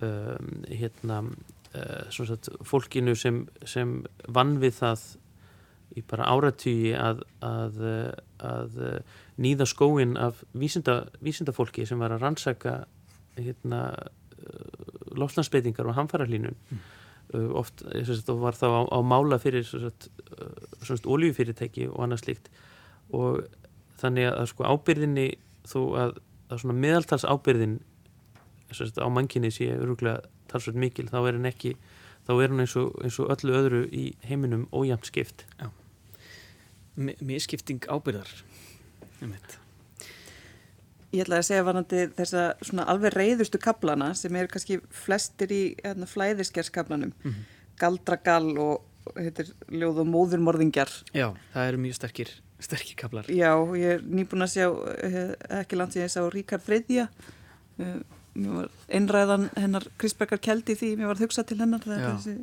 um, 0.00 0.62
hérna 0.68 1.22
uh, 1.74 2.06
sagt, 2.14 2.52
fólkinu 2.66 3.16
sem, 3.18 3.42
sem 3.68 4.00
vann 4.28 4.58
við 4.62 4.78
það 4.80 5.04
í 5.98 6.04
bara 6.06 6.28
áratýji 6.30 6.94
að, 6.98 7.24
að, 7.42 7.82
að 8.46 8.78
nýða 9.40 9.66
skóin 9.68 10.16
af 10.20 10.44
vísinda, 10.52 11.02
vísindafólki 11.24 11.86
sem 11.88 12.00
var 12.02 12.14
að 12.14 12.24
rannsaka 12.24 12.74
hérna, 13.40 13.82
og 15.90 15.96
hamfærarlínun 15.98 16.56
mm. 16.56 16.82
uh, 17.34 17.50
oft 17.60 17.82
sagt, 18.06 18.30
var 18.40 18.58
þá 18.58 18.66
á, 18.70 18.82
á 18.94 18.98
mála 19.02 19.40
fyrir 19.42 19.66
oljufyrirtæki 21.04 21.88
og 21.90 22.04
annað 22.06 22.24
slíkt. 22.24 22.50
Og 23.16 23.42
þannig 24.00 24.30
að 24.30 24.50
sko 24.52 24.68
ábyrðinni 24.70 25.30
þó 25.68 25.80
að, 26.00 26.18
að 26.50 26.66
meðaltals 26.72 27.26
ábyrðin 27.26 27.80
sagt, 28.70 29.00
á 29.02 29.08
mankinni 29.10 29.50
sé 29.54 29.72
öruglega 29.74 30.22
talsveit 30.50 30.78
mikil 30.78 31.08
þá 31.10 31.18
er 31.22 31.36
hann 31.38 31.50
ekki 31.50 31.74
þá 32.26 32.32
er 32.36 32.52
hann 32.52 32.64
eins 32.64 32.76
og, 32.78 32.94
eins 33.04 33.18
og 33.22 33.30
öllu 33.34 33.56
öðru 33.58 33.84
í 33.90 34.10
heiminum 34.26 34.66
ójæmt 34.74 35.08
skipt. 35.08 35.46
Mér 35.58 35.79
skipting 37.42 37.86
ábyrðar 37.88 38.30
um 39.20 39.32
þetta 39.32 39.60
Ég 41.10 41.24
ætlaði 41.24 41.42
að 41.42 41.46
segja 41.48 41.62
varandi 41.66 42.02
þessa 42.14 42.42
svona 42.62 42.84
alveg 42.92 43.16
reyðustu 43.16 43.58
kaplana 43.58 44.12
sem 44.14 44.36
eru 44.38 44.50
kannski 44.52 44.76
flestir 44.94 45.50
í 45.50 45.62
hérna, 45.82 46.06
flæðiskerskaplanum 46.06 47.10
mm 47.10 47.32
-hmm. 47.32 47.48
Galdragal 47.80 48.58
og 48.62 48.84
heitir 49.16 49.50
ljóð 49.72 50.04
og 50.04 50.08
móðurmorðingjar. 50.12 50.92
Já, 51.16 51.32
það 51.54 51.68
eru 51.68 51.82
mjög 51.82 51.96
sterkir, 51.98 52.30
sterkir 52.60 52.96
kaplar 53.00 53.26
Já, 53.26 53.52
ég 53.74 53.96
er 53.96 54.02
nýbúin 54.04 54.44
að 54.46 54.54
sjá 54.54 54.66
eh, 55.02 55.34
ekki 55.60 55.76
langt 55.76 55.96
sem 55.96 56.02
ég 56.04 56.12
sá 56.12 56.22
Ríkard 56.30 56.62
Freyðja 56.62 57.08
eh, 57.78 58.00
einræðan 58.88 59.48
hennar 59.56 59.86
Krisbergar 59.98 60.38
Keldi 60.38 60.76
því 60.78 60.96
mér 60.96 61.10
var 61.10 61.18
að 61.18 61.24
hugsa 61.26 61.42
til 61.42 61.58
hennar 61.58 61.82
þessi, 61.82 62.36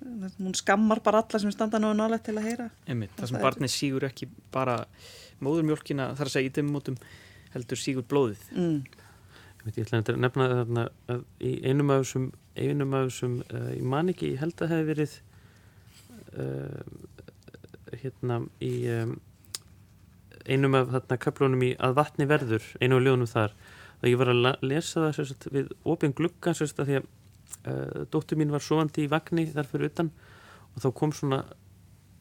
hún 0.00 0.54
skammar 0.56 1.02
bara 1.04 1.22
alla 1.24 1.40
sem 1.42 1.52
standa 1.52 1.80
náðu 1.82 1.98
nálega 1.98 2.24
til 2.28 2.36
að 2.38 2.48
heyra. 2.48 2.68
Einmitt, 2.88 3.12
Það 3.18 3.32
sem 3.32 3.42
barnið 3.44 3.72
sígur 3.74 4.06
ekki 4.08 4.30
bara 4.54 4.78
móðurmjölkina 5.44 6.10
þar 6.18 6.30
að 6.30 6.34
segja 6.36 6.50
í 6.50 6.54
þeim 6.56 6.72
mótum 6.74 6.98
heldur 7.54 7.80
sígur 7.80 8.06
blóðið. 8.08 8.44
Mm. 8.56 8.78
Ég 9.66 9.82
ætla 9.84 10.00
að 10.00 10.22
nefna 10.22 10.46
þarna 10.54 10.84
að 11.12 11.24
í 11.44 11.56
einum 11.68 11.92
af 11.92 12.04
þessum 12.04 12.30
einum 12.56 12.94
af 12.96 13.08
þessum, 13.08 13.40
uh, 13.52 13.72
ég 13.74 13.84
man 13.86 14.12
ekki 14.12 14.32
ég 14.34 14.40
held 14.40 14.56
að 14.56 14.62
það 14.62 14.72
hefði 14.74 14.88
verið 14.90 15.16
uh, 16.40 16.80
hérna 18.00 18.40
í 18.64 18.72
um, 18.94 19.14
einum 20.48 20.78
af 20.78 20.90
þarna 20.94 21.20
kaplónum 21.26 21.66
í 21.66 21.70
að 21.78 21.96
vatni 22.00 22.26
verður 22.30 22.66
einu 22.80 22.98
af 22.98 23.06
ljónum 23.06 23.30
þar. 23.30 23.56
Og 24.00 24.08
ég 24.08 24.16
var 24.16 24.32
að 24.32 24.62
lesa 24.64 25.02
það 25.04 25.16
sérst, 25.18 25.48
við 25.52 25.72
opin 25.84 26.14
glugga 26.16 26.54
sérst, 26.56 26.78
að 26.80 26.88
því 26.88 27.00
að 27.00 27.08
dóttur 28.12 28.40
mín 28.40 28.52
var 28.54 28.64
sovandi 28.64 29.04
í 29.04 29.10
vagni 29.10 29.46
þar 29.50 29.68
fyrir 29.68 29.90
utan 29.92 30.12
og 30.74 30.84
þá 30.84 30.90
kom 30.96 31.14
svona 31.16 31.40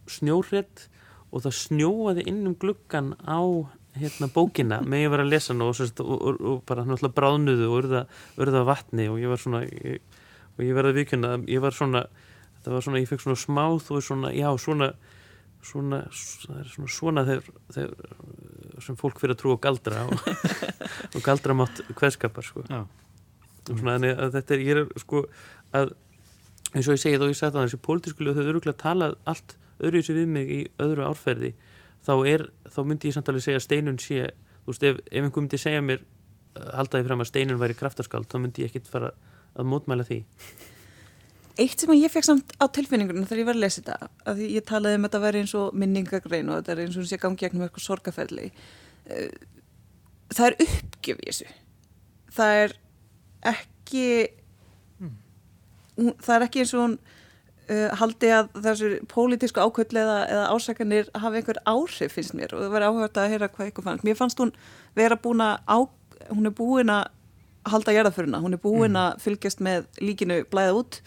snjórredd 0.10 0.88
og 1.30 1.44
það 1.46 1.58
snjóaði 1.60 2.26
inn 2.32 2.42
um 2.50 2.56
gluggan 2.60 3.14
á 3.24 3.42
hérna 4.00 4.30
bókina 4.34 4.80
með 4.86 5.06
ég 5.06 5.14
var 5.14 5.24
að 5.24 5.32
lesa 5.34 5.54
og, 5.56 5.70
og, 5.82 6.02
og, 6.06 6.42
og 6.42 6.64
bara 6.70 6.86
náttúrulega 6.88 7.18
bráðnuðu 7.18 7.70
og 7.70 7.78
urða, 7.82 8.04
urða 8.40 8.66
vatni 8.68 9.08
og 9.12 9.20
ég 9.22 9.32
var 9.32 9.42
svona 9.42 9.64
ég, 9.66 10.02
og 10.56 10.66
ég 10.66 10.76
verði 10.78 10.94
að 10.94 11.00
vikuna 11.02 11.32
ég 11.50 11.64
var 11.64 11.76
svona, 11.76 12.04
það 12.64 12.76
var 12.76 12.86
svona, 12.86 13.02
ég 13.02 13.10
fekk 13.10 13.26
svona 13.26 13.42
smáð 13.44 13.94
og 13.96 14.06
svona, 14.06 14.34
já 14.36 14.50
svona 14.62 14.92
svona, 15.66 16.04
það 16.46 16.62
er 16.62 16.72
svona 16.74 16.94
svona 16.94 17.26
þegar, 17.28 17.50
þegar 17.76 18.84
sem 18.86 18.98
fólk 19.00 19.20
fyrir 19.20 19.36
að 19.36 19.42
trú 19.42 19.56
á 19.56 19.58
galdra 19.66 20.06
og 20.08 21.20
galdra 21.28 21.56
mátt 21.58 21.82
hverskapar 21.92 22.48
sko 22.48 22.64
já. 22.70 22.84
Svona 23.68 23.98
þannig 23.98 24.22
að 24.26 24.38
þetta 24.38 24.56
er, 24.56 24.64
ég 24.66 24.80
er 24.84 25.02
sko 25.04 25.24
að 25.76 25.96
eins 26.74 26.86
og 26.88 26.96
ég 26.96 27.02
segi 27.02 27.20
þá 27.20 27.28
ég 27.30 27.40
sagði 27.40 27.56
það 27.58 27.66
þessi 27.66 27.82
pólitískulega 27.88 28.38
þau 28.38 28.52
eru 28.52 28.62
að 28.70 28.80
tala 28.84 29.12
allt 29.30 29.56
öðru 29.80 30.02
í 30.02 30.06
sig 30.06 30.18
við 30.18 30.32
mig 30.34 30.52
í 30.54 30.60
öðru 30.82 31.06
árferði 31.08 31.54
þá, 32.06 32.14
er, 32.30 32.46
þá 32.70 32.80
myndi 32.88 33.10
ég 33.10 33.18
samt 33.18 33.30
alveg 33.32 33.46
segja 33.46 33.62
steinun 33.64 34.00
sé, 34.02 34.32
þú 34.64 34.74
veist, 34.74 34.88
ef, 34.88 35.00
ef 35.10 35.28
einhver 35.28 35.44
myndi 35.44 35.60
segja 35.62 35.84
mér, 35.86 36.04
uh, 36.56 36.72
haldaði 36.80 37.08
fram 37.08 37.24
að 37.24 37.32
steinun 37.32 37.62
væri 37.62 37.78
kraftaskald, 37.80 38.28
þá 38.32 38.38
myndi 38.44 38.66
ég 38.66 38.72
ekkit 38.72 38.90
fara 38.92 39.14
að 39.60 39.70
mótmæla 39.72 40.08
því. 40.08 40.20
Eitt 41.60 41.82
sem 41.84 41.92
ég 41.98 42.12
fekk 42.14 42.28
samt 42.28 42.54
á 42.56 42.66
tilfinningunum 42.72 43.26
þegar 43.28 43.42
ég 43.42 43.50
var 43.50 43.58
að 43.58 43.64
lesa 43.66 43.82
þetta, 43.82 44.12
að 44.32 44.44
ég 44.46 44.68
talaði 44.68 45.00
um 45.00 45.08
að 45.08 45.10
þetta 45.10 45.24
væri 45.26 45.42
eins 45.44 45.56
og 45.60 45.80
minningagrein 45.82 46.52
og 46.52 46.62
þetta 46.62 46.76
er 46.76 46.84
eins 46.86 47.00
og 47.00 47.10
sé 47.10 47.20
gangi 47.20 47.42
gegnum 47.42 47.66
eitthvað 47.66 47.88
sorgaferli 47.88 48.46
uh, 48.52 49.34
það 50.32 50.46
er 50.46 50.58
uppgjöf 50.68 51.20
í 51.20 51.34
þessu 51.34 51.50
það 52.38 52.62
er 52.62 52.78
ekki 53.46 54.06
mm. 55.00 55.16
það 56.20 56.36
er 56.36 56.46
ekki 56.48 56.64
eins 56.64 56.74
og 56.76 56.84
hún 56.84 56.98
uh, 57.70 57.86
haldi 58.02 58.32
að 58.36 58.50
þessu 58.66 58.90
pólitísku 59.12 59.64
ákvöldlega 59.64 60.04
eða, 60.06 60.26
eða 60.34 60.50
ásakanir 60.56 61.14
hafi 61.24 61.42
einhver 61.42 61.62
áhrif 61.70 62.18
finnst 62.18 62.36
mér 62.38 62.56
og 62.56 62.66
það 62.66 62.76
verði 62.76 62.92
áhört 62.92 63.22
að 63.22 63.32
heyra 63.34 63.52
hvað 63.54 63.72
ykkur 63.72 63.88
fannst. 63.88 64.08
Mér 64.08 64.20
fannst 64.20 64.44
hún 64.44 64.54
vera 64.98 65.20
búin 65.20 65.46
að 65.46 65.56
á, 65.70 65.78
hún 66.34 66.50
er 66.50 66.56
búin 66.56 66.94
að 66.94 67.08
halda 67.70 67.94
gerðaföruna, 67.94 68.42
hún 68.42 68.56
er 68.56 68.64
búin 68.64 68.94
mm. 68.96 69.00
að 69.04 69.24
fylgjast 69.26 69.64
með 69.64 69.88
líkinu 70.02 70.42
blæða 70.50 70.78
út 70.80 71.02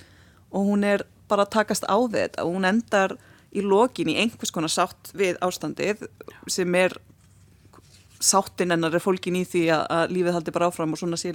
og 0.52 0.68
hún 0.68 0.84
er 0.86 1.06
bara 1.30 1.46
að 1.46 1.54
takast 1.56 1.86
á 1.88 1.96
þetta 1.96 2.44
og 2.44 2.56
hún 2.56 2.68
endar 2.68 3.16
í 3.52 3.64
lokin 3.64 4.10
í 4.12 4.18
einhvers 4.20 4.52
konar 4.52 4.72
sátt 4.72 5.12
við 5.16 5.40
ástandið 5.44 6.06
sem 6.50 6.76
er 6.76 6.94
sáttin 8.22 8.72
ennar 8.72 8.94
er 8.94 9.02
fólkin 9.02 9.36
í 9.40 9.44
því 9.48 9.64
að, 9.74 9.82
að 9.96 10.14
lífið 10.16 10.36
haldi 10.36 10.54
bara 10.54 10.68
áfram 10.70 10.94
og 10.94 11.00
svona 11.00 11.18
sé 11.20 11.34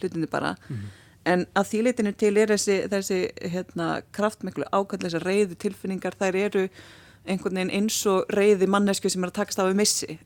hlutinni 0.00 0.30
bara. 0.30 0.54
Mm 0.70 0.88
en 1.28 1.44
að 1.58 1.72
þýleitinu 1.72 2.14
til 2.18 2.36
er 2.40 2.52
þessi, 2.52 2.78
þessi 2.88 3.18
hérna, 3.52 3.88
kraftmiklu 4.16 4.66
ákvæmlega 4.70 5.08
þessar 5.08 5.26
reyðu 5.26 5.58
tilfinningar, 5.60 6.16
þær 6.18 6.38
eru 6.40 6.64
einhvern 7.28 7.58
veginn 7.58 7.72
eins 7.76 7.98
og 8.08 8.30
reyði 8.32 8.68
mannesku 8.70 9.10
sem 9.12 9.24
er 9.24 9.32
að 9.32 9.38
takast 9.40 9.60
á 9.60 9.68
við 9.68 9.76
missi 9.82 10.16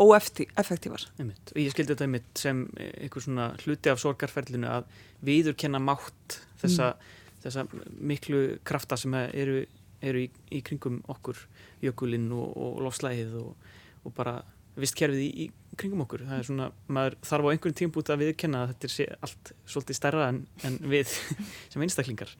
óeffektívar 0.00 1.04
og 1.20 1.60
ég 1.60 1.70
skildi 1.74 1.92
þetta 1.92 2.06
einmitt 2.08 2.40
sem 2.40 2.64
einhver 2.80 3.22
svona 3.22 3.50
hluti 3.62 3.92
af 3.92 4.00
sorgarferlinu 4.02 4.66
að 4.70 4.88
viður 5.26 5.54
kenna 5.60 5.78
mátt 5.82 6.40
þessa, 6.62 6.94
mm. 6.96 7.36
þessa 7.44 7.66
miklu 8.10 8.42
krafta 8.66 8.98
sem 8.98 9.14
eru, 9.20 9.62
eru 10.02 10.24
í, 10.24 10.30
í 10.50 10.64
kringum 10.66 10.98
okkur 11.14 11.38
jökulinn 11.84 12.30
og, 12.34 12.48
og 12.58 12.82
lofslæðið 12.88 13.38
og, 13.44 13.70
og 14.02 14.16
bara 14.16 14.40
vistkerfið 14.80 15.22
í, 15.22 15.30
í 15.46 15.69
kringum 15.80 16.04
okkur. 16.04 16.24
Það 16.28 16.40
er 16.40 16.48
svona, 16.48 16.66
maður 16.92 17.16
þarf 17.26 17.46
á 17.46 17.52
einhverjum 17.52 17.78
tímbúti 17.80 18.14
að 18.14 18.24
viðkenna 18.24 18.64
að 18.64 18.72
þetta 18.72 18.90
er 19.04 19.14
allt 19.26 19.52
svolítið 19.74 19.98
stærra 19.98 20.26
en, 20.32 20.42
en 20.68 20.78
við 20.92 21.14
sem 21.72 21.84
einstaklingar. 21.86 22.34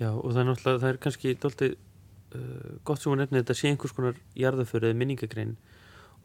Já 0.00 0.10
og 0.12 0.28
það 0.28 0.42
er 0.42 0.48
náttúrulega, 0.50 0.82
það 0.82 0.90
er 0.90 1.00
kannski 1.06 1.34
doldið 1.42 1.76
uh, 1.76 2.74
gott 2.88 3.02
sem 3.02 3.14
að 3.14 3.22
nefna 3.22 3.42
þetta 3.42 3.56
sé 3.56 3.72
einhvers 3.72 3.96
konar 3.96 4.20
jarðaföru 4.36 4.90
eða 4.90 5.00
minningagrein. 5.00 5.54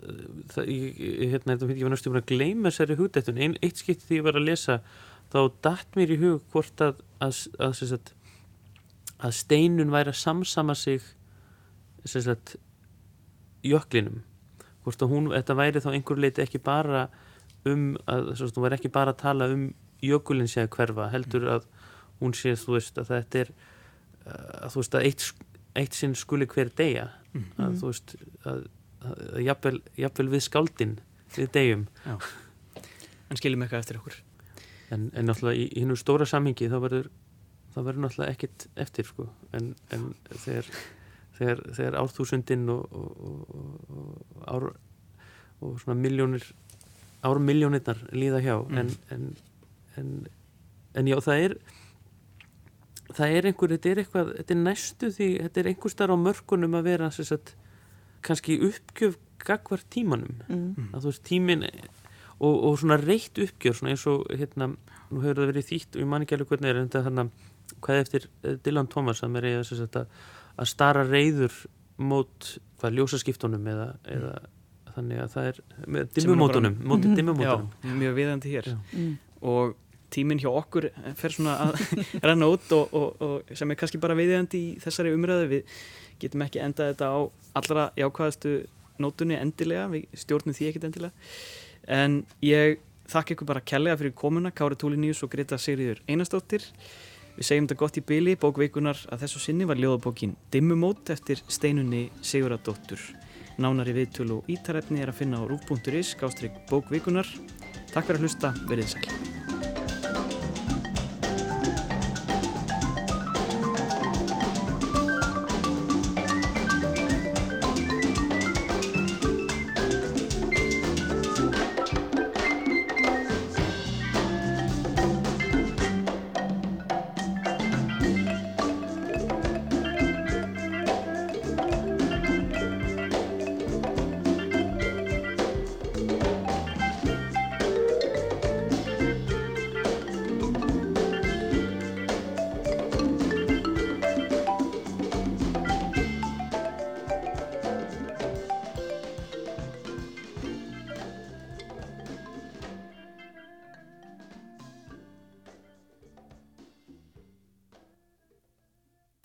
Uh, 0.01 0.25
það, 0.51 0.73
ég, 0.75 0.99
hérna, 1.31 1.53
þetta 1.53 1.69
finnst 1.69 1.79
ég 1.81 1.87
var 1.87 1.95
náttúrulega 1.95 2.25
að 2.25 2.33
gleyma 2.33 2.71
þessari 2.71 2.99
hugdættun. 2.99 3.41
Ein, 3.45 3.55
eitt 3.63 3.83
skipt 3.83 4.03
því 4.07 4.19
ég 4.19 4.27
var 4.27 4.39
að 4.39 4.49
lesa 4.49 4.81
þá 5.31 5.39
dætt 5.63 5.95
mér 5.95 6.11
í 6.11 6.19
hug 6.25 6.43
hvort 6.51 6.83
að 6.83 6.99
að, 7.21 7.37
að, 7.61 7.85
að, 7.85 8.11
að 9.21 9.37
steinun 9.37 9.93
væri 9.93 10.11
að 10.11 10.19
samsama 10.19 10.75
sig 10.75 11.05
jöklinum 13.61 14.23
hvort 14.85 15.03
að 15.03 15.13
hún, 15.13 15.29
þetta 15.35 15.57
væri 15.59 15.83
þá 15.83 15.91
einhver 15.93 16.21
leiti 16.21 16.43
ekki 16.43 16.61
bara 16.63 17.05
um 17.69 17.91
að 18.09 18.33
þú 18.41 18.63
verð 18.63 18.79
ekki 18.79 18.93
bara 18.93 19.13
að 19.13 19.21
tala 19.21 19.49
um 19.53 19.69
jökulinn 20.01 20.49
sé 20.49 20.63
að 20.63 20.71
hverfa, 20.75 21.09
heldur 21.13 21.47
að 21.57 21.67
hún 22.21 22.33
sé 22.37 22.55
þú 22.57 22.77
veist 22.77 22.97
að 22.97 23.11
þetta 23.13 23.43
er 23.43 23.53
að 24.25 24.73
þú 24.73 24.81
veist 24.81 24.97
að 24.97 25.07
eitt, 25.09 25.25
eitt 25.77 25.97
sinn 25.97 26.15
skuli 26.17 26.47
hver 26.49 26.71
degja 26.77 27.07
mm. 27.33 27.47
að 27.61 27.77
þú 27.81 27.91
veist 27.91 28.15
að, 28.49 28.63
að, 29.01 29.21
að 29.27 29.43
jafnvel, 29.45 29.77
jafnvel 30.05 30.29
við 30.33 30.45
skáldin 30.47 30.95
við 31.37 31.51
degjum 31.55 31.85
en 33.31 33.39
skiljum 33.39 33.63
eitthvað 33.63 33.85
eftir 33.85 33.99
okkur. 34.01 34.17
En, 34.91 35.07
en 35.15 35.29
náttúrulega 35.29 35.61
í, 35.61 35.67
í 35.71 35.83
hennum 35.83 35.99
stóra 35.99 36.27
samhengi 36.27 36.67
þá 36.71 36.77
verður 36.83 37.11
náttúrulega 37.77 38.33
ekkit 38.33 38.67
eftir 38.83 39.07
sko. 39.07 39.29
En, 39.55 39.71
en 39.95 40.09
þegar 40.33 40.67
þegar, 41.41 41.61
þegar 41.77 41.99
árþúsundin 42.01 42.67
og, 42.71 42.95
og, 42.95 43.53
og, 43.97 44.41
ár, 44.47 44.67
og 45.61 45.79
svona 45.81 45.97
miljónir 45.99 46.45
ármiljónirnar 47.21 48.01
líða 48.17 48.41
hjá 48.41 48.55
mm. 48.57 48.77
en, 48.81 48.91
en, 49.13 49.25
en, 49.97 50.11
en 50.97 51.09
já 51.09 51.17
það 51.21 51.45
er 51.45 51.55
það 53.11 53.35
er 53.37 53.47
einhver, 53.49 53.73
þetta 53.75 53.91
er 53.91 54.01
eitthvað 54.01 54.31
þetta 54.39 54.55
er 54.55 54.61
næstu 54.61 55.11
því, 55.17 55.29
þetta 55.45 55.61
er 55.61 55.71
einhver 55.71 55.93
starf 55.93 56.17
á 56.17 56.25
mörkunum 56.25 56.77
að 56.79 56.87
vera 56.89 57.11
sagt, 57.13 57.55
kannski 58.25 58.57
uppgjöf 58.69 59.17
gagvar 59.41 59.83
tímanum 59.93 60.41
mm. 60.47 60.91
að 60.91 61.05
þú 61.05 61.11
veist 61.11 61.25
tímin 61.27 61.65
og, 62.41 62.55
og 62.55 62.77
svona 62.81 62.97
reitt 63.01 63.37
uppgjör 63.41 63.77
svona 63.77 63.93
eins 63.93 64.05
og 64.09 64.25
hérna, 64.33 64.71
nú 65.11 65.23
hefur 65.23 65.41
það 65.41 65.51
verið 65.53 65.71
þýtt 65.71 65.97
og 65.97 66.03
ég 66.03 66.11
man 66.13 66.25
ekki 66.25 66.37
alveg 66.37 66.53
hvernig 66.53 66.71
er 66.71 66.81
þetta 66.83 67.03
hérna 67.07 67.27
hvað 67.81 68.01
eftir 68.03 68.29
Dylan 68.65 68.89
Thomas 68.91 69.21
að 69.23 69.35
mér 69.35 69.49
er 69.51 69.61
að 69.61 70.07
að 70.57 70.71
stara 70.71 71.05
reyður 71.07 71.53
mót 72.01 72.55
hvað 72.81 72.97
ljósaskiptunum 72.97 73.69
eða, 73.71 73.87
eða 74.09 74.33
þannig 74.95 75.21
að 75.23 75.31
það 75.35 75.49
er 75.51 75.61
dimmumótunum 76.17 76.75
mótið 76.91 77.15
dimmumótunum. 77.19 77.71
Já, 77.83 77.95
mjög 78.01 78.17
viðandi 78.17 78.53
hér. 78.55 78.69
Mm. 78.91 79.15
og 79.51 79.77
tíminn 80.11 80.41
hjá 80.41 80.49
okkur 80.51 80.89
fer 81.17 81.35
svona 81.35 81.55
að 81.67 81.81
ranna 82.27 82.49
út 82.51 82.67
og, 82.75 82.93
og, 82.97 83.23
og 83.23 83.57
sem 83.57 83.71
er 83.71 83.79
kannski 83.79 84.01
bara 84.01 84.17
viðjandi 84.17 84.59
í 84.59 84.71
þessari 84.83 85.13
umræðu. 85.15 85.47
Við 85.53 85.75
getum 86.21 86.45
ekki 86.45 86.61
endað 86.61 86.93
þetta 86.93 87.11
á 87.15 87.19
allra 87.61 87.87
jákvæðastu 87.99 88.55
nótunni 89.01 89.37
endilega, 89.39 89.87
við 89.91 90.09
stjórnum 90.19 90.57
því 90.57 90.71
ekkit 90.71 90.89
endilega. 90.89 91.29
En 91.89 92.21
ég 92.45 92.81
þakka 93.11 93.35
ykkur 93.35 93.49
bara 93.49 93.63
kellega 93.65 93.97
fyrir 94.01 94.13
komuna. 94.17 94.51
Kári 94.55 94.77
Túliníus 94.79 95.23
og 95.25 95.31
Greta 95.33 95.57
Sigriður 95.59 96.03
Einarstóttir 96.11 96.67
Við 97.41 97.47
segjum 97.47 97.65
þetta 97.65 97.75
gott 97.81 97.95
í 97.97 98.01
byli, 98.05 98.33
bókveikunar 98.37 98.99
að 99.09 99.23
þessu 99.23 99.39
sinni 99.41 99.65
var 99.65 99.79
ljóðabókin 99.81 100.35
Dimmumót 100.53 101.09
eftir 101.09 101.41
steinunni 101.49 102.03
Siguradóttur. 102.21 103.01
Nánari 103.57 103.97
viðtölu 103.97 104.43
og 104.43 104.53
ítarefni 104.53 105.01
er 105.01 105.09
að 105.09 105.23
finna 105.23 105.41
á 105.41 105.49
rúf.is, 105.49 106.13
gástrygg 106.21 106.61
bókveikunar. 106.69 107.25
Takk 107.95 108.11
fyrir 108.11 108.21
að 108.21 108.27
hlusta, 108.27 108.57
verið 108.69 108.93
sæl. 108.93 109.40